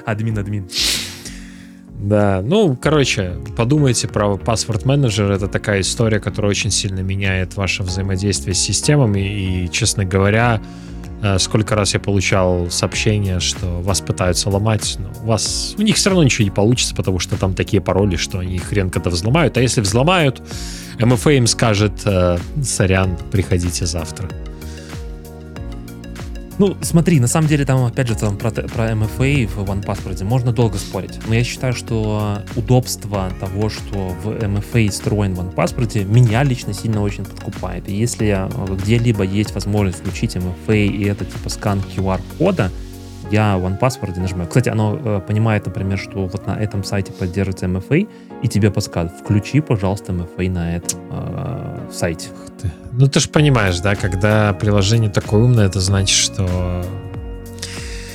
Админ, 0.07 0.38
админ. 0.38 0.68
Да, 1.99 2.42
ну, 2.44 2.76
короче, 2.76 3.36
подумайте 3.57 4.07
про 4.07 4.36
паспорт 4.36 4.84
менеджер. 4.84 5.30
Это 5.30 5.49
такая 5.49 5.80
история, 5.80 6.20
которая 6.20 6.51
очень 6.51 6.70
сильно 6.70 7.01
меняет 7.01 7.57
ваше 7.57 7.82
взаимодействие 7.82 8.55
с 8.55 8.59
системами. 8.59 9.20
И, 9.20 9.70
честно 9.70 10.05
говоря, 10.05 10.61
э, 11.22 11.38
сколько 11.38 11.74
раз 11.74 11.94
я 11.94 12.01
получал 12.01 12.70
сообщения, 12.70 13.40
что 13.40 13.80
вас 13.80 14.03
пытаются 14.03 14.51
ломать, 14.51 14.97
но 14.99 15.11
у 15.22 15.26
вас 15.26 15.74
у 15.78 15.82
них 15.82 15.97
все 15.97 16.11
равно 16.11 16.22
ничего 16.22 16.44
не 16.44 16.51
получится, 16.51 16.94
потому 16.94 17.18
что 17.18 17.38
там 17.38 17.55
такие 17.55 17.80
пароли, 17.80 18.16
что 18.16 18.40
они 18.40 18.59
хрен 18.59 18.90
когда 18.90 19.09
взломают. 19.11 19.57
А 19.57 19.62
если 19.62 19.80
взломают, 19.80 20.42
МФА 21.01 21.30
им 21.30 21.47
скажет, 21.47 22.03
э, 22.05 22.36
сорян, 22.62 23.16
приходите 23.32 23.86
завтра. 23.86 24.28
Ну, 26.59 26.74
смотри, 26.80 27.20
на 27.20 27.26
самом 27.26 27.48
деле 27.48 27.66
там, 27.66 27.84
опять 27.84 28.09
же, 28.09 28.14
там 28.14 28.38
про, 28.38 28.50
про 28.50 28.92
MFA 28.92 29.46
в 29.46 29.70
OnePassword 29.70 30.24
можно 30.24 30.52
долго 30.52 30.78
спорить. 30.78 31.18
Но 31.28 31.34
я 31.34 31.44
считаю, 31.44 31.74
что 31.74 32.42
удобство 32.57 33.30
того, 33.40 33.68
что 33.68 34.14
в 34.22 34.28
MFA 34.28 34.88
встроен 34.88 35.34
в 35.34 35.40
OnePassword, 35.40 36.04
меня 36.04 36.42
лично 36.44 36.72
сильно 36.72 37.02
очень 37.02 37.24
подкупает. 37.24 37.88
И 37.88 37.94
если 37.94 38.28
э, 38.28 38.74
где-либо 38.74 39.22
есть 39.24 39.54
возможность 39.54 39.98
включить 39.98 40.36
MFA 40.36 40.86
и 40.86 41.04
это 41.04 41.26
типа 41.26 41.50
скан 41.50 41.82
QR-кода, 41.94 42.70
я 43.31 43.57
OnePassword 43.57 44.18
нажимаю. 44.18 44.49
Кстати, 44.49 44.68
оно 44.68 44.99
э, 45.03 45.20
понимает, 45.27 45.66
например, 45.66 45.99
что 45.99 46.27
вот 46.27 46.47
на 46.47 46.53
этом 46.53 46.85
сайте 46.85 47.12
поддерживается 47.12 47.66
MFA, 47.66 48.09
и 48.43 48.49
тебе 48.49 48.70
подсказывает, 48.70 49.20
включи, 49.20 49.61
пожалуйста, 49.61 50.12
MFA 50.12 50.51
на 50.51 50.77
этом 50.77 51.01
э, 51.11 51.89
сайте. 51.93 52.29
Ты. 52.61 52.70
Ну, 52.93 53.09
ты 53.09 53.20
же 53.20 53.29
понимаешь, 53.29 53.79
да, 53.81 53.95
когда 53.95 54.53
приложение 54.53 55.11
такое 55.11 55.43
умное, 55.43 55.66
это 55.66 55.81
значит, 55.81 56.16
что... 56.16 56.85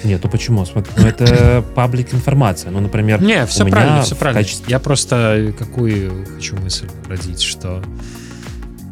Нет, 0.03 0.21
ну 0.23 0.29
почему? 0.29 0.65
Смотри, 0.65 0.91
ну 0.97 1.07
это 1.07 1.63
паблик 1.75 2.13
информация. 2.13 2.71
Ну, 2.71 2.79
например, 2.79 3.21
Не, 3.21 3.45
все 3.45 3.65
правильно, 3.65 4.01
все 4.01 4.15
правильно. 4.15 4.41
Качестве... 4.41 4.65
Я 4.69 4.79
просто 4.79 5.53
какую 5.57 6.25
хочу 6.25 6.55
мысль 6.57 6.87
родить, 7.07 7.41
что 7.41 7.83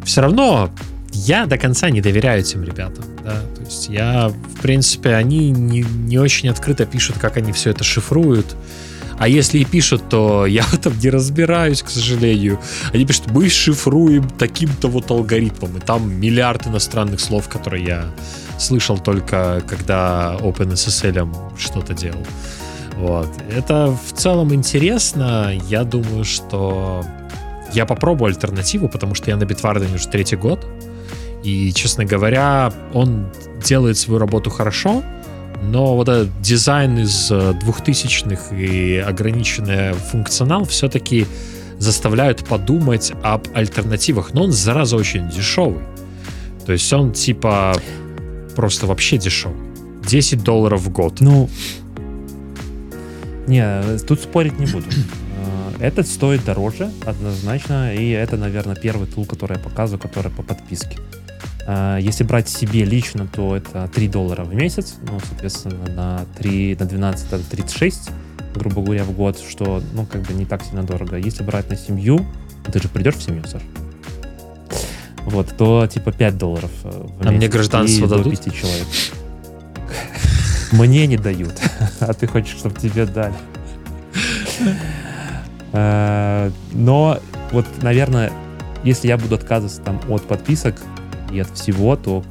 все 0.04 0.22
равно 0.22 0.70
я 1.28 1.46
до 1.46 1.58
конца 1.58 1.90
не 1.90 2.02
доверяю 2.02 2.42
этим 2.42 2.64
ребятам. 2.64 3.04
Да? 3.24 3.42
То 3.56 3.62
есть 3.62 3.90
я, 3.90 4.30
в 4.30 4.62
принципе, 4.62 5.16
они 5.16 5.52
не, 5.52 5.82
не 5.82 6.18
очень 6.18 6.50
открыто 6.50 6.86
пишут, 6.86 7.18
как 7.20 7.38
они 7.38 7.52
все 7.52 7.72
это 7.72 7.84
шифруют. 7.84 8.56
А 9.18 9.28
если 9.28 9.60
и 9.60 9.66
пишут, 9.66 10.08
то 10.08 10.46
я 10.46 10.64
в 10.64 10.74
этом 10.74 10.98
не 10.98 11.10
разбираюсь, 11.10 11.84
к 11.84 11.90
сожалению. 11.90 12.60
Они 12.94 13.06
пишут, 13.06 13.32
мы 13.32 13.50
шифруем 13.50 14.30
таким-то 14.30 14.88
вот 14.88 15.12
алгоритмом. 15.12 15.78
И 15.78 15.82
там 15.82 16.10
миллиард 16.10 16.68
иностранных 16.68 17.20
слов, 17.20 17.50
которые 17.50 17.84
я 17.84 18.06
слышал 18.58 18.98
только, 18.98 19.62
когда 19.68 20.38
OpenSSL 20.40 21.58
что-то 21.58 21.94
делал. 21.94 22.26
Вот. 22.96 23.30
Это 23.54 23.98
в 24.08 24.14
целом 24.14 24.54
интересно. 24.54 25.52
Я 25.68 25.84
думаю, 25.84 26.24
что 26.24 27.06
я 27.74 27.86
попробую 27.86 28.30
альтернативу, 28.30 28.88
потому 28.88 29.16
что 29.16 29.32
я 29.32 29.38
на 29.38 29.44
Bitwarden 29.44 29.96
уже 29.96 30.08
третий 30.08 30.38
год. 30.38 30.66
И, 31.44 31.72
честно 31.74 32.06
говоря, 32.06 32.74
он 32.94 33.28
делает 33.64 33.98
свою 33.98 34.20
работу 34.20 34.50
хорошо, 34.50 35.04
но 35.64 35.96
вот 35.96 36.08
этот 36.10 36.42
дизайн 36.42 37.00
из 37.00 37.32
2000-х 37.32 38.56
э, 38.56 38.62
и 38.62 38.98
ограниченный 38.98 39.94
функционал 39.94 40.66
все-таки 40.66 41.26
заставляют 41.78 42.46
подумать 42.46 43.12
об 43.24 43.48
альтернативах. 43.54 44.34
Но 44.34 44.44
он, 44.44 44.52
зараза, 44.52 44.96
очень 44.96 45.30
дешевый. 45.30 45.84
То 46.66 46.74
есть 46.74 46.92
он 46.92 47.14
типа 47.14 47.76
просто 48.56 48.86
вообще 48.86 49.18
дешевый. 49.18 49.58
10 50.06 50.44
долларов 50.44 50.82
в 50.82 50.92
год. 50.92 51.22
Ну, 51.22 51.50
не, 53.48 53.98
тут 54.08 54.22
спорить 54.22 54.60
не 54.60 54.66
буду. 54.66 54.86
Э, 54.90 55.86
этот 55.86 56.08
стоит 56.08 56.44
дороже, 56.46 56.92
однозначно, 57.06 57.94
и 57.94 58.10
это, 58.10 58.38
наверное, 58.38 58.76
первый 58.76 59.08
тул, 59.08 59.26
который 59.26 59.58
я 59.58 59.64
показываю, 59.64 60.02
который 60.02 60.32
по 60.32 60.44
подписке. 60.44 60.98
А, 61.68 61.98
если 61.98 62.24
брать 62.24 62.50
себе 62.50 62.84
лично, 62.86 63.28
то 63.28 63.56
это 63.56 63.90
3 63.94 64.08
доллара 64.08 64.44
в 64.44 64.54
месяц, 64.54 64.96
ну, 65.10 65.20
соответственно, 65.28 65.86
на, 65.94 66.26
3, 66.38 66.78
на 66.80 66.86
12 66.86 67.28
это 67.28 67.50
36, 67.50 68.10
грубо 68.56 68.82
говоря, 68.82 69.04
в 69.04 69.12
год, 69.12 69.40
что, 69.40 69.82
ну, 69.94 70.06
как 70.06 70.24
бы 70.24 70.34
не 70.34 70.46
так 70.46 70.64
сильно 70.64 70.84
дорого. 70.84 71.18
Если 71.18 71.44
брать 71.44 71.70
на 71.70 71.76
семью, 71.76 72.26
ты 72.72 72.82
же 72.82 72.88
придешь 72.88 73.16
в 73.16 73.22
семью, 73.22 73.44
Саш? 73.46 73.62
Вот, 75.26 75.56
то 75.58 75.86
типа 75.86 76.12
5 76.12 76.38
долларов 76.38 76.72
э, 76.84 76.90
в 76.90 77.18
месяц. 77.18 77.26
А 77.26 77.32
мне 77.32 77.48
гражданство 77.48 78.06
и 78.06 78.08
дадут? 78.08 78.24
До 78.24 78.30
5 78.30 78.56
человек. 78.56 78.88
Мне 80.72 81.08
не 81.08 81.18
дают, 81.18 81.54
а 82.00 82.14
ты 82.14 82.26
хочешь, 82.26 82.58
чтобы 82.58 82.80
тебе 82.80 83.06
дали. 83.06 83.36
Э, 85.74 86.52
но 86.72 87.20
вот, 87.52 87.66
наверное, 87.82 88.32
если 88.84 89.08
я 89.08 89.18
буду 89.18 89.36
отказываться 89.36 89.82
там 89.82 90.02
от 90.10 90.24
подписок, 90.24 90.76
и 91.32 91.40
от 91.40 91.50
всего, 91.52 91.96
то, 91.96 92.24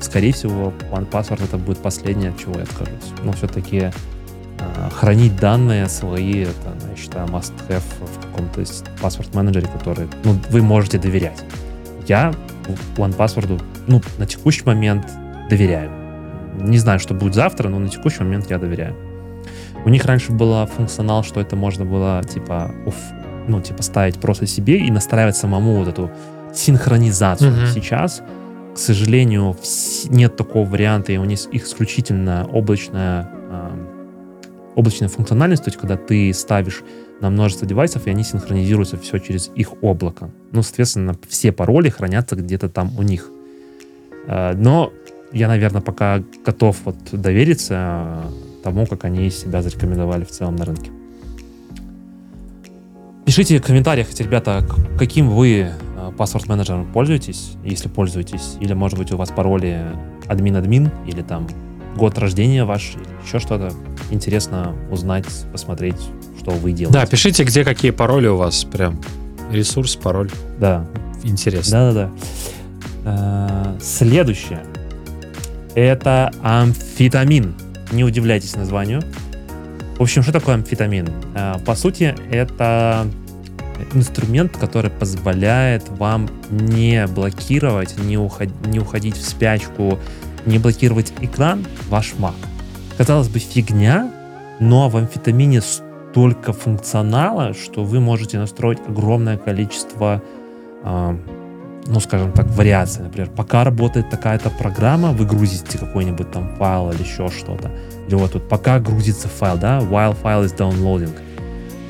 скорее 0.00 0.32
всего, 0.32 0.72
OnePassword 0.92 1.44
это 1.44 1.58
будет 1.58 1.78
последнее, 1.78 2.30
от 2.30 2.38
чего 2.38 2.56
я 2.56 2.62
откажусь. 2.62 3.12
Но 3.22 3.32
все-таки 3.32 3.78
э, 4.58 4.90
хранить 4.92 5.36
данные 5.36 5.88
свои, 5.88 6.42
это, 6.42 6.76
я 6.90 6.96
считаю, 6.96 7.26
must-have 7.28 7.82
в 8.00 8.26
каком-то 8.26 8.64
паспорт 9.00 9.34
менеджере, 9.34 9.68
который 9.68 10.08
ну, 10.24 10.36
вы 10.50 10.62
можете 10.62 10.98
доверять. 10.98 11.42
Я 12.06 12.34
OnePassword 12.96 13.62
ну, 13.86 14.02
на 14.18 14.26
текущий 14.26 14.64
момент 14.64 15.10
доверяю. 15.48 15.90
Не 16.60 16.78
знаю, 16.78 16.98
что 16.98 17.14
будет 17.14 17.34
завтра, 17.34 17.68
но 17.68 17.78
на 17.78 17.88
текущий 17.88 18.22
момент 18.22 18.50
я 18.50 18.58
доверяю. 18.58 18.94
У 19.84 19.88
них 19.88 20.04
раньше 20.04 20.32
был 20.32 20.66
функционал, 20.66 21.24
что 21.24 21.40
это 21.40 21.56
можно 21.56 21.84
было 21.84 22.22
типа, 22.24 22.70
уф, 22.86 22.94
ну, 23.48 23.60
типа 23.60 23.82
ставить 23.82 24.18
просто 24.18 24.46
себе 24.46 24.78
и 24.78 24.90
настраивать 24.90 25.36
самому 25.36 25.76
вот 25.76 25.88
эту 25.88 26.10
синхронизацию. 26.54 27.52
Mm-hmm. 27.52 27.72
Сейчас, 27.74 28.22
к 28.74 28.78
сожалению, 28.78 29.56
нет 30.08 30.36
такого 30.36 30.68
варианта, 30.68 31.12
и 31.12 31.16
у 31.16 31.24
них 31.24 31.40
исключительно 31.52 32.48
облачная, 32.52 33.28
э, 33.50 33.70
облачная 34.74 35.08
функциональность, 35.08 35.64
то 35.64 35.68
есть 35.68 35.78
когда 35.78 35.96
ты 35.96 36.32
ставишь 36.32 36.82
на 37.20 37.30
множество 37.30 37.66
девайсов, 37.66 38.06
и 38.06 38.10
они 38.10 38.24
синхронизируются 38.24 38.98
все 38.98 39.18
через 39.18 39.50
их 39.54 39.82
облако. 39.82 40.30
Ну, 40.52 40.62
соответственно, 40.62 41.16
все 41.28 41.52
пароли 41.52 41.88
хранятся 41.88 42.36
где-то 42.36 42.68
там 42.68 42.96
у 42.98 43.02
них. 43.02 43.30
Э, 44.26 44.54
но 44.54 44.92
я, 45.32 45.48
наверное, 45.48 45.80
пока 45.80 46.22
готов 46.44 46.76
вот 46.84 46.96
довериться 47.12 48.22
тому, 48.62 48.86
как 48.86 49.04
они 49.04 49.30
себя 49.30 49.62
зарекомендовали 49.62 50.24
в 50.24 50.30
целом 50.30 50.56
на 50.56 50.64
рынке. 50.64 50.90
Пишите 53.24 53.58
в 53.58 53.62
комментариях, 53.62 54.08
ребята, 54.18 54.66
каким 54.98 55.30
вы 55.30 55.70
паспорт 56.18 56.46
менеджером 56.46 56.92
пользуетесь, 56.92 57.52
если 57.64 57.88
пользуетесь, 57.88 58.56
или 58.60 58.74
может 58.74 58.98
быть 58.98 59.10
у 59.12 59.16
вас 59.16 59.30
пароли 59.30 59.80
админ-админ, 60.28 60.90
или 61.06 61.22
там 61.22 61.48
год 61.96 62.18
рождения 62.18 62.64
ваш, 62.64 62.96
или 62.96 63.26
еще 63.26 63.38
что-то. 63.38 63.72
Интересно 64.10 64.74
узнать, 64.90 65.26
посмотреть, 65.50 65.96
что 66.38 66.50
вы 66.50 66.72
делаете. 66.72 66.98
Да, 66.98 67.06
пишите, 67.06 67.44
где 67.44 67.64
какие 67.64 67.90
пароли 67.92 68.26
у 68.26 68.36
вас, 68.36 68.64
прям 68.64 69.00
ресурс, 69.50 69.96
пароль. 69.96 70.30
Да. 70.58 70.86
Интересно. 71.22 71.92
Да-да-да. 71.92 72.10
Э, 73.06 73.78
следующее. 73.80 74.64
Это 75.74 76.30
амфетамин. 76.42 77.54
Не 77.90 78.04
удивляйтесь 78.04 78.54
названию. 78.54 79.02
В 79.96 80.02
общем, 80.02 80.22
что 80.22 80.32
такое 80.32 80.56
амфетамин? 80.56 81.08
Э, 81.34 81.58
по 81.64 81.74
сути, 81.74 82.14
это 82.30 83.06
инструмент, 83.92 84.56
который 84.56 84.90
позволяет 84.90 85.88
вам 85.88 86.28
не 86.50 87.06
блокировать, 87.06 87.96
не, 87.98 88.18
уход, 88.18 88.48
не 88.66 88.80
уходить 88.80 89.16
в 89.16 89.28
спячку, 89.28 89.98
не 90.46 90.58
блокировать 90.58 91.12
экран, 91.20 91.64
ваш 91.88 92.14
Mac. 92.18 92.34
Казалось 92.96 93.28
бы, 93.28 93.38
фигня, 93.38 94.10
но 94.60 94.88
в 94.88 94.96
амфетамине 94.96 95.60
столько 95.60 96.52
функционала, 96.52 97.54
что 97.54 97.84
вы 97.84 98.00
можете 98.00 98.38
настроить 98.38 98.78
огромное 98.86 99.36
количество 99.36 100.22
э, 100.84 101.18
ну, 101.86 102.00
скажем 102.00 102.32
так, 102.32 102.46
вариации. 102.46 103.02
Например, 103.02 103.30
пока 103.30 103.64
работает 103.64 104.10
такая-то 104.10 104.50
программа, 104.50 105.12
вы 105.12 105.26
грузите 105.26 105.78
какой-нибудь 105.78 106.30
там 106.30 106.54
файл 106.56 106.90
или 106.90 107.02
еще 107.02 107.28
что-то. 107.28 107.70
Или 108.06 108.14
вот 108.14 108.32
тут 108.32 108.48
пока 108.48 108.78
грузится 108.80 109.28
файл, 109.28 109.56
да, 109.56 109.78
while 109.80 110.16
file 110.20 110.44
is 110.44 110.56
downloading. 110.56 111.12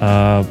А, 0.00 0.44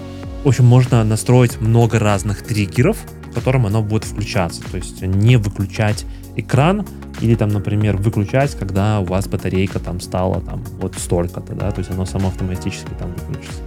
в 0.44 0.48
общем, 0.48 0.66
можно 0.66 1.04
настроить 1.04 1.60
много 1.62 2.00
разных 2.00 2.44
триггеров, 2.44 2.98
которым 3.34 3.66
оно 3.66 3.82
будет 3.82 4.04
включаться. 4.06 4.62
То 4.70 4.78
есть 4.78 5.02
не 5.02 5.38
выключать 5.38 6.06
экран 6.36 6.86
или 7.22 7.36
там, 7.36 7.50
например, 7.50 7.98
выключать, 7.98 8.56
когда 8.56 9.00
у 9.00 9.06
вас 9.06 9.28
батарейка 9.28 9.80
там 9.80 10.00
стала 10.00 10.42
там 10.42 10.64
вот 10.80 10.96
столько-то, 10.96 11.54
да, 11.54 11.72
то 11.72 11.80
есть 11.80 11.92
оно 11.92 12.06
само 12.06 12.30
автоматически 12.30 12.90
там 12.98 13.14
выключится. 13.14 13.62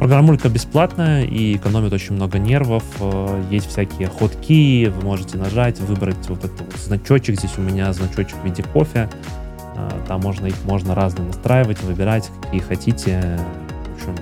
Программулька 0.00 0.48
бесплатная 0.48 1.24
и 1.24 1.56
экономит 1.56 1.92
очень 1.92 2.14
много 2.14 2.38
нервов. 2.38 2.82
Э, 3.00 3.44
есть 3.50 3.68
всякие 3.68 4.08
ходки, 4.08 4.86
вы 4.86 5.02
можете 5.04 5.36
нажать, 5.36 5.78
выбрать 5.78 6.26
вот 6.30 6.38
этот 6.38 6.58
вот 6.58 6.74
значочек. 6.76 7.38
Здесь 7.38 7.58
у 7.58 7.60
меня 7.60 7.92
значочек 7.92 8.38
в 8.38 8.44
виде 8.46 8.62
кофе. 8.62 9.10
Э, 9.76 9.90
там 10.08 10.22
можно 10.22 10.46
их 10.46 10.54
можно 10.64 10.94
разные 10.94 11.26
настраивать, 11.26 11.82
выбирать, 11.82 12.30
какие 12.40 12.62
хотите. 12.62 13.38
В 13.90 13.96
общем, 13.96 14.14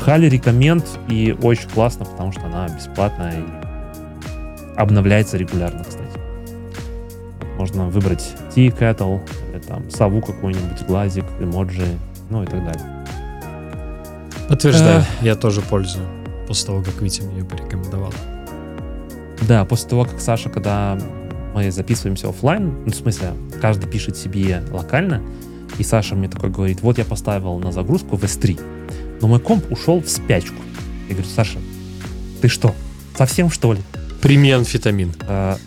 Хали 0.00 0.26
рекоменд 0.26 0.86
и 1.06 1.36
очень 1.42 1.68
классно, 1.68 2.06
потому 2.06 2.32
что 2.32 2.46
она 2.46 2.66
бесплатная 2.68 3.40
и 3.40 4.74
обновляется 4.74 5.36
регулярно, 5.36 5.84
кстати. 5.84 6.18
Можно 7.58 7.88
выбрать 7.88 8.26
Tea 8.56 8.74
Kettle, 8.74 9.20
там 9.66 9.90
сову 9.90 10.22
какой-нибудь, 10.22 10.86
глазик, 10.86 11.26
эмоджи, 11.40 11.84
ну 12.30 12.42
и 12.42 12.46
так 12.46 12.64
далее. 12.64 12.97
Подтверждаю, 14.48 15.04
я 15.20 15.36
тоже 15.36 15.60
пользую. 15.60 16.06
После 16.46 16.66
того, 16.66 16.82
как 16.82 17.00
Витя 17.02 17.22
мне 17.22 17.40
ее 17.40 17.44
порекомендовал. 17.44 18.14
Да, 19.46 19.64
после 19.64 19.88
того, 19.90 20.04
как 20.04 20.20
Саша, 20.20 20.48
когда 20.48 20.98
мы 21.54 21.70
записываемся 21.70 22.28
офлайн, 22.28 22.84
ну, 22.84 22.90
в 22.90 22.94
смысле, 22.94 23.32
каждый 23.60 23.88
пишет 23.88 24.16
себе 24.16 24.62
локально, 24.70 25.22
и 25.76 25.82
Саша 25.82 26.14
мне 26.14 26.28
такой 26.28 26.50
говорит, 26.50 26.80
вот 26.80 26.98
я 26.98 27.04
поставил 27.04 27.58
на 27.58 27.72
загрузку 27.72 28.16
в 28.16 28.24
S3, 28.24 28.60
но 29.20 29.28
мой 29.28 29.40
комп 29.40 29.70
ушел 29.70 30.00
в 30.00 30.08
спячку. 30.08 30.56
Я 31.08 31.14
говорю, 31.14 31.28
Саша, 31.28 31.58
ты 32.40 32.48
что, 32.48 32.74
совсем 33.16 33.50
что 33.50 33.74
ли? 33.74 33.80
Прими 34.22 34.50
амфетамин. 34.50 35.12
А, 35.28 35.58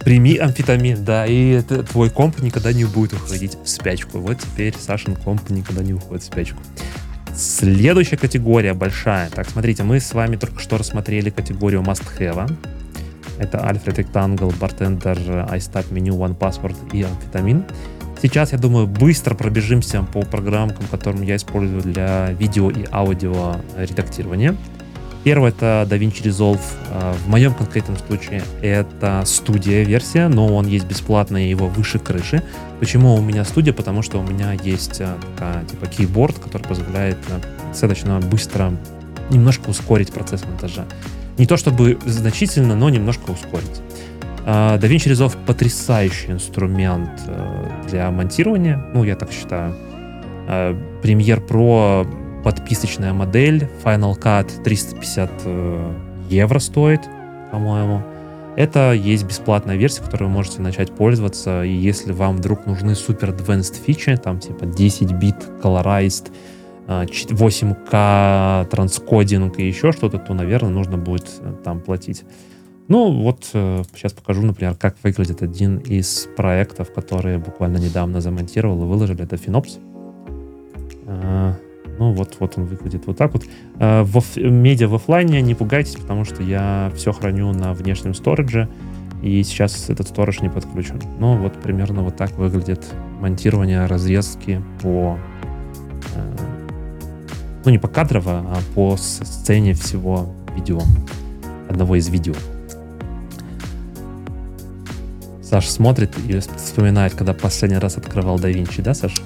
прими 0.00 0.36
амфетамин, 0.36 1.04
да, 1.04 1.26
и 1.26 1.50
это, 1.50 1.82
твой 1.84 2.10
комп 2.10 2.40
никогда 2.40 2.72
не 2.72 2.84
будет 2.84 3.14
уходить 3.14 3.56
в 3.64 3.68
спячку. 3.68 4.18
Вот 4.18 4.38
теперь 4.38 4.74
Сашин 4.78 5.16
комп 5.16 5.50
никогда 5.50 5.82
не 5.82 5.94
уходит 5.94 6.24
в 6.24 6.26
спячку. 6.26 6.58
Следующая 7.34 8.18
категория 8.18 8.74
большая. 8.74 9.30
Так, 9.30 9.48
смотрите, 9.48 9.82
мы 9.82 10.00
с 10.00 10.12
вами 10.12 10.36
только 10.36 10.60
что 10.60 10.76
рассмотрели 10.76 11.30
категорию 11.30 11.80
Must 11.80 12.04
Have. 12.18 12.52
Это 13.38 13.58
Alfred 13.58 13.96
Rectangle, 13.96 14.54
Bartender, 14.58 15.48
iStack 15.50 15.90
Menu, 15.90 16.16
One 16.18 16.36
Password 16.36 16.76
и 16.92 17.02
амфетамин. 17.02 17.64
Сейчас, 18.20 18.52
я 18.52 18.58
думаю, 18.58 18.86
быстро 18.86 19.34
пробежимся 19.34 20.02
по 20.02 20.22
программкам, 20.22 20.86
которым 20.90 21.22
я 21.22 21.36
использую 21.36 21.82
для 21.82 22.30
видео 22.32 22.70
и 22.70 22.84
аудио 22.92 23.56
редактирования. 23.76 24.56
Первое 25.24 25.50
это 25.50 25.86
DaVinci 25.88 26.24
Resolve. 26.24 26.60
А, 26.90 27.14
в 27.14 27.28
моем 27.28 27.54
конкретном 27.54 27.96
случае 27.96 28.42
это 28.60 29.22
студия 29.24 29.84
версия, 29.84 30.28
но 30.28 30.54
он 30.54 30.66
есть 30.66 30.86
бесплатный, 30.86 31.48
его 31.48 31.68
выше 31.68 31.98
крыши. 31.98 32.42
Почему 32.80 33.14
у 33.14 33.20
меня 33.20 33.44
студия? 33.44 33.72
Потому 33.72 34.02
что 34.02 34.18
у 34.18 34.22
меня 34.22 34.52
есть 34.52 35.00
а, 35.00 35.16
такая, 35.36 35.64
типа 35.64 35.86
кейборд, 35.86 36.38
который 36.38 36.62
позволяет 36.64 37.18
а, 37.30 37.40
достаточно 37.68 38.18
быстро 38.18 38.72
немножко 39.30 39.68
ускорить 39.70 40.12
процесс 40.12 40.44
монтажа. 40.44 40.86
Не 41.38 41.46
то 41.46 41.56
чтобы 41.56 41.98
значительно, 42.04 42.74
но 42.74 42.90
немножко 42.90 43.30
ускорить. 43.30 43.80
DaVinci 44.44 45.08
Resolve 45.12 45.36
потрясающий 45.46 46.32
инструмент 46.32 47.10
для 47.88 48.10
монтирования, 48.10 48.84
ну, 48.92 49.04
я 49.04 49.14
так 49.14 49.30
считаю. 49.30 49.76
Premiere 50.48 51.46
Pro 51.46 52.06
подписочная 52.42 53.12
модель. 53.12 53.68
Final 53.84 54.18
Cut 54.18 54.62
350 54.62 55.30
э, 55.44 55.92
евро 56.28 56.58
стоит, 56.58 57.00
по-моему. 57.50 58.02
Это 58.56 58.92
есть 58.92 59.24
бесплатная 59.24 59.76
версия, 59.76 60.02
которой 60.02 60.24
вы 60.24 60.30
можете 60.30 60.60
начать 60.60 60.92
пользоваться. 60.92 61.64
И 61.64 61.72
если 61.72 62.12
вам 62.12 62.36
вдруг 62.36 62.66
нужны 62.66 62.94
супер 62.94 63.30
advanced 63.30 63.82
фичи, 63.82 64.16
там 64.16 64.40
типа 64.40 64.66
10 64.66 65.12
бит 65.12 65.36
colorized, 65.62 66.30
8К 66.86 68.68
транскодинг 68.68 69.58
и 69.58 69.66
еще 69.66 69.92
что-то, 69.92 70.18
то, 70.18 70.34
наверное, 70.34 70.70
нужно 70.70 70.98
будет 70.98 71.30
э, 71.40 71.54
там 71.64 71.80
платить. 71.80 72.24
Ну, 72.88 73.22
вот 73.22 73.44
сейчас 73.44 74.12
покажу, 74.12 74.42
например, 74.42 74.74
как 74.74 74.96
выглядит 75.02 75.40
один 75.40 75.78
из 75.78 76.28
проектов, 76.36 76.92
которые 76.92 77.38
буквально 77.38 77.78
недавно 77.78 78.20
замонтировал 78.20 78.82
и 78.82 78.86
выложили. 78.86 79.22
Это 79.22 79.38
Финопс. 79.38 79.78
Ну, 81.98 82.12
вот, 82.12 82.36
вот 82.40 82.58
он 82.58 82.64
выглядит 82.64 83.06
вот 83.06 83.16
так 83.16 83.32
вот. 83.32 83.44
Э, 83.78 84.02
в 84.02 84.36
медиа 84.36 84.88
в 84.88 84.94
офлайне 84.94 85.40
не 85.42 85.54
пугайтесь, 85.54 85.96
потому 85.96 86.24
что 86.24 86.42
я 86.42 86.92
все 86.96 87.12
храню 87.12 87.52
на 87.52 87.74
внешнем 87.74 88.14
сторидже, 88.14 88.68
и 89.22 89.42
сейчас 89.44 89.88
этот 89.88 90.08
сторож 90.08 90.40
не 90.40 90.48
подключен. 90.48 91.00
Ну, 91.20 91.36
вот 91.36 91.54
примерно 91.60 92.02
вот 92.02 92.16
так 92.16 92.32
выглядит 92.32 92.84
монтирование 93.20 93.86
разрезки 93.86 94.60
по... 94.82 95.18
Э, 96.16 96.36
ну, 97.64 97.70
не 97.70 97.78
по 97.78 97.88
кадрово, 97.88 98.44
а 98.48 98.58
по 98.74 98.96
сцене 98.96 99.74
всего 99.74 100.34
видео. 100.56 100.80
Одного 101.68 101.96
из 101.96 102.08
видео. 102.08 102.34
Саша 105.52 105.70
смотрит 105.70 106.16
и 106.26 106.38
вспоминает, 106.38 107.14
когда 107.14 107.34
последний 107.34 107.78
раз 107.78 107.98
открывал 107.98 108.38
DaVinci, 108.38 108.80
да, 108.82 108.94
Саша? 108.94 109.22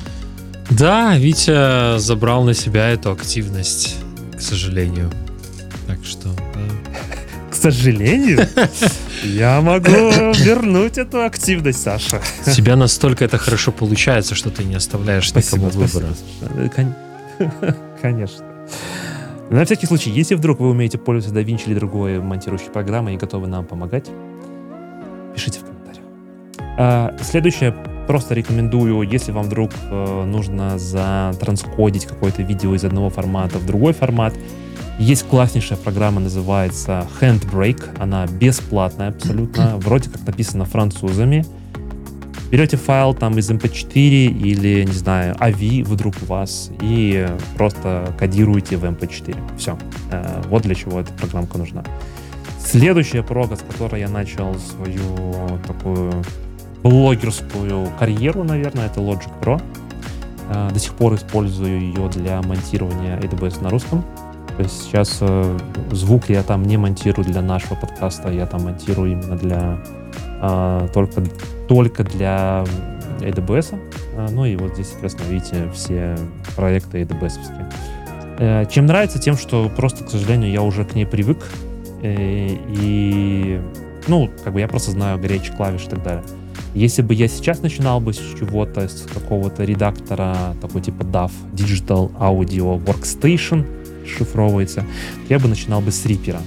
Да, 0.71 1.17
Витя 1.17 1.99
забрал 1.99 2.45
на 2.45 2.55
себя 2.55 2.89
эту 2.89 3.13
активность, 3.13 3.97
к 4.37 4.41
сожалению. 4.41 5.11
Так 5.87 5.99
что, 6.05 6.29
да. 6.29 6.61
К 7.51 7.55
сожалению, 7.55 8.47
я 9.23 9.61
могу 9.61 9.91
вернуть 9.91 10.99
эту 10.99 11.23
активность, 11.23 11.81
Саша. 11.81 12.21
У 12.47 12.51
тебя 12.51 12.77
настолько 12.77 13.25
это 13.25 13.39
хорошо 13.39 13.73
получается, 13.73 14.35
что 14.35 14.51
ты 14.51 14.65
не 14.65 14.75
оставляешь 14.75 15.29
спасибо, 15.31 15.67
никому 15.67 15.85
выбора. 15.87 16.09
Конечно. 18.03 18.45
На 19.49 19.65
всякий 19.65 19.87
случай, 19.87 20.11
если 20.11 20.35
вдруг 20.35 20.59
вы 20.59 20.71
умеете 20.71 20.99
пользоваться 20.99 21.41
DaVinci 21.41 21.67
или 21.67 21.75
другой 21.75 22.21
монтирующей 22.21 22.71
программой 22.71 23.15
и 23.15 23.17
готовы 23.17 23.47
нам 23.47 23.65
помогать, 23.65 24.11
пишите 25.35 25.61
в 25.61 25.65
комментариях. 25.65 26.05
А, 26.79 27.17
следующее 27.23 27.75
Просто 28.07 28.35
рекомендую, 28.35 29.03
если 29.03 29.33
вам 29.33 29.47
вдруг 29.47 29.71
э, 29.91 30.25
нужно 30.25 30.79
затрансходить 30.79 32.07
какое-то 32.07 32.43
видео 32.43 32.75
из 32.75 32.85
одного 32.85 33.11
формата 33.11 33.59
в 33.59 33.67
другой 33.67 33.93
формат, 33.93 34.35
есть 34.99 35.25
класснейшая 35.29 35.77
программа, 35.77 36.21
называется 36.21 37.07
Handbrake. 37.21 37.99
Она 37.99 38.27
бесплатная 38.27 39.09
абсолютно, 39.09 39.77
вроде 39.79 40.09
как 40.09 40.27
написана 40.27 40.65
французами. 40.65 41.45
Берете 42.51 42.77
файл 42.77 43.13
там 43.13 43.37
из 43.39 43.51
MP4 43.51 43.93
или, 43.99 44.85
не 44.85 44.93
знаю, 44.93 45.35
AVI 45.35 45.83
вдруг 45.83 46.15
у 46.23 46.27
вас 46.27 46.71
и 46.81 47.27
просто 47.57 48.15
кодируете 48.19 48.77
в 48.77 48.85
MP4. 48.85 49.37
Все. 49.59 49.77
Э, 50.13 50.43
вот 50.49 50.63
для 50.63 50.75
чего 50.75 51.01
эта 51.01 51.13
программка 51.13 51.59
нужна. 51.59 51.85
Следующая 52.65 53.23
прога, 53.23 53.57
с 53.57 53.61
которой 53.61 54.01
я 54.01 54.09
начал 54.09 54.55
свою 54.55 55.59
такую 55.67 56.13
блогерскую 56.87 57.89
карьеру, 57.99 58.45
наверное, 58.45 58.87
это 58.87 59.01
Logic 59.01 59.31
Pro. 59.41 59.61
А, 60.49 60.71
до 60.71 60.79
сих 60.79 60.95
пор 60.95 61.17
использую 61.17 61.81
ее 61.81 62.09
для 62.11 62.41
монтирования 62.43 63.19
AWS 63.19 63.63
на 63.63 63.71
русском. 63.71 64.05
То 64.57 64.63
есть 64.63 64.85
сейчас 64.85 65.19
э, 65.21 65.59
звук 65.91 66.31
я 66.31 66.43
там 66.43 66.63
не 66.63 66.77
монтирую 66.79 67.27
для 67.27 67.43
нашего 67.43 67.75
подкаста, 67.75 68.31
я 68.31 68.47
там 68.47 68.63
монтирую 68.63 69.13
именно 69.13 69.37
для 69.37 69.79
э, 70.41 70.89
только, 70.95 71.23
только 71.69 72.05
для 72.05 72.65
AWS. 73.19 73.79
Ну 74.31 74.47
и 74.47 74.57
вот 74.57 74.75
здесь, 74.75 74.89
соответственно, 74.91 75.29
видите 75.29 75.71
все 75.75 76.17
проекты 76.55 77.03
AWS. 77.03 77.21
-овские. 77.21 77.73
Э, 78.39 78.67
чем 78.71 78.87
нравится? 78.87 79.19
Тем, 79.19 79.37
что 79.37 79.69
просто, 79.69 80.05
к 80.05 80.11
сожалению, 80.11 80.51
я 80.51 80.63
уже 80.63 80.85
к 80.85 80.95
ней 80.95 81.05
привык. 81.05 81.39
Э, 82.03 82.49
и, 82.49 83.61
ну, 84.07 84.31
как 84.45 84.53
бы 84.53 84.61
я 84.61 84.69
просто 84.69 84.93
знаю 84.93 85.19
горячие 85.19 85.55
клавиши 85.55 85.87
и 85.87 85.91
так 85.91 86.03
далее. 86.03 86.23
Если 86.75 87.03
бы 87.03 87.15
я 87.15 87.29
сейчас 87.29 87.63
начинал 87.63 88.01
бы 88.01 88.13
с 88.13 88.19
чего-то, 88.19 88.89
с 88.89 89.07
какого-то 89.13 89.65
редактора, 89.65 90.55
такой 90.61 90.83
типа 90.83 91.03
DAW, 91.03 91.31
Digital 91.53 92.13
Audio 92.19 92.83
Workstation, 92.85 93.65
шифровывается, 94.07 94.85
я 95.29 95.39
бы 95.39 95.49
начинал 95.49 95.81
бы 95.81 95.91
с 95.91 96.05
Reaper. 96.05 96.39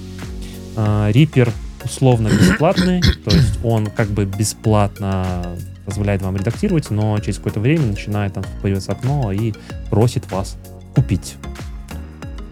Reaper 0.75 1.51
условно 1.83 2.27
бесплатный, 2.29 3.01
то 3.25 3.31
есть 3.31 3.59
он 3.63 3.87
как 3.87 4.09
бы 4.09 4.25
бесплатно 4.25 5.57
позволяет 5.85 6.21
вам 6.21 6.35
редактировать, 6.37 6.91
но 6.91 7.17
через 7.19 7.37
какое-то 7.37 7.59
время 7.59 7.87
начинает 7.87 8.33
там 8.33 8.43
появиться 8.61 8.91
окно 8.91 9.31
и 9.31 9.53
просит 9.89 10.31
вас 10.31 10.57
купить. 10.93 11.35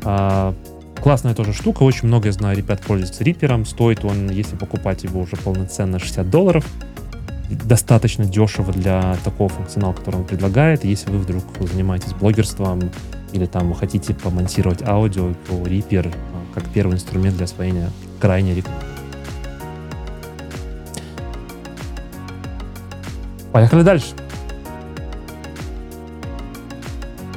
А, 0.04 0.56
Классная 1.02 1.36
тоже 1.36 1.54
штука, 1.54 1.84
очень 1.84 2.08
много, 2.08 2.28
я 2.28 2.32
знаю, 2.32 2.58
ребят 2.58 2.82
пользуются 2.82 3.24
Reaper. 3.24 3.66
Стоит 3.66 4.04
он, 4.04 4.30
если 4.30 4.56
покупать 4.56 5.04
его 5.04 5.22
уже 5.22 5.36
полноценно, 5.36 6.00
60 6.00 6.30
долларов. 6.30 6.66
Достаточно 7.50 8.26
дешево 8.26 8.74
для 8.74 9.16
такого 9.24 9.50
функционала, 9.50 9.94
который 9.94 10.18
он 10.18 10.26
предлагает. 10.26 10.84
Если 10.84 11.10
вы 11.10 11.20
вдруг 11.20 11.44
занимаетесь 11.60 12.14
блогерством 12.14 12.92
или 13.32 13.46
там 13.46 13.74
хотите 13.74 14.14
помонтировать 14.14 14.82
аудио, 14.84 15.34
то 15.48 15.54
Reaper 15.54 16.14
а, 16.14 16.54
как 16.54 16.68
первый 16.70 16.96
инструмент 16.96 17.38
для 17.38 17.46
освоения 17.46 17.90
крайне 18.20 18.54
рекомендую. 18.54 18.92
Поехали 23.52 23.82
дальше. 23.82 24.08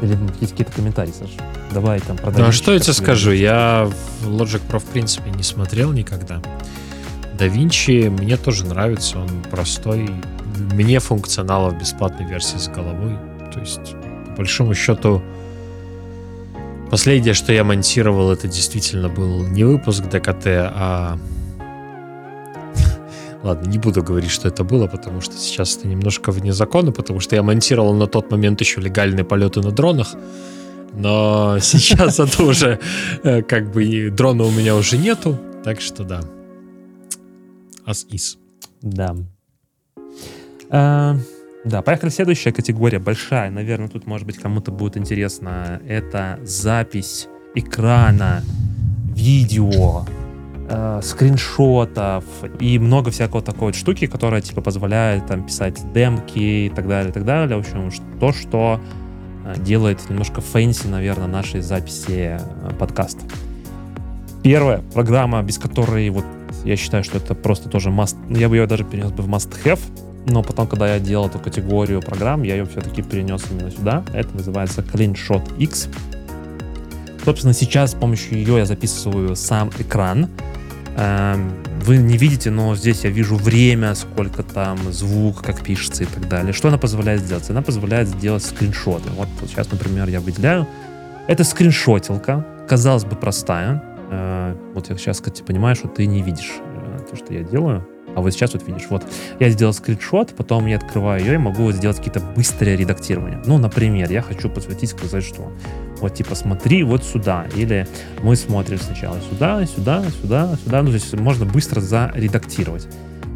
Или 0.02 0.18
есть 0.40 0.52
какие-то 0.52 0.72
комментарии, 0.72 1.12
Саша? 1.18 1.32
Давай 1.72 2.00
там 2.00 2.16
продавай. 2.16 2.42
Ну, 2.42 2.48
а 2.48 2.52
что 2.52 2.72
я 2.72 2.80
тебе 2.80 2.94
скажу? 2.94 3.30
Я 3.30 3.88
в 4.22 4.28
Logic 4.28 4.61
Pro, 4.68 4.80
в 4.80 4.84
принципе, 4.84 5.30
не 5.30 5.42
смотрел 5.42 5.92
никогда. 5.92 6.42
Da 7.41 7.49
Vinci 7.49 8.11
мне 8.11 8.36
тоже 8.36 8.66
нравится, 8.66 9.18
он 9.18 9.28
простой. 9.51 10.11
Мне 10.74 10.99
функционала 10.99 11.70
в 11.70 11.78
бесплатной 11.78 12.26
версии 12.26 12.59
с 12.59 12.68
головой. 12.68 13.16
То 13.51 13.61
есть, 13.61 13.95
по 14.26 14.32
большому 14.36 14.74
счету, 14.74 15.22
последнее, 16.91 17.32
что 17.32 17.55
я 17.55 17.64
монтировал, 17.64 18.30
это 18.30 18.47
действительно 18.47 19.09
был 19.09 19.43
не 19.49 19.64
выпуск 19.64 20.05
ДКТ, 20.05 20.47
а 20.47 21.18
Ладно, 23.43 23.70
не 23.70 23.78
буду 23.78 24.03
говорить, 24.03 24.30
что 24.30 24.47
это 24.49 24.62
было, 24.62 24.86
потому 24.86 25.22
что 25.22 25.34
сейчас 25.34 25.78
это 25.78 25.88
немножко 25.88 26.32
вне 26.32 26.53
закона, 26.53 26.93
потому 26.93 27.20
что 27.20 27.36
я 27.36 27.43
монтировал 27.43 27.95
на 27.95 28.07
тот 28.07 28.30
момент 28.30 28.61
еще 28.61 28.82
легальные 28.82 29.24
полеты 29.24 29.62
на 29.62 29.70
дронах. 29.70 30.09
Но 30.93 31.57
сейчас 31.62 32.20
это 32.20 32.43
уже 32.43 32.80
э, 33.22 33.41
как 33.41 33.72
бы 33.72 34.11
дрона 34.11 34.45
у 34.45 34.51
меня 34.51 34.76
уже 34.76 34.99
нету, 34.99 35.38
так 35.64 35.80
что 35.80 36.05
да. 36.05 36.20
As 37.86 38.06
is. 38.10 38.36
Да. 38.82 39.16
А, 40.70 41.16
да, 41.64 41.82
поехали. 41.82 42.10
Следующая 42.10 42.52
категория 42.52 42.98
большая. 42.98 43.50
Наверное, 43.50 43.88
тут, 43.88 44.06
может 44.06 44.26
быть, 44.26 44.38
кому-то 44.38 44.70
будет 44.70 44.96
интересно. 44.96 45.80
Это 45.86 46.38
запись 46.42 47.28
экрана, 47.54 48.42
видео, 49.14 50.04
э, 50.68 51.00
скриншотов 51.02 52.24
и 52.60 52.78
много 52.78 53.10
всякого 53.10 53.42
такой 53.42 53.68
вот 53.68 53.74
штуки, 53.74 54.06
которая 54.06 54.40
типа 54.40 54.62
позволяет 54.62 55.26
там 55.26 55.44
писать 55.44 55.80
демки 55.92 56.38
и 56.38 56.72
так 56.74 56.88
далее, 56.88 57.10
и 57.10 57.12
так 57.12 57.24
далее. 57.24 57.56
В 57.56 57.60
общем, 57.60 57.90
то, 58.18 58.32
что 58.32 58.80
э, 59.44 59.60
делает 59.60 60.08
немножко 60.08 60.40
fancy, 60.40 60.86
наверное, 60.86 61.26
нашей 61.26 61.60
записи 61.60 62.38
э, 62.40 62.74
подкаста. 62.78 63.20
Первая 64.42 64.78
программа, 64.94 65.42
без 65.42 65.58
которой 65.58 66.08
вот 66.08 66.24
я 66.64 66.76
считаю, 66.76 67.04
что 67.04 67.18
это 67.18 67.34
просто 67.34 67.68
тоже 67.68 67.90
must, 67.90 68.16
ну, 68.28 68.38
я 68.38 68.48
бы 68.48 68.56
ее 68.56 68.66
даже 68.66 68.84
перенес 68.84 69.11
бы 69.11 69.22
в 69.22 69.28
must-have, 69.28 69.80
но 70.26 70.42
потом, 70.42 70.66
когда 70.66 70.94
я 70.94 71.00
делал 71.00 71.28
эту 71.28 71.38
категорию 71.38 72.00
программ, 72.02 72.42
я 72.42 72.56
ее 72.56 72.66
все-таки 72.66 73.02
перенес 73.02 73.44
именно 73.50 73.70
сюда. 73.70 74.04
Это 74.12 74.34
называется 74.36 74.82
CleanShot 74.82 75.56
X. 75.58 75.88
Собственно, 77.24 77.54
сейчас 77.54 77.92
с 77.92 77.94
помощью 77.94 78.38
ее 78.38 78.58
я 78.58 78.66
записываю 78.66 79.34
сам 79.36 79.70
экран. 79.78 80.28
Эм, 80.96 81.52
вы 81.84 81.96
не 81.96 82.16
видите, 82.18 82.50
но 82.50 82.74
здесь 82.76 83.04
я 83.04 83.11
вижу 83.11 83.36
время, 83.36 83.94
сколько 83.94 84.42
там, 84.42 84.78
звук, 84.92 85.42
как 85.42 85.62
пишется 85.62 86.04
и 86.04 86.06
так 86.06 86.28
далее. 86.28 86.52
Что 86.52 86.68
она 86.68 86.78
позволяет 86.78 87.22
сделать? 87.22 87.48
Она 87.48 87.62
позволяет 87.62 88.08
сделать 88.08 88.44
скриншоты. 88.44 89.11
Вот 89.16 89.28
сейчас, 89.48 89.70
например, 89.70 90.08
я 90.08 90.20
выделяю. 90.20 90.66
Это 91.26 91.44
скриншотилка, 91.44 92.44
казалось 92.68 93.04
бы, 93.04 93.16
простая. 93.16 93.82
Э, 94.11 94.54
вот 94.74 94.88
я 94.90 94.96
сейчас, 94.96 95.18
кстати, 95.18 95.42
понимаю, 95.42 95.76
что 95.76 95.88
ты 95.88 96.06
не 96.06 96.22
видишь 96.22 96.52
э, 96.58 96.98
то, 97.08 97.16
что 97.16 97.32
я 97.32 97.42
делаю. 97.42 97.86
А 98.16 98.20
вот 98.20 98.32
сейчас 98.32 98.54
вот 98.54 98.66
видишь, 98.66 98.86
вот 98.90 99.04
я 99.38 99.50
сделал 99.50 99.72
скриншот, 99.72 100.34
потом 100.36 100.66
я 100.66 100.76
открываю 100.76 101.20
ее 101.20 101.34
и 101.34 101.38
могу 101.38 101.70
сделать 101.70 101.98
какие-то 101.98 102.20
быстрые 102.20 102.76
редактирования. 102.76 103.40
Ну, 103.46 103.58
например, 103.58 104.11
я 104.11 104.20
хочу 104.20 104.50
посвятить, 104.50 104.90
сказать, 104.90 105.24
что 105.24 105.52
вот 106.00 106.14
типа 106.14 106.34
смотри 106.34 106.82
вот 106.82 107.04
сюда, 107.04 107.46
или 107.54 107.86
мы 108.22 108.34
смотрим 108.34 108.78
сначала 108.78 109.16
сюда, 109.30 109.64
сюда, 109.66 110.02
сюда, 110.22 110.56
сюда, 110.56 110.82
ну, 110.82 110.88
то 110.88 110.94
есть 110.94 111.14
можно 111.14 111.46
быстро 111.46 111.80
заредактировать. 111.80 112.88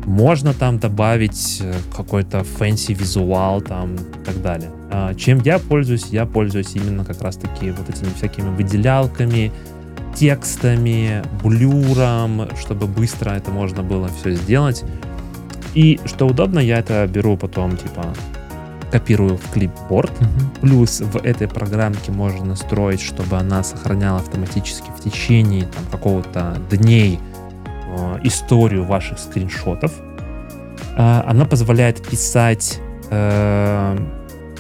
Можно 0.07 0.53
там 0.53 0.79
добавить 0.79 1.61
э, 1.63 1.73
какой-то 1.97 2.41
fancy 2.41 2.93
визуал 2.93 3.63
там 3.63 3.95
и 3.95 4.25
так 4.25 4.43
далее. 4.43 4.71
А, 4.91 5.15
чем 5.15 5.41
я 5.41 5.59
пользуюсь? 5.59 6.09
Я 6.11 6.27
пользуюсь 6.27 6.75
именно 6.75 7.07
как 7.07 7.23
раз-таки 7.23 7.71
вот 7.71 7.89
этими 7.89 8.13
всякими 8.15 8.55
выделялками, 8.55 9.51
текстами, 10.15 11.23
блюром, 11.43 12.49
чтобы 12.59 12.87
быстро 12.87 13.31
это 13.31 13.51
можно 13.51 13.83
было 13.83 14.09
все 14.09 14.33
сделать. 14.33 14.85
И 15.75 16.01
что 16.05 16.27
удобно, 16.27 16.61
я 16.61 16.79
это 16.79 17.07
беру 17.07 17.37
потом, 17.37 17.77
типа, 17.77 18.15
копирую 18.95 19.37
в 19.37 19.51
клипборд. 19.51 20.13
Mm-hmm. 20.13 20.61
Плюс 20.61 21.01
в 21.01 21.17
этой 21.17 21.49
программке 21.49 22.13
можно 22.13 22.45
настроить, 22.45 23.01
чтобы 23.01 23.37
она 23.37 23.65
сохраняла 23.65 24.21
автоматически 24.21 24.89
в 24.97 25.03
течение 25.03 25.63
там, 25.63 25.85
какого-то 25.91 26.59
дней 26.71 27.19
э, 27.89 28.19
историю 28.23 28.85
ваших 28.85 29.19
скриншотов. 29.19 29.93
Э, 30.97 31.23
она 31.27 31.45
позволяет 31.45 32.07
писать, 32.09 32.79
э, 33.11 33.99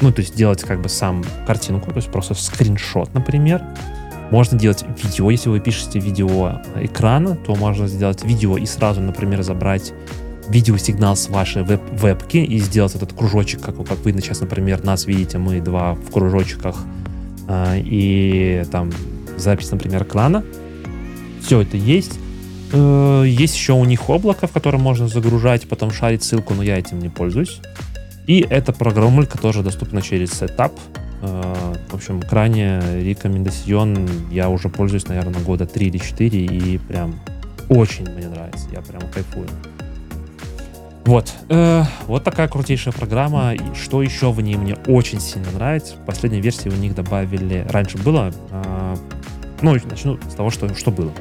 ну, 0.00 0.12
то 0.12 0.20
есть 0.20 0.34
делать 0.34 0.62
как 0.64 0.82
бы 0.82 0.88
сам 0.88 1.22
картинку, 1.46 1.90
то 1.92 1.98
есть 1.98 2.10
просто 2.10 2.34
скриншот, 2.34 3.14
например. 3.14 3.62
Можно 4.30 4.58
делать 4.58 4.84
видео, 5.02 5.30
если 5.30 5.48
вы 5.48 5.60
пишете 5.60 5.98
видео 5.98 6.60
экрана, 6.76 7.36
то 7.36 7.54
можно 7.54 7.86
сделать 7.86 8.24
видео 8.24 8.56
и 8.56 8.66
сразу, 8.66 9.00
например, 9.00 9.42
забрать 9.42 9.92
видеосигнал 10.48 11.16
с 11.16 11.28
вашей 11.28 11.62
веб 11.62 11.80
вебки 11.92 12.36
и 12.36 12.58
сделать 12.58 12.94
этот 12.94 13.12
кружочек, 13.12 13.60
как, 13.60 13.76
как 13.86 13.98
вы 14.04 14.12
сейчас, 14.12 14.40
например, 14.40 14.84
нас 14.84 15.06
видите, 15.06 15.38
мы 15.38 15.60
два 15.60 15.94
в 15.94 16.10
кружочках, 16.10 16.76
э, 17.48 17.80
и 17.80 18.64
там 18.70 18.90
запись, 19.36 19.70
например, 19.70 20.02
экрана. 20.02 20.44
Все 21.40 21.60
это 21.60 21.76
есть. 21.76 22.18
Э, 22.72 23.24
есть 23.26 23.54
еще 23.54 23.72
у 23.72 23.84
них 23.84 24.08
облако, 24.10 24.46
в 24.46 24.52
котором 24.52 24.82
можно 24.82 25.08
загружать, 25.08 25.68
потом 25.68 25.90
шарить 25.90 26.22
ссылку, 26.22 26.54
но 26.54 26.62
я 26.62 26.78
этим 26.78 26.98
не 26.98 27.08
пользуюсь. 27.08 27.60
И 28.26 28.40
эта 28.48 28.72
программулька 28.72 29.38
тоже 29.38 29.62
доступна 29.62 30.02
через 30.02 30.30
Setup. 30.30 30.72
Э, 31.24 31.74
в 31.88 31.94
общем, 31.94 32.20
крайне 32.20 32.80
рекомендацион. 33.00 34.08
Я 34.30 34.50
уже 34.50 34.68
пользуюсь, 34.68 35.08
наверное, 35.08 35.40
года 35.42 35.66
3 35.66 35.86
или 35.86 35.98
4, 35.98 36.44
и 36.44 36.78
прям 36.78 37.20
очень 37.68 38.08
мне 38.10 38.28
нравится. 38.28 38.68
Я 38.72 38.82
прям 38.82 39.00
кайфую. 39.10 39.48
Вот. 41.06 41.32
Э, 41.48 41.84
вот 42.06 42.24
такая 42.24 42.48
крутейшая 42.48 42.92
программа. 42.92 43.54
И 43.54 43.74
что 43.74 44.02
еще 44.02 44.32
в 44.32 44.40
ней 44.40 44.56
мне 44.56 44.76
очень 44.86 45.20
сильно 45.20 45.50
нравится. 45.52 45.96
В 45.96 46.04
последней 46.04 46.40
версии 46.40 46.68
у 46.68 46.76
них 46.76 46.94
добавили... 46.94 47.66
Раньше 47.70 47.98
было... 47.98 48.32
Э, 48.50 48.96
ну, 49.62 49.76
начну 49.84 50.18
с 50.28 50.34
того, 50.34 50.50
что, 50.50 50.74
что 50.74 50.90
было. 50.90 51.12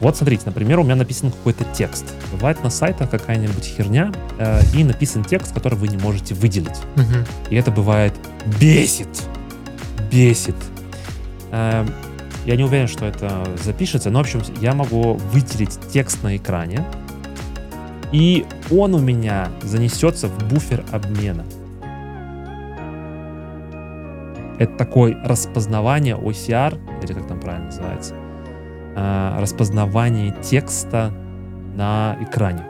Вот 0.00 0.16
смотрите, 0.16 0.42
например, 0.46 0.78
у 0.78 0.82
меня 0.82 0.96
написан 0.96 1.30
какой-то 1.30 1.64
текст. 1.74 2.04
Бывает 2.32 2.62
на 2.62 2.70
сайтах 2.70 3.10
какая-нибудь 3.10 3.64
херня, 3.64 4.12
э, 4.38 4.60
и 4.74 4.84
написан 4.84 5.24
текст, 5.24 5.54
который 5.54 5.78
вы 5.78 5.88
не 5.88 5.96
можете 5.96 6.34
выделить. 6.34 6.78
Угу. 6.96 7.50
И 7.50 7.56
это 7.56 7.70
бывает 7.70 8.12
бесит. 8.60 9.08
Бесит. 10.10 10.56
Э, 11.50 11.86
я 12.44 12.56
не 12.56 12.64
уверен, 12.64 12.88
что 12.88 13.06
это 13.06 13.46
запишется, 13.64 14.10
но, 14.10 14.18
в 14.18 14.22
общем, 14.22 14.42
я 14.60 14.74
могу 14.74 15.14
выделить 15.14 15.78
текст 15.92 16.22
на 16.22 16.36
экране, 16.36 16.84
и 18.12 18.46
он 18.70 18.94
у 18.94 19.00
меня 19.00 19.48
занесется 19.62 20.28
в 20.28 20.38
буфер 20.48 20.84
обмена. 20.92 21.44
Это 24.58 24.76
такое 24.76 25.20
распознавание 25.24 26.16
OCR, 26.16 26.78
или 27.02 27.12
как 27.12 27.26
там 27.26 27.40
правильно 27.40 27.66
называется, 27.66 28.14
а, 28.98 29.38
распознавание 29.40 30.34
текста 30.42 31.12
на 31.74 32.16
экране. 32.20 32.64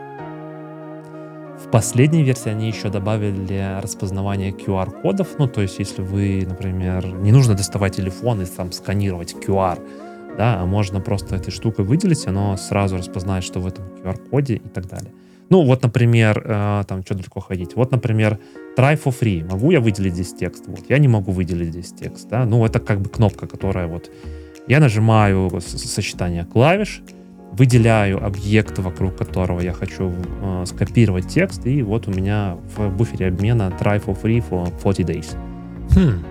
В 1.63 1.71
последней 1.71 2.23
версии 2.23 2.49
они 2.49 2.67
еще 2.67 2.89
добавили 2.89 3.79
распознавание 3.81 4.51
QR-кодов. 4.51 5.39
Ну, 5.39 5.47
то 5.47 5.61
есть, 5.61 5.79
если 5.79 6.01
вы, 6.01 6.45
например, 6.45 7.07
не 7.07 7.31
нужно 7.31 7.55
доставать 7.55 7.95
телефон 7.95 8.41
и 8.41 8.45
там 8.45 8.73
сканировать 8.73 9.33
QR, 9.33 9.79
да, 10.37 10.61
а 10.61 10.65
можно 10.65 10.99
просто 10.99 11.37
этой 11.37 11.51
штукой 11.51 11.85
выделить, 11.85 12.27
оно 12.27 12.57
сразу 12.57 12.97
распознает, 12.97 13.43
что 13.43 13.61
в 13.61 13.67
этом 13.67 13.85
QR-коде 13.85 14.55
и 14.55 14.69
так 14.69 14.87
далее. 14.87 15.11
Ну, 15.49 15.63
вот, 15.63 15.81
например, 15.81 16.43
э, 16.45 16.83
там, 16.87 17.03
что 17.05 17.15
далеко 17.15 17.39
ходить. 17.39 17.75
Вот, 17.75 17.91
например, 17.91 18.37
try 18.77 19.01
for 19.01 19.15
free. 19.17 19.49
Могу 19.49 19.71
я 19.71 19.79
выделить 19.79 20.13
здесь 20.13 20.33
текст? 20.33 20.67
Вот, 20.67 20.81
я 20.89 20.97
не 20.97 21.07
могу 21.07 21.31
выделить 21.31 21.69
здесь 21.69 21.93
текст, 21.93 22.27
да. 22.27 22.45
Ну, 22.45 22.65
это 22.65 22.79
как 22.79 22.99
бы 22.99 23.09
кнопка, 23.09 23.47
которая 23.47 23.87
вот... 23.87 24.11
Я 24.67 24.81
нажимаю 24.81 25.49
сочетание 25.61 26.43
клавиш, 26.43 27.01
выделяю 27.53 28.23
объект, 28.23 28.77
вокруг 28.79 29.15
которого 29.15 29.61
я 29.61 29.71
хочу 29.71 30.11
э, 30.41 30.65
скопировать 30.65 31.27
текст, 31.29 31.65
и 31.65 31.81
вот 31.81 32.07
у 32.07 32.11
меня 32.11 32.57
в 32.75 32.89
буфере 32.89 33.27
обмена 33.27 33.73
try 33.79 34.03
for 34.03 34.21
free 34.21 34.43
for 34.47 34.71
40 34.83 34.99
days. 34.99 35.37
Хм. 35.95 36.23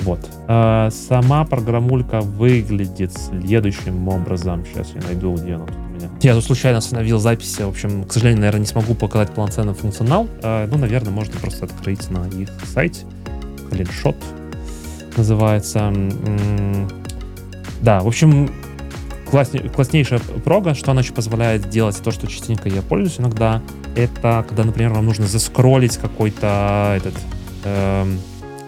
Вот. 0.00 0.20
Э, 0.48 0.88
сама 0.90 1.44
программулька 1.44 2.22
выглядит 2.22 3.12
следующим 3.12 4.08
образом. 4.08 4.64
Сейчас 4.64 4.92
я 4.94 5.02
найду, 5.02 5.34
где 5.34 5.54
она 5.54 5.66
тут 5.66 5.76
у 5.76 5.94
меня. 5.94 6.08
Я 6.22 6.34
тут 6.34 6.44
случайно 6.44 6.78
остановил 6.78 7.18
записи. 7.18 7.60
В 7.62 7.68
общем, 7.68 8.04
к 8.04 8.12
сожалению, 8.12 8.40
наверное, 8.40 8.60
не 8.60 8.66
смогу 8.66 8.94
показать 8.94 9.34
полноценный 9.34 9.74
функционал. 9.74 10.26
Э, 10.42 10.66
ну, 10.66 10.78
наверное, 10.78 11.12
можно 11.12 11.38
просто 11.38 11.66
открыть 11.66 12.10
на 12.10 12.26
их 12.28 12.48
сайте. 12.64 13.04
Клиншот 13.70 14.16
называется. 15.16 15.92
Да, 17.82 18.00
в 18.00 18.06
общем, 18.06 18.50
классне, 19.30 19.60
класснейшая 19.60 20.20
прога, 20.44 20.74
что 20.74 20.92
она 20.92 21.02
еще 21.02 21.12
позволяет 21.12 21.68
делать 21.68 22.00
то, 22.02 22.10
что 22.10 22.26
частенько 22.26 22.68
я 22.68 22.82
пользуюсь 22.82 23.20
иногда, 23.20 23.62
это 23.94 24.44
когда, 24.48 24.64
например, 24.64 24.92
вам 24.92 25.04
нужно 25.04 25.26
заскроллить 25.26 25.96
какой-то 25.96 26.94
этот, 26.96 27.14
эм, 27.64 28.18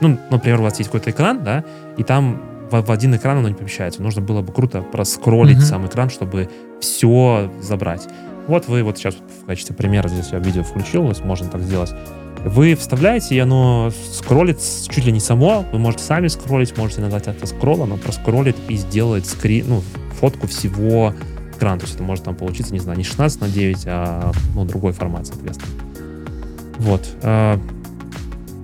ну, 0.00 0.18
например, 0.30 0.60
у 0.60 0.64
вас 0.64 0.78
есть 0.78 0.90
какой-то 0.90 1.10
экран, 1.10 1.42
да, 1.42 1.64
и 1.96 2.02
там 2.02 2.40
в, 2.70 2.82
в 2.82 2.90
один 2.90 3.16
экран 3.16 3.38
оно 3.38 3.48
не 3.48 3.54
помещается. 3.54 4.02
Нужно 4.02 4.20
было 4.20 4.42
бы 4.42 4.52
круто 4.52 4.82
проскроллить 4.82 5.58
mm-hmm. 5.58 5.62
сам 5.62 5.86
экран, 5.86 6.10
чтобы 6.10 6.48
все 6.80 7.50
забрать. 7.60 8.08
Вот 8.46 8.66
вы 8.66 8.82
вот 8.82 8.96
сейчас 8.98 9.14
в 9.14 9.46
качестве 9.46 9.76
примера 9.76 10.08
здесь 10.08 10.28
я 10.32 10.38
видео 10.38 10.62
включил, 10.62 11.12
можно 11.24 11.48
так 11.48 11.62
сделать. 11.62 11.94
Вы 12.44 12.74
вставляете, 12.74 13.34
и 13.34 13.38
оно 13.38 13.90
скроллит 14.12 14.58
чуть 14.88 15.04
ли 15.04 15.12
не 15.12 15.20
само. 15.20 15.64
Вы 15.72 15.78
можете 15.78 16.04
сами 16.04 16.28
скроллить, 16.28 16.76
можете 16.76 17.00
нажать 17.00 17.28
автоскролл, 17.28 17.82
оно 17.82 17.96
проскроллит 17.96 18.56
и 18.68 18.76
сделает 18.76 19.26
скрин, 19.26 19.66
ну, 19.68 19.82
фотку 20.20 20.46
всего 20.46 21.14
экрана. 21.56 21.78
То 21.80 21.84
есть 21.86 21.96
это 21.96 22.04
может 22.04 22.24
там 22.24 22.34
получиться, 22.36 22.72
не 22.72 22.80
знаю, 22.80 22.98
не 22.98 23.04
16 23.04 23.40
на 23.40 23.48
9, 23.48 23.82
а 23.86 24.32
ну, 24.54 24.64
другой 24.64 24.92
формат, 24.92 25.26
соответственно. 25.26 25.72
Вот. 26.78 27.08
А, 27.22 27.60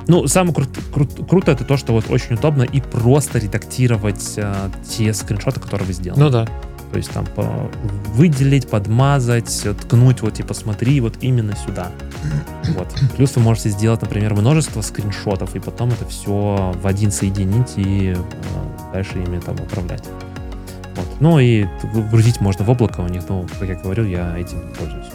ну, 0.06 0.26
самое 0.28 0.54
кру- 0.54 0.68
кру- 0.94 1.26
круто 1.28 1.50
это 1.50 1.64
то, 1.64 1.76
что 1.76 1.92
вот 1.92 2.10
очень 2.10 2.36
удобно 2.36 2.62
и 2.62 2.80
просто 2.80 3.38
редактировать 3.38 4.34
а, 4.38 4.70
те 4.88 5.12
скриншоты, 5.12 5.60
которые 5.60 5.86
вы 5.86 5.92
сделали. 5.92 6.20
Ну 6.20 6.30
да. 6.30 6.46
То 6.94 6.98
есть 6.98 7.10
там 7.10 7.26
по, 7.26 7.42
выделить, 8.14 8.68
подмазать, 8.68 9.66
ткнуть, 9.82 10.20
вот 10.22 10.34
типа 10.34 10.54
смотри 10.54 11.00
вот 11.00 11.16
именно 11.22 11.56
сюда. 11.56 11.90
Вот. 12.68 12.86
Плюс 13.16 13.34
вы 13.34 13.42
можете 13.42 13.70
сделать, 13.70 14.00
например, 14.00 14.32
множество 14.34 14.80
скриншотов 14.80 15.56
и 15.56 15.58
потом 15.58 15.88
это 15.88 16.06
все 16.06 16.72
в 16.80 16.86
один 16.86 17.10
соединить 17.10 17.72
и 17.74 18.14
э, 18.16 18.92
дальше 18.92 19.18
ими 19.18 19.40
там 19.40 19.56
управлять. 19.56 20.04
Вот. 20.94 21.06
Ну 21.18 21.40
и 21.40 21.66
грузить 22.12 22.40
можно 22.40 22.64
в 22.64 22.70
облако 22.70 23.00
у 23.00 23.08
них, 23.08 23.24
ну, 23.28 23.44
как 23.58 23.68
я 23.68 23.74
говорю, 23.74 24.04
я 24.04 24.38
этим 24.38 24.60
пользуюсь. 24.78 25.08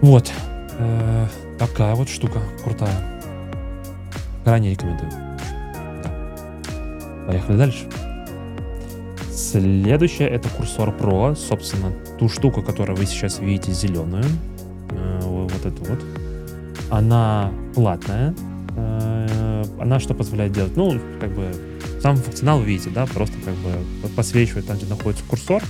Вот. 0.00 0.32
Э, 0.78 1.26
такая 1.58 1.94
вот 1.94 2.08
штука 2.08 2.40
крутая. 2.64 3.20
Крайне 4.44 4.70
рекомендую. 4.70 5.10
Да. 6.02 6.10
Поехали 7.26 7.58
дальше. 7.58 7.86
Следующее 9.40 10.28
это 10.28 10.50
курсор 10.50 10.90
Pro, 10.90 11.34
собственно, 11.34 11.92
ту 12.18 12.28
штуку, 12.28 12.62
которую 12.62 12.94
вы 12.96 13.06
сейчас 13.06 13.38
видите 13.38 13.72
зеленую, 13.72 14.22
э, 14.90 15.20
вот 15.22 15.64
эту 15.64 15.82
вот. 15.84 16.04
Она 16.90 17.50
платная. 17.74 18.34
Э, 18.76 19.64
она 19.80 19.98
что 19.98 20.12
позволяет 20.12 20.52
делать? 20.52 20.76
Ну, 20.76 21.00
как 21.18 21.34
бы 21.34 21.50
сам 22.02 22.16
функционал 22.16 22.60
видите, 22.60 22.90
да, 22.90 23.06
просто 23.06 23.34
как 23.42 23.54
бы 23.54 24.08
посвечивает 24.14 24.66
там, 24.66 24.76
где 24.76 24.86
находится 24.86 25.24
курсор, 25.24 25.62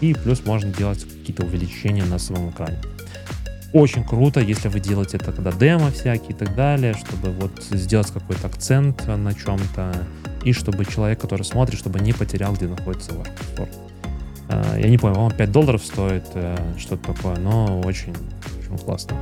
и 0.00 0.14
плюс 0.14 0.46
можно 0.46 0.72
делать 0.72 1.04
какие-то 1.04 1.44
увеличения 1.44 2.06
на 2.06 2.18
самом 2.18 2.48
экране. 2.50 2.78
Очень 3.72 4.02
круто, 4.02 4.40
если 4.40 4.68
вы 4.68 4.80
делаете 4.80 5.18
это 5.18 5.30
когда 5.30 5.52
демо 5.52 5.90
всякие 5.90 6.30
и 6.30 6.34
так 6.34 6.54
далее, 6.54 6.94
чтобы 6.94 7.30
вот 7.32 7.62
сделать 7.70 8.10
какой-то 8.10 8.46
акцент 8.46 9.06
на 9.06 9.34
чем-то, 9.34 10.06
и 10.42 10.52
чтобы 10.52 10.86
человек, 10.86 11.20
который 11.20 11.42
смотрит, 11.42 11.78
чтобы 11.78 12.00
не 12.00 12.12
потерял, 12.12 12.54
где 12.54 12.66
находится 12.66 13.12
ваш 13.12 13.28
курсор. 13.28 13.68
А, 14.48 14.78
я 14.78 14.88
не 14.88 14.96
помню, 14.96 15.16
по-моему, 15.16 15.36
5 15.36 15.52
долларов 15.52 15.84
стоит 15.84 16.24
э, 16.34 16.56
что-то 16.78 17.12
такое, 17.12 17.36
но 17.36 17.80
очень, 17.80 18.14
очень 18.58 18.78
классно. 18.78 19.16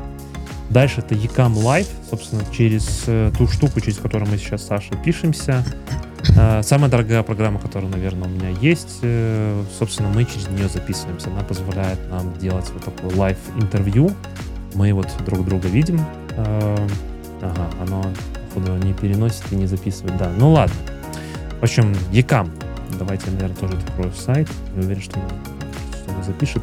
Дальше 0.70 1.00
это 1.00 1.14
Ecam 1.14 1.54
Live, 1.54 1.88
собственно, 2.08 2.42
через 2.52 3.04
э, 3.06 3.32
ту 3.36 3.48
штуку, 3.48 3.80
через 3.80 3.98
которую 3.98 4.30
мы 4.30 4.38
сейчас 4.38 4.62
с 4.62 4.66
Сашей 4.66 4.96
пишемся. 5.04 5.64
А, 6.36 6.62
самая 6.62 6.90
дорогая 6.90 7.22
программа, 7.22 7.58
которая, 7.58 7.90
наверное, 7.90 8.28
у 8.28 8.30
меня 8.30 8.48
есть, 8.48 8.98
э, 9.02 9.62
собственно, 9.78 10.08
мы 10.08 10.24
через 10.24 10.48
нее 10.48 10.68
записываемся. 10.68 11.30
Она 11.30 11.42
позволяет 11.42 11.98
нам 12.10 12.36
делать 12.38 12.70
вот 12.72 12.84
такое 12.84 13.14
live-интервью. 13.16 14.10
Мы 14.74 14.92
вот 14.92 15.08
друг 15.24 15.44
друга 15.44 15.68
видим. 15.68 16.00
А, 16.36 16.86
ага, 17.42 17.70
оно, 17.80 18.04
походу, 18.54 18.76
не 18.84 18.92
переносит 18.92 19.44
и 19.50 19.56
не 19.56 19.66
записывает. 19.66 20.16
Да, 20.16 20.30
ну 20.38 20.52
ладно. 20.52 20.76
В 21.60 21.62
общем, 21.62 21.92
Ecam. 22.12 22.50
Давайте 22.98 23.30
наверное, 23.30 23.56
тоже 23.56 23.76
открою 23.76 24.12
сайт. 24.12 24.48
Я 24.74 24.82
уверен, 24.82 25.02
что 25.02 25.18
он 25.18 26.24
запишет. 26.24 26.62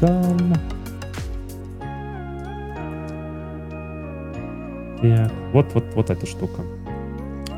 Ecam. 0.00 0.58
Так, 5.00 5.32
вот, 5.52 5.72
вот, 5.74 5.84
вот 5.94 6.10
эта 6.10 6.26
штука. 6.26 6.62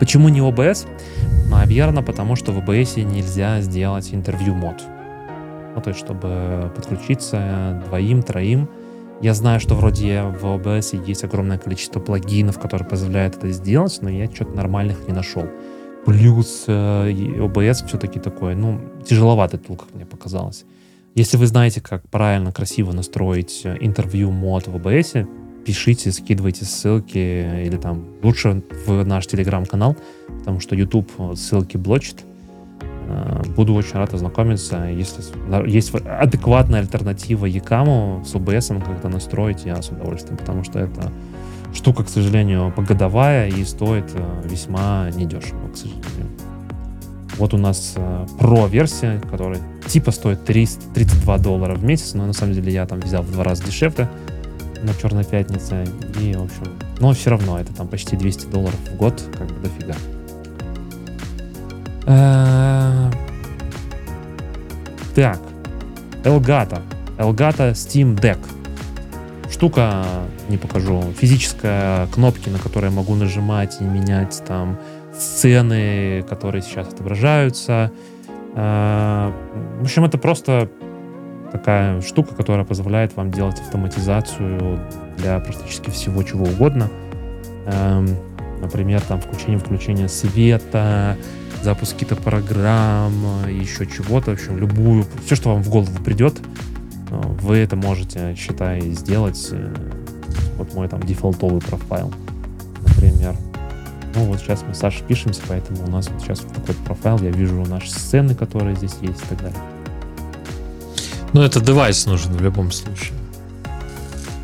Почему 0.01 0.31
не 0.31 0.41
OBS? 0.41 0.89
Наверное, 1.51 2.03
потому 2.03 2.35
что 2.35 2.53
в 2.53 2.59
OBS 2.59 3.03
нельзя 3.05 3.61
сделать 3.61 4.15
интервью 4.15 4.55
мод. 4.55 4.83
Ну, 5.75 5.81
то 5.83 5.91
есть, 5.91 6.01
чтобы 6.01 6.73
подключиться 6.75 7.83
двоим, 7.87 8.23
троим. 8.23 8.69
Я 9.21 9.35
знаю, 9.35 9.61
что 9.61 9.75
вроде 9.75 10.23
в 10.23 10.47
OBS 10.47 11.07
есть 11.07 11.23
огромное 11.23 11.59
количество 11.59 12.01
плагинов, 12.01 12.59
которые 12.59 12.89
позволяют 12.89 13.37
это 13.37 13.51
сделать, 13.51 13.99
но 14.01 14.09
я 14.09 14.27
что-то 14.27 14.53
нормальных 14.53 15.07
не 15.07 15.13
нашел. 15.13 15.45
Плюс 16.07 16.65
э, 16.67 17.11
OBS 17.13 17.87
все-таки 17.87 18.19
такой, 18.19 18.55
ну, 18.55 18.81
тяжеловатый 19.07 19.61
тул, 19.61 19.77
как 19.77 19.95
мне 19.95 20.07
показалось. 20.07 20.65
Если 21.15 21.37
вы 21.37 21.47
знаете, 21.47 21.83
как 21.83 22.09
правильно, 22.09 22.53
красиво 22.53 22.93
настроить 22.93 23.61
э, 23.65 23.77
интервью 23.81 24.31
мод 24.31 24.67
в 24.67 24.77
OBS, 24.77 25.29
пишите, 25.65 26.13
скидывайте 26.13 26.65
ссылки 26.65 27.19
или 27.65 27.77
там 27.77 28.05
лучше 28.23 28.63
в 28.87 29.05
наш 29.05 29.27
телеграм-канал, 29.27 29.97
потому 30.39 30.61
что 30.61 30.75
YouTube 30.75 31.11
ссылки 31.37 31.77
блочит. 31.77 32.25
Э, 33.11 33.43
буду 33.57 33.75
очень 33.75 33.95
рад 33.95 34.15
ознакомиться. 34.15 34.85
Если 34.85 35.23
есть 35.69 35.93
адекватная 35.95 36.81
альтернатива 36.81 37.47
Якаму 37.47 38.23
с 38.25 38.35
OBS, 38.35 38.85
когда 38.85 39.09
настроить, 39.09 39.65
я 39.65 39.81
с 39.83 39.91
удовольствием, 39.91 40.37
потому 40.37 40.65
что 40.65 40.79
это 40.79 41.13
штука, 41.75 42.05
к 42.05 42.09
сожалению, 42.09 42.73
погодовая 42.75 43.49
и 43.49 43.65
стоит 43.65 44.11
э, 44.15 44.49
весьма 44.49 45.11
недешево, 45.15 45.69
к 45.73 45.77
сожалению. 45.77 46.29
Вот 47.37 47.55
у 47.55 47.59
нас 47.59 47.95
э, 47.97 48.27
Pro-версия, 48.39 49.21
которая 49.31 49.61
типа 49.87 50.11
стоит 50.11 50.45
300, 50.45 50.95
32 50.95 51.39
доллара 51.39 51.75
в 51.75 51.85
месяц, 51.85 52.15
но 52.15 52.27
на 52.27 52.33
самом 52.33 52.55
деле 52.55 52.73
я 52.73 52.87
там 52.87 53.01
взял 53.01 53.23
в 53.23 53.33
два 53.33 53.45
раза 53.45 53.65
дешевле 53.65 54.09
на 54.83 54.95
Черной 54.95 55.25
пятнице. 55.25 55.85
И, 56.21 56.35
в 56.35 56.43
общем, 56.43 56.79
но 56.99 57.13
все 57.13 57.31
равно 57.31 57.59
это 57.59 57.73
там 57.73 57.89
почти 57.89 58.17
200 58.17 58.47
долларов 58.47 58.79
в 58.93 58.97
год, 58.97 59.23
как 59.37 59.49
бы 59.49 59.69
дофига. 59.69 59.95
Э, 62.07 63.11
так, 65.15 65.39
Elgato. 66.25 66.81
Elgato 67.19 67.73
Steam 67.73 68.19
Deck. 68.19 68.39
Штука, 69.51 70.05
не 70.49 70.57
покажу, 70.57 71.03
физическая 71.17 72.07
кнопки, 72.09 72.49
на 72.49 72.59
которые 72.59 72.91
могу 72.91 73.15
нажимать 73.15 73.81
и 73.81 73.85
менять 73.85 74.43
там 74.47 74.79
сцены, 75.13 76.25
которые 76.29 76.63
сейчас 76.63 76.89
отображаются. 76.89 77.93
Э, 78.55 79.33
в 79.81 79.83
общем, 79.83 80.05
это 80.05 80.19
просто 80.19 80.71
такая 81.53 82.01
штука, 82.01 82.35
которая 82.35 82.65
позволяет 82.65 83.17
вам 83.17 83.31
делать 83.31 83.61
автоматизацию 83.61 84.81
для 85.19 85.39
практически 85.41 85.91
всего 85.91 86.23
чего 86.23 86.45
угодно. 86.45 86.89
Эм, 87.67 88.17
например, 88.61 89.01
там 89.03 89.21
включение-включение 89.21 90.09
света, 90.09 91.17
запуск 91.63 91.95
каких-то 91.95 92.17
программ, 92.17 93.13
еще 93.49 93.87
чего-то, 93.87 94.31
в 94.31 94.35
общем, 94.35 94.59
любую, 94.59 95.05
все, 95.25 95.35
что 95.35 95.51
вам 95.55 95.63
в 95.63 95.69
голову 95.69 96.03
придет, 96.03 96.39
э, 97.11 97.21
вы 97.43 97.59
это 97.59 97.77
можете, 97.77 98.35
считай, 98.37 98.81
сделать. 98.91 99.49
Э, 99.53 99.75
вот 100.57 100.75
мой 100.75 100.89
там 100.89 101.03
дефолтовый 101.03 101.61
профайл, 101.61 102.13
например. 102.87 103.35
Ну 104.15 104.25
вот 104.25 104.41
сейчас 104.41 104.63
мы 104.67 104.75
с 104.75 104.79
Сашей 104.79 105.07
пишемся, 105.07 105.41
поэтому 105.49 105.87
у 105.87 105.91
нас 105.91 106.09
вот 106.11 106.21
сейчас 106.21 106.43
вот 106.43 106.53
такой 106.53 106.75
профайл, 106.85 107.19
я 107.19 107.31
вижу 107.31 107.65
наши 107.67 107.91
сцены, 107.91 108.35
которые 108.35 108.77
здесь 108.77 108.97
есть 109.01 109.23
и 109.23 109.27
так 109.29 109.39
далее. 109.43 109.80
Ну, 111.33 111.43
это 111.43 111.61
девайс 111.61 112.07
нужен 112.07 112.33
в 112.33 112.43
любом 112.43 112.73
случае. 112.73 113.15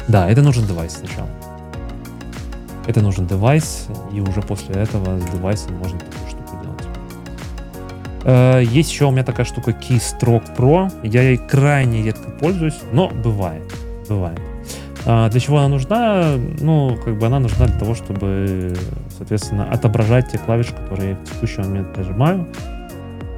Да, 0.09 0.31
это 0.31 0.43
нужен 0.43 0.67
девайс 0.67 0.93
сначала. 0.93 1.29
Это 2.87 3.01
нужен 3.01 3.27
девайс, 3.27 3.89
и 4.13 4.21
уже 4.21 4.41
после 4.43 4.77
этого 4.77 5.19
с 5.19 5.25
девайсом 5.25 5.75
можно 5.75 5.99
такую 5.99 6.29
штуку 6.29 6.63
делать. 6.63 6.87
Э, 8.25 8.63
есть 8.63 8.93
еще 8.93 9.07
у 9.07 9.11
меня 9.11 9.25
такая 9.25 9.45
штука 9.45 9.73
Keystroke 9.73 10.57
Pro. 10.57 10.93
Я 11.03 11.23
ей 11.23 11.39
крайне 11.39 12.03
редко 12.03 12.31
пользуюсь, 12.31 12.79
но 12.93 13.09
бывает. 13.09 13.65
Бывает. 14.09 14.41
А 15.05 15.29
для 15.29 15.41
чего 15.41 15.59
она 15.59 15.69
нужна? 15.69 16.35
Ну, 16.61 16.97
как 17.05 17.19
бы 17.19 17.27
она 17.27 17.41
нужна 17.41 17.67
для 17.67 17.79
того, 17.79 17.95
чтобы 17.97 18.77
соответственно, 19.17 19.69
отображать 19.71 20.31
те 20.31 20.39
клавиши, 20.39 20.73
которые 20.73 21.11
я 21.11 21.17
в 21.17 21.25
текущий 21.25 21.61
момент 21.61 21.97
нажимаю. 21.97 22.47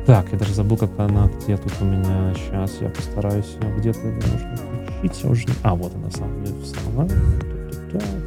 Так, 0.08 0.32
я 0.32 0.38
даже 0.38 0.54
забыл, 0.54 0.78
как 0.78 0.88
она, 0.96 1.28
где 1.44 1.58
тут 1.58 1.70
у 1.82 1.84
меня. 1.84 2.32
Сейчас 2.34 2.78
я 2.80 2.88
постараюсь 2.88 3.44
ее 3.60 3.76
где-то 3.76 3.98
нужно 4.06 4.56
включить. 4.56 5.24
Уже... 5.26 5.46
А, 5.62 5.74
вот 5.74 5.94
она 5.94 6.10
самая 6.10 6.46
самая. 6.64 7.10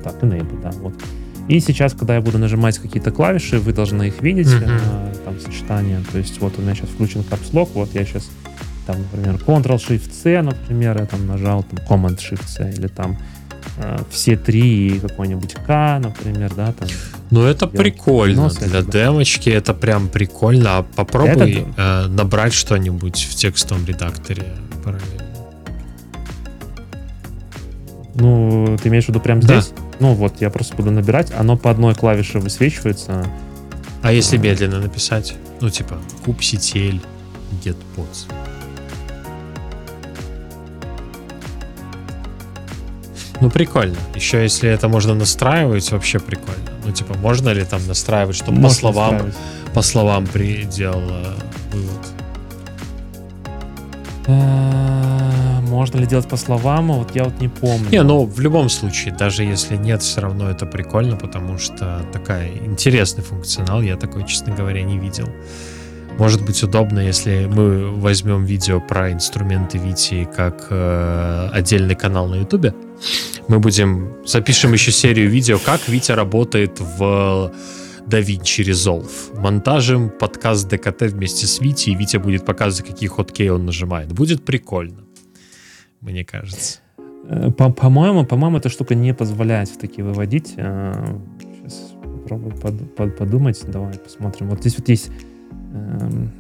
Так, 0.04 0.22
enable, 0.22 0.62
да, 0.62 0.70
вот. 0.74 0.94
И 1.48 1.60
сейчас, 1.60 1.94
когда 1.94 2.14
я 2.14 2.22
буду 2.22 2.38
нажимать 2.38 2.78
какие-то 2.78 3.10
клавиши, 3.10 3.58
вы 3.58 3.74
должны 3.74 4.10
их 4.10 4.22
видеть, 4.22 4.46
mm-hmm. 4.46 5.24
там 5.26 5.40
сочетание. 5.40 6.04
То 6.12 6.20
есть 6.20 6.40
вот 6.40 6.54
у 6.60 6.62
меня 6.62 6.76
сейчас 6.76 6.90
включен 6.92 7.22
Lock, 7.22 7.70
вот 7.74 7.96
я 7.96 8.06
сейчас 8.06 8.30
там, 8.86 8.98
например, 9.00 9.42
Ctrl-Shift-C, 9.44 10.44
например, 10.44 11.00
я 11.00 11.08
там 11.08 11.26
нажал, 11.26 11.64
там 11.64 11.80
Command-Shift-C, 11.90 12.74
или 12.78 12.90
там 12.90 13.18
э, 13.78 13.98
все 14.12 14.38
три 14.38 15.00
какой-нибудь 15.00 15.56
К, 15.66 15.98
например, 16.00 16.54
да, 16.54 16.74
там. 16.74 16.88
Ну, 17.32 17.46
это 17.46 17.66
прикольно. 17.66 18.44
Нос, 18.44 18.58
Для 18.58 18.80
это, 18.80 18.92
демочки 18.92 19.50
это 19.50 19.74
прям 19.74 20.10
прикольно. 20.10 20.80
А 20.80 20.84
попробуй 20.84 21.62
это... 21.62 21.74
э, 21.78 22.08
набрать 22.08 22.54
что-нибудь 22.54 23.24
в 23.24 23.36
текстовом 23.36 23.86
редакторе 23.86 24.44
параллельно. 24.84 25.22
Ну, 28.16 28.78
ты 28.84 28.90
имеешь 28.90 29.06
в 29.06 29.10
виду 29.10 29.22
прямо 29.22 29.42
да. 29.42 29.62
здесь? 29.62 29.74
Ну, 30.02 30.14
вот, 30.14 30.42
я 30.42 30.50
просто 30.50 30.76
буду 30.76 30.92
набирать, 30.92 31.32
оно 31.32 31.56
по 31.56 31.72
одной 31.72 31.96
клавише 31.96 32.40
высвечивается. 32.40 33.26
А 34.02 34.12
если 34.12 34.36
медленно 34.36 34.80
написать? 34.80 35.36
Ну, 35.62 35.70
типа, 35.70 35.98
kubectl 36.26 37.00
getpods. 37.64 38.26
Ну, 43.40 43.50
прикольно. 43.50 43.98
Еще 44.16 44.44
если 44.44 44.70
это 44.70 44.90
можно 44.90 45.14
настраивать, 45.16 45.90
вообще 45.92 46.20
прикольно. 46.20 46.71
Ну, 46.86 46.92
типа, 46.92 47.14
можно 47.16 47.50
ли 47.50 47.64
там 47.64 47.86
настраивать, 47.88 48.36
чтобы 48.36 48.62
по 48.62 48.70
словам, 48.70 49.32
по 49.74 49.82
словам 49.82 50.26
предел 50.26 51.00
э, 51.00 51.34
вывод? 51.72 52.08
Э, 54.28 55.60
можно 55.62 56.00
ли 56.00 56.06
делать 56.06 56.28
по 56.28 56.38
словам? 56.38 56.92
Вот 56.92 57.16
я 57.16 57.24
вот 57.24 57.40
не 57.40 57.48
помню. 57.48 57.90
Не, 57.92 58.04
ну 58.04 58.26
в 58.26 58.40
любом 58.40 58.70
случае, 58.70 59.16
даже 59.16 59.44
если 59.44 59.78
нет, 59.78 60.02
все 60.02 60.22
равно 60.22 60.50
это 60.50 60.66
прикольно, 60.66 61.18
потому 61.18 61.58
что 61.58 62.06
такая 62.12 62.50
интересный 62.66 63.24
функционал, 63.24 63.82
я 63.82 63.96
такой, 63.96 64.26
честно 64.26 64.54
говоря, 64.54 64.84
не 64.84 64.98
видел. 64.98 65.30
Может 66.18 66.46
быть 66.46 66.62
удобно, 66.62 67.00
если 67.00 67.48
мы 67.50 67.90
возьмем 67.90 68.44
видео 68.46 68.80
про 68.80 69.12
инструменты 69.12 69.78
Вити 69.78 70.28
как 70.36 70.68
э, 70.70 71.50
отдельный 71.54 71.96
канал 71.96 72.28
на 72.28 72.36
Ютубе. 72.36 72.74
Мы 73.48 73.60
будем 73.60 74.18
запишем 74.26 74.74
еще 74.74 74.92
серию 74.92 75.30
видео, 75.30 75.60
как 75.60 75.88
Витя 75.88 76.14
работает 76.14 76.80
в 76.80 77.54
DaVinci 78.08 78.64
Resolve. 78.64 79.40
Монтажем 79.40 80.10
подкаст 80.10 80.68
ДКТ 80.68 81.04
вместе 81.04 81.48
с 81.48 81.60
Вити, 81.60 81.90
и 81.90 81.96
Витя 81.96 82.18
будет 82.18 82.46
показывать, 82.46 82.92
какие 82.92 83.10
хоткей 83.10 83.50
он 83.50 83.66
нажимает. 83.66 84.12
Будет 84.12 84.44
прикольно, 84.44 85.04
мне 86.02 86.26
кажется. 86.26 86.80
По-моему, 87.58 88.26
по-моему, 88.26 88.58
эта 88.58 88.70
штука 88.70 88.96
не 88.96 89.14
позволяет 89.14 89.70
в 89.70 89.78
такие 89.78 90.04
выводить. 90.04 90.50
Сейчас 90.50 91.94
попробую 92.02 92.56
под, 92.58 92.96
под, 92.96 93.18
подумать. 93.18 93.62
Давай 93.68 93.94
посмотрим. 93.94 94.50
Вот 94.50 94.60
здесь 94.60 94.78
вот 94.78 94.90
есть 94.90 95.12
эм, 95.74 96.32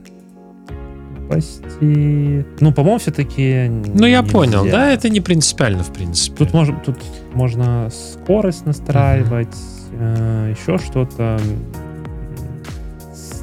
Пасти. 1.31 2.45
Ну, 2.59 2.73
по-моему, 2.73 2.99
все-таки. 2.99 3.67
Ну, 3.69 4.05
я 4.05 4.21
нельзя. 4.21 4.33
понял, 4.33 4.65
да, 4.65 4.91
это 4.91 5.09
не 5.09 5.21
принципиально, 5.21 5.83
в 5.83 5.93
принципе. 5.93 6.37
Тут, 6.37 6.53
можно, 6.53 6.79
тут 6.85 6.97
можно 7.33 7.89
скорость 7.89 8.65
настраивать, 8.65 9.47
uh-huh. 9.93 10.49
э, 10.49 10.55
еще 10.57 10.77
что-то, 10.77 11.39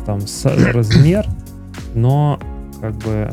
там 0.04 0.20
с, 0.20 0.44
размер, 0.72 1.26
но 1.94 2.38
как 2.80 2.94
бы 2.96 3.30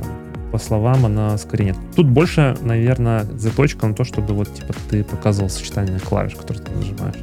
по 0.51 0.57
словам 0.57 1.05
она 1.05 1.37
скорее 1.37 1.65
нет. 1.65 1.77
Тут 1.95 2.07
больше, 2.07 2.55
наверное, 2.61 3.25
заточка 3.25 3.87
на 3.87 3.93
то, 3.93 4.05
чтобы 4.05 4.33
вот 4.33 4.53
типа 4.53 4.73
ты 4.89 5.03
показывал 5.03 5.49
сочетание 5.49 5.99
клавиш, 5.99 6.35
которые 6.35 6.63
ты 6.63 6.71
нажимаешь. 6.71 7.17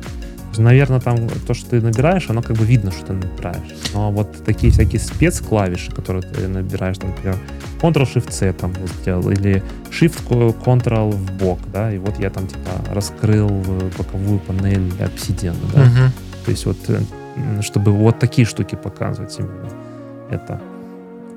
Наверное, 0.59 1.01
там 1.01 1.29
то, 1.47 1.55
что 1.55 1.71
ты 1.71 1.81
набираешь, 1.81 2.29
оно 2.29 2.43
как 2.43 2.57
бы 2.57 2.65
видно, 2.65 2.91
что 2.91 3.07
ты 3.07 3.13
набираешь. 3.15 3.75
Но 3.95 4.11
вот 4.11 4.45
такие 4.45 4.73
всякие 4.73 5.01
спецклавиши, 5.01 5.91
которые 5.93 6.23
ты 6.23 6.49
набираешь, 6.49 6.99
там, 6.99 7.11
например, 7.11 7.37
Ctrl-Shift-C 7.81 8.53
там 8.53 8.73
сделал, 9.01 9.31
или 9.31 9.63
Shift-Ctrl 9.91 11.11
в 11.11 11.39
бок, 11.39 11.59
да, 11.73 11.93
и 11.93 11.99
вот 11.99 12.19
я 12.19 12.31
там 12.31 12.47
типа 12.47 12.71
раскрыл 12.93 13.49
боковую 13.99 14.39
панель 14.41 14.93
обсидиана, 15.03 15.59
да. 15.75 15.83
Uh-huh. 15.83 16.11
То 16.45 16.51
есть 16.51 16.67
вот, 16.67 16.77
э, 16.89 17.01
чтобы 17.63 17.93
вот 17.93 18.19
такие 18.19 18.47
штуки 18.47 18.75
показывать 18.75 19.37
именно 19.39 19.69
это. 20.31 20.61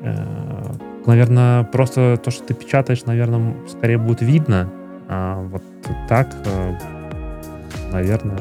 Э, 0.01 0.73
наверное, 1.05 1.63
просто 1.63 2.19
то, 2.23 2.31
что 2.31 2.43
ты 2.43 2.53
печатаешь, 2.53 3.05
наверное, 3.05 3.55
скорее 3.69 3.97
будет 3.97 4.21
видно, 4.21 4.69
а 5.07 5.41
вот 5.41 5.63
так, 6.07 6.27
э, 6.45 6.77
наверное, 7.91 8.39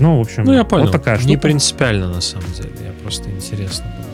ну, 0.00 0.18
в 0.18 0.20
общем, 0.20 0.44
ну, 0.44 0.52
я 0.52 0.64
понял. 0.64 0.84
вот 0.84 0.92
такая 0.92 1.16
штука. 1.16 1.28
Не 1.28 1.36
принципиально, 1.36 2.08
на 2.08 2.20
самом 2.20 2.50
деле. 2.52 2.70
Я 2.84 2.92
просто 3.02 3.30
интересно 3.30 3.84
было. 3.96 4.06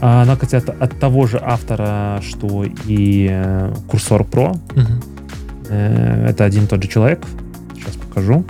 А 0.00 0.22
она, 0.22 0.36
кстати, 0.36 0.56
от, 0.56 0.82
от 0.82 0.98
того 1.00 1.26
же 1.26 1.40
автора, 1.42 2.20
что 2.22 2.64
и 2.86 3.28
э, 3.30 3.74
Курсор 3.88 4.22
Pro. 4.22 4.50
Угу. 4.50 5.72
Это 5.74 6.44
один 6.44 6.64
и 6.64 6.66
тот 6.66 6.82
же 6.82 6.88
человек. 6.88 7.24
Сейчас 7.74 7.94
покажу. 7.96 8.44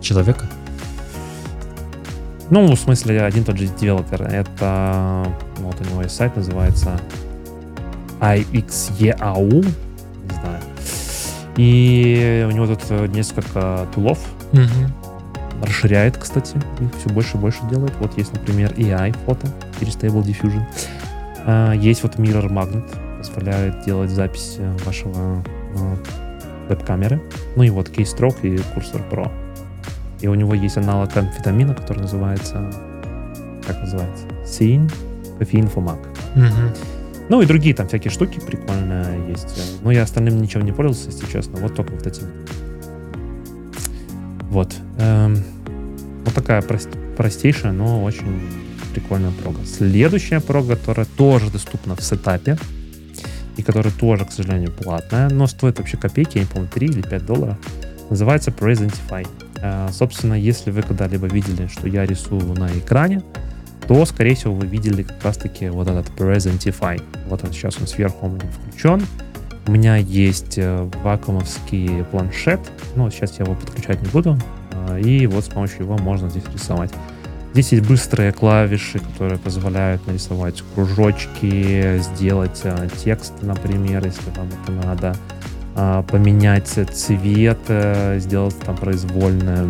Человека? 0.00 0.46
Ну, 2.50 2.74
в 2.74 2.78
смысле, 2.78 3.22
один 3.22 3.42
и 3.42 3.44
тот 3.44 3.58
же 3.58 3.66
девелопер. 3.66 4.22
Это, 4.22 5.26
вот 5.58 5.76
у 5.80 5.84
него 5.84 6.02
есть 6.02 6.16
сайт, 6.16 6.34
называется 6.34 6.98
IXEAU. 8.20 9.66
Не 10.24 10.40
знаю. 10.40 10.62
И 11.56 12.46
у 12.48 12.52
него 12.52 12.66
тут 12.66 13.10
несколько 13.10 13.86
тулов, 13.94 14.18
Угу. 14.52 15.64
Расширяет, 15.66 16.16
кстати, 16.16 16.56
их 16.80 16.94
все 17.00 17.08
больше 17.08 17.36
и 17.36 17.40
больше 17.40 17.60
делает. 17.70 17.92
Вот 18.00 18.16
есть, 18.16 18.32
например, 18.32 18.72
AI 18.72 19.16
фото 19.26 19.48
через 19.78 19.96
Stable 19.96 20.22
Diffusion. 20.22 20.62
А, 21.44 21.72
есть 21.72 22.02
вот 22.02 22.16
Mirror 22.16 22.48
Magnet, 22.48 22.84
позволяет 23.18 23.84
делать 23.84 24.10
запись 24.10 24.56
э, 24.58 24.76
вашего 24.84 25.42
э, 25.74 25.96
веб-камеры. 26.68 27.20
Ну 27.56 27.64
и 27.64 27.70
вот 27.70 27.88
Keystroke 27.88 28.40
и 28.42 28.56
Cursor 28.56 29.08
Pro. 29.10 29.30
И 30.20 30.28
у 30.28 30.34
него 30.34 30.54
есть 30.54 30.76
аналог 30.76 31.16
амфетамина, 31.16 31.74
который 31.74 32.00
называется, 32.00 32.72
как 33.66 33.80
называется, 33.80 34.24
Scene 34.44 34.90
Coffee 35.38 35.62
Infomac. 35.62 35.98
Угу. 36.36 36.76
Ну 37.28 37.42
и 37.42 37.46
другие 37.46 37.74
там 37.74 37.88
всякие 37.88 38.10
штуки 38.10 38.40
прикольные 38.40 39.28
есть. 39.28 39.80
Но 39.82 39.90
я 39.90 40.02
остальным 40.02 40.40
ничем 40.40 40.64
не 40.64 40.72
пользовался, 40.72 41.10
если 41.10 41.30
честно. 41.30 41.58
Вот 41.60 41.74
только 41.74 41.92
вот 41.92 42.06
этим 42.06 42.24
вот. 44.48 44.74
Эм, 44.98 45.42
вот 46.24 46.34
такая 46.34 46.62
прост, 46.62 46.88
простейшая, 47.16 47.72
но 47.72 48.02
очень 48.02 48.40
прикольная 48.92 49.30
прога. 49.30 49.64
Следующая 49.64 50.40
прога, 50.40 50.76
которая 50.76 51.06
тоже 51.16 51.50
доступна 51.50 51.94
в 51.96 52.02
сетапе, 52.02 52.58
и 53.56 53.62
которая 53.62 53.92
тоже, 53.92 54.24
к 54.24 54.32
сожалению, 54.32 54.72
платная, 54.72 55.28
но 55.28 55.46
стоит 55.46 55.78
вообще 55.78 55.96
копейки, 55.96 56.38
я 56.38 56.44
не 56.44 56.48
помню, 56.48 56.68
3 56.72 56.86
или 56.86 57.02
5 57.02 57.26
долларов, 57.26 57.56
называется 58.08 58.50
Presentify. 58.50 59.26
Э, 59.60 59.88
собственно, 59.92 60.34
если 60.34 60.70
вы 60.70 60.82
когда-либо 60.82 61.26
видели, 61.26 61.66
что 61.66 61.88
я 61.88 62.06
рисую 62.06 62.54
на 62.54 62.68
экране, 62.78 63.22
то, 63.88 64.04
скорее 64.04 64.34
всего, 64.34 64.54
вы 64.54 64.66
видели 64.66 65.02
как 65.02 65.24
раз-таки 65.24 65.68
вот 65.70 65.88
этот 65.88 66.08
Presentify. 66.10 67.02
Вот 67.28 67.42
он 67.44 67.52
сейчас 67.52 67.78
он 67.80 67.86
сверху 67.86 68.28
меня 68.28 68.50
включен. 68.52 69.02
У 69.68 69.70
меня 69.70 69.96
есть 69.96 70.56
э, 70.56 70.88
вакуумовский 71.04 72.02
планшет, 72.04 72.58
ну, 72.96 73.10
сейчас 73.10 73.38
я 73.38 73.44
его 73.44 73.54
подключать 73.54 74.00
не 74.00 74.08
буду, 74.08 74.38
а, 74.72 74.98
и 74.98 75.26
вот 75.26 75.44
с 75.44 75.48
помощью 75.48 75.80
его 75.80 75.98
можно 75.98 76.30
здесь 76.30 76.44
рисовать. 76.54 76.90
Здесь 77.52 77.72
есть 77.72 77.86
быстрые 77.86 78.32
клавиши, 78.32 78.98
которые 78.98 79.38
позволяют 79.38 80.06
нарисовать 80.06 80.64
кружочки, 80.74 81.98
сделать 81.98 82.62
а, 82.64 82.88
текст, 83.04 83.34
например, 83.42 84.06
если 84.06 84.30
вам 84.30 84.48
это 84.48 84.72
надо, 84.86 85.16
поменять 86.10 86.68
цвет, 86.68 87.58
э, 87.68 88.20
сделать 88.20 88.58
там 88.60 88.74
произвольное, 88.74 89.66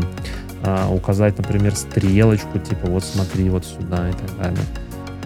указать, 0.93 1.37
например, 1.39 1.75
стрелочку, 1.75 2.61
типа 2.61 2.87
вот 2.87 3.03
смотри 3.03 3.51
вот 3.51 3.67
сюда 3.67 4.09
и 4.09 4.13
так 4.13 4.39
далее. 4.39 4.65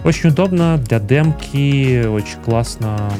Очень 0.03 0.31
удобно 0.31 0.79
для 0.79 0.99
демки, 0.99 2.05
очень 2.05 2.39
классно 2.43 3.11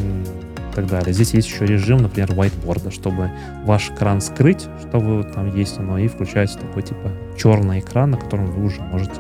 и 0.74 0.76
так 0.76 0.88
далее. 0.88 1.14
Здесь 1.14 1.34
есть 1.34 1.48
еще 1.48 1.66
режим, 1.66 2.00
например, 2.00 2.32
whiteboard, 2.32 2.92
чтобы 2.92 3.32
ваш 3.64 3.90
экран 3.92 4.22
скрыть, 4.22 4.68
что 4.82 5.00
вы 5.00 5.24
там 5.24 5.56
есть 5.56 5.80
оно, 5.80 5.98
и 5.98 6.08
включается 6.08 6.60
такой 6.60 6.84
типа 6.84 7.12
черный 7.38 7.80
экран, 7.80 8.12
на 8.12 8.18
котором 8.18 8.48
вы 8.48 8.66
уже 8.66 8.82
можете 8.82 9.16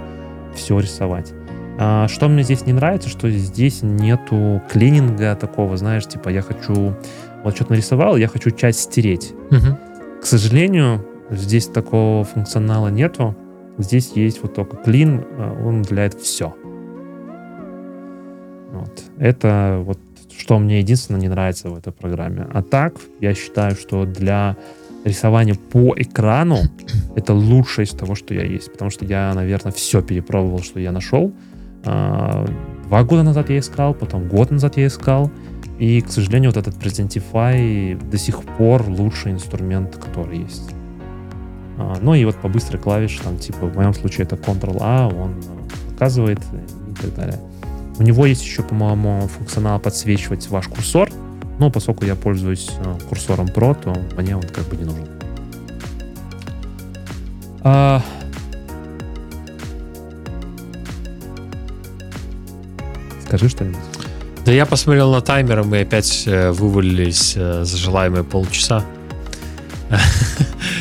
все 0.55 0.79
рисовать. 0.79 1.31
А, 1.79 2.07
что 2.07 2.27
мне 2.27 2.43
здесь 2.43 2.65
не 2.65 2.73
нравится, 2.73 3.09
что 3.09 3.29
здесь 3.29 3.81
нету 3.81 4.61
клининга 4.71 5.35
такого, 5.35 5.77
знаешь, 5.77 6.05
типа 6.05 6.29
я 6.29 6.41
хочу 6.41 6.95
вот 7.43 7.55
что-то 7.55 7.71
нарисовал, 7.71 8.17
я 8.17 8.27
хочу 8.27 8.51
часть 8.51 8.79
стереть. 8.81 9.33
Угу. 9.49 9.77
К 10.21 10.25
сожалению, 10.25 11.05
Здесь 11.29 11.67
такого 11.67 12.23
функционала 12.23 12.89
нету. 12.89 13.35
Здесь 13.77 14.11
есть 14.11 14.41
вот 14.43 14.53
только 14.53 14.77
клин, 14.77 15.21
э, 15.21 15.65
он 15.65 15.81
уделяет 15.81 16.13
все. 16.13 16.55
Вот. 18.71 19.03
Это 19.17 19.81
вот 19.83 19.99
что 20.37 20.59
мне 20.59 20.79
единственное 20.79 21.21
не 21.21 21.29
нравится 21.29 21.69
в 21.69 21.77
этой 21.77 21.93
программе. 21.93 22.47
А 22.53 22.61
так, 22.61 22.95
я 23.19 23.33
считаю, 23.33 23.75
что 23.75 24.05
для 24.05 24.57
рисования 25.03 25.55
по 25.55 25.93
экрану 25.95 26.59
это 27.15 27.33
лучшее 27.33 27.85
из 27.85 27.91
того, 27.91 28.15
что 28.15 28.33
я 28.33 28.43
есть. 28.43 28.71
Потому 28.71 28.91
что 28.91 29.05
я, 29.05 29.33
наверное, 29.33 29.71
все 29.71 30.01
перепробовал, 30.01 30.61
что 30.61 30.79
я 30.79 30.91
нашел. 30.91 31.33
А, 31.85 32.45
два 32.87 33.03
года 33.03 33.23
назад 33.23 33.49
я 33.49 33.59
искал, 33.59 33.93
потом 33.93 34.27
год 34.27 34.51
назад 34.51 34.77
я 34.77 34.87
искал. 34.87 35.31
И, 35.79 36.01
к 36.01 36.09
сожалению, 36.09 36.51
вот 36.51 36.57
этот 36.57 36.75
Presentify 36.75 37.97
до 38.09 38.17
сих 38.17 38.43
пор 38.43 38.87
лучший 38.87 39.31
инструмент, 39.31 39.97
который 39.97 40.39
есть. 40.39 40.71
А, 41.77 41.97
ну 42.01 42.13
и 42.13 42.23
вот 42.25 42.35
по 42.37 42.47
быстрой 42.47 42.81
клавише, 42.81 43.21
там, 43.23 43.37
типа, 43.37 43.67
в 43.67 43.75
моем 43.75 43.93
случае 43.93 44.25
это 44.25 44.35
Ctrl-A, 44.35 45.07
он 45.07 45.35
показывает 45.89 46.39
и 46.39 47.01
так 47.01 47.15
далее. 47.15 47.39
У 47.99 48.03
него 48.03 48.25
есть 48.25 48.43
еще, 48.43 48.63
по-моему, 48.63 49.27
функционал 49.27 49.79
подсвечивать 49.79 50.47
ваш 50.49 50.67
курсор, 50.67 51.09
но 51.59 51.69
поскольку 51.69 52.05
я 52.05 52.15
пользуюсь 52.15 52.69
э, 52.79 52.97
курсором 53.07 53.47
Pro, 53.47 53.75
то 53.79 53.95
мне 54.19 54.35
он 54.35 54.43
как 54.43 54.65
бы 54.65 54.75
не 54.75 54.83
нужен. 54.83 55.07
А... 57.61 58.01
Скажи 63.25 63.49
что-нибудь. 63.49 63.79
Да 64.45 64.51
я 64.51 64.65
посмотрел 64.65 65.11
на 65.11 65.21
таймер, 65.21 65.61
и 65.61 65.63
мы 65.63 65.81
опять 65.81 66.23
э, 66.25 66.51
вывалились 66.51 67.33
э, 67.37 67.63
за 67.63 67.77
желаемые 67.77 68.23
полчаса. 68.23 68.83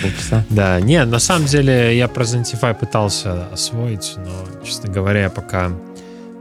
Полчаса? 0.02 0.44
Да, 0.50 0.80
не, 0.80 1.04
на 1.04 1.18
самом 1.18 1.46
деле 1.46 1.96
я 1.96 2.08
про 2.08 2.24
Zentify 2.24 2.74
пытался 2.74 3.46
освоить, 3.52 4.14
но, 4.16 4.64
честно 4.64 4.90
говоря, 4.90 5.22
я 5.22 5.30
пока 5.30 5.70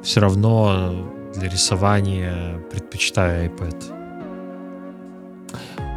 все 0.03 0.19
равно 0.19 1.11
для 1.35 1.49
рисования 1.49 2.59
предпочитаю 2.71 3.49
iPad. 3.49 3.75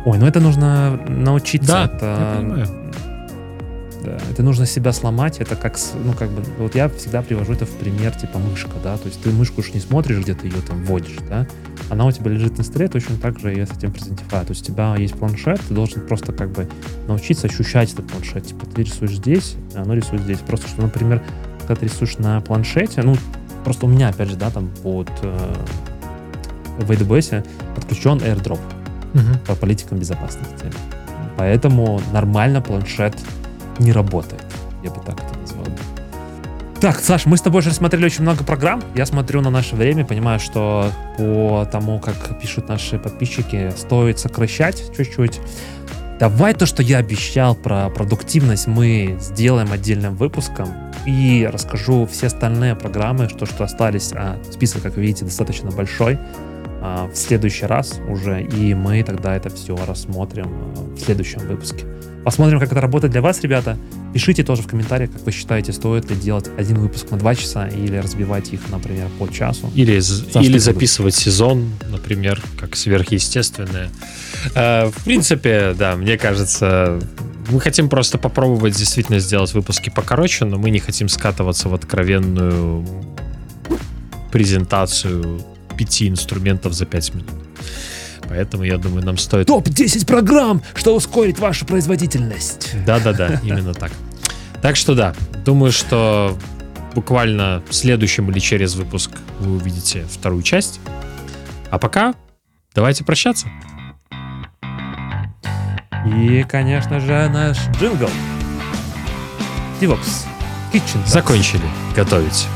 Ой, 0.07 0.19
ну 0.19 0.27
это 0.27 0.41
нужно 0.41 1.01
научиться. 1.09 1.69
Да, 1.69 1.85
это, 1.85 2.07
я 2.07 2.37
понимаю. 2.37 2.67
Да, 4.05 4.19
это 4.31 4.43
нужно 4.43 4.67
себя 4.67 4.93
сломать. 4.93 5.39
Это 5.39 5.57
как, 5.57 5.79
ну 6.05 6.13
как 6.13 6.29
бы, 6.29 6.43
вот 6.59 6.75
я 6.75 6.91
всегда 6.91 7.23
привожу 7.23 7.55
это 7.55 7.65
в 7.65 7.71
пример 7.71 8.15
типа 8.15 8.39
мышка, 8.39 8.73
да. 8.83 8.99
То 8.99 9.07
есть 9.07 9.23
ты 9.23 9.31
мышку 9.31 9.63
уж 9.63 9.73
не 9.73 9.81
смотришь, 9.81 10.19
где 10.19 10.35
ты 10.35 10.47
ее 10.47 10.61
там 10.61 10.85
вводишь, 10.85 11.17
да. 11.29 11.47
Она 11.89 12.05
у 12.05 12.13
тебя 12.13 12.31
лежит 12.31 12.59
на 12.59 12.65
столе, 12.65 12.89
точно 12.89 13.17
так 13.17 13.39
же 13.39 13.55
и 13.55 13.65
с 13.65 13.71
этим 13.71 13.93
презентифай. 13.93 14.45
То 14.45 14.51
есть 14.51 14.63
у 14.69 14.73
тебя 14.73 14.95
есть 14.97 15.15
планшет, 15.15 15.61
ты 15.67 15.73
должен 15.73 16.07
просто 16.07 16.33
как 16.35 16.51
бы 16.51 16.69
научиться 17.09 17.47
ощущать 17.47 17.95
этот 17.95 18.07
планшет. 18.09 18.47
Типа 18.47 18.67
ты 18.67 18.83
рисуешь 18.83 19.17
здесь, 19.17 19.57
а 19.75 19.83
оно 19.83 19.95
рисует 19.95 20.21
здесь. 20.21 20.39
Просто 20.41 20.69
что, 20.69 20.83
например, 20.83 21.23
когда 21.61 21.77
ты 21.77 21.87
рисуешь 21.87 22.19
на 22.19 22.43
планшете, 22.43 23.01
ну 23.03 23.17
Просто 23.65 23.87
у 23.87 23.89
меня, 23.89 24.09
опять 24.09 24.29
же, 24.29 24.37
да, 24.37 24.51
там 24.51 24.69
под 24.83 25.11
э, 25.23 25.55
в 26.79 26.91
AWS 26.91 27.47
подключен 27.75 28.19
AirDrop 28.19 28.61
угу. 29.15 29.39
по 29.47 29.55
политикам 29.55 29.99
безопасности. 29.99 30.67
Поэтому 31.37 32.01
нормально 32.13 32.61
планшет 32.61 33.15
не 33.79 33.93
работает. 33.93 34.45
Я 34.83 34.91
бы 34.91 35.01
так 35.05 35.15
это 35.15 35.39
назвал. 35.39 35.65
Так, 36.81 36.99
Саш, 37.01 37.25
мы 37.25 37.39
с 37.39 37.41
тобой 37.41 37.61
уже 37.61 37.73
смотрели 37.73 38.05
очень 38.05 38.23
много 38.23 38.45
программ. 38.45 38.83
Я 38.95 39.07
смотрю 39.07 39.41
на 39.41 39.49
наше 39.49 39.75
время, 39.75 40.05
понимаю, 40.05 40.39
что 40.39 40.91
по 41.17 41.67
тому, 41.73 41.99
как 41.99 42.39
пишут 42.41 42.69
наши 42.69 42.99
подписчики, 42.99 43.73
стоит 43.77 44.19
сокращать 44.19 44.95
чуть-чуть. 44.95 45.41
Давай 46.19 46.55
то, 46.55 46.65
что 46.65 46.83
я 46.83 46.99
обещал 46.99 47.57
про 47.57 47.89
продуктивность, 47.91 48.69
мы 48.69 49.17
сделаем 49.21 49.73
отдельным 49.73 50.15
выпуском 50.15 50.69
и 51.07 51.49
расскажу 51.53 52.07
все 52.07 52.29
остальные 52.29 52.77
программы, 52.77 53.29
что, 53.29 53.47
что 53.47 53.65
остались. 53.65 54.13
А 54.15 54.39
список, 54.51 54.83
как 54.83 54.97
видите, 54.97 55.25
достаточно 55.25 55.71
большой. 55.71 56.19
А, 56.81 57.09
в 57.09 57.17
следующий 57.17 57.67
раз 57.67 57.99
уже, 58.09 58.43
и 58.43 58.75
мы 58.75 59.03
тогда 59.03 59.35
это 59.35 59.51
все 59.51 59.77
рассмотрим 59.87 60.47
а, 60.47 60.95
в 60.95 61.01
следующем 61.01 61.41
выпуске. 61.41 61.85
Посмотрим, 62.25 62.61
как 62.61 62.71
это 62.71 62.81
работает 62.81 63.13
для 63.13 63.21
вас, 63.23 63.41
ребята. 63.41 63.77
Пишите 64.15 64.45
тоже 64.45 64.63
в 64.63 64.69
комментариях, 64.69 65.11
как 65.11 65.23
вы 65.23 65.33
считаете, 65.33 65.73
стоит 65.73 66.09
ли 66.09 66.15
делать 66.15 66.49
один 66.57 66.79
выпуск 66.79 67.11
на 67.11 67.17
два 67.17 67.35
часа 67.35 67.67
или 67.67 67.97
разбивать 67.97 68.53
их, 68.53 68.61
например, 68.71 69.09
по 69.19 69.27
часу. 69.27 69.73
Или, 69.75 70.01
или 70.41 70.59
записывать 70.59 71.17
сезон, 71.17 71.73
например, 71.91 72.41
как 72.61 72.77
сверхъестественное. 72.77 73.91
Э, 74.55 74.87
в 74.87 75.05
принципе, 75.05 75.75
да, 75.77 75.97
мне 75.97 76.17
кажется, 76.17 77.01
мы 77.51 77.61
хотим 77.61 77.89
просто 77.89 78.17
попробовать 78.17 78.77
действительно 78.77 79.19
сделать 79.19 79.53
выпуски 79.53 79.91
покороче, 79.91 80.45
но 80.45 80.59
мы 80.59 80.71
не 80.71 80.79
хотим 80.79 81.09
скатываться 81.09 81.69
в 81.69 81.75
откровенную 81.75 82.87
презентацию 84.31 85.45
пяти 85.77 86.09
инструментов 86.09 86.73
за 86.73 86.87
пять 86.87 87.13
минут. 87.15 87.35
Поэтому, 88.29 88.65
я 88.65 88.79
думаю, 88.79 89.05
нам 89.05 89.19
стоит... 89.19 89.47
Топ-10 89.47 90.07
программ, 90.07 90.63
что 90.75 90.95
ускорит 90.95 91.39
вашу 91.39 91.67
производительность. 91.67 92.75
Да-да-да, 92.87 93.41
именно 93.43 93.75
так. 93.75 93.93
Так 94.63 94.77
что 94.77 94.95
да, 94.95 95.15
думаю, 95.45 95.73
что 95.73 96.39
буквально 96.95 97.63
в 97.69 97.75
следующем 97.75 98.31
или 98.31 98.39
через 98.39 98.75
выпуск 98.75 99.11
вы 99.41 99.57
увидите 99.57 100.05
вторую 100.11 100.43
часть. 100.43 100.81
А 101.71 101.79
пока 101.79 102.15
давайте 102.75 103.05
прощаться. 103.05 103.49
И, 106.07 106.45
конечно 106.49 107.01
же, 107.01 107.29
наш 107.31 107.59
джингл. 107.81 108.11
DevOps 109.81 110.27
Kitchen. 110.73 111.07
Закончили 111.07 111.65
готовить. 111.97 112.47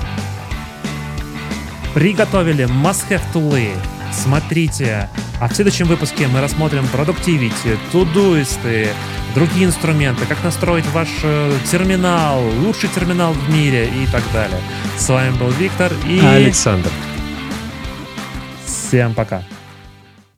Приготовили 1.94 2.66
must-have 2.66 3.22
тулы. 3.32 3.70
Смотрите. 4.12 5.08
А 5.40 5.48
в 5.48 5.54
следующем 5.54 5.86
выпуске 5.86 6.26
мы 6.26 6.40
рассмотрим 6.40 6.84
Productivity, 6.92 7.78
тудуисты, 7.92 8.88
другие 9.34 9.66
инструменты, 9.66 10.26
как 10.26 10.42
настроить 10.42 10.86
ваш 10.92 11.08
э, 11.22 11.56
терминал, 11.70 12.42
лучший 12.64 12.88
терминал 12.88 13.32
в 13.32 13.50
мире 13.50 13.86
и 13.86 14.06
так 14.06 14.22
далее. 14.32 14.60
С 14.96 15.08
вами 15.08 15.36
был 15.36 15.50
Виктор 15.50 15.92
и... 16.06 16.18
Александр. 16.18 16.90
Всем 18.66 19.14
пока. 19.14 19.42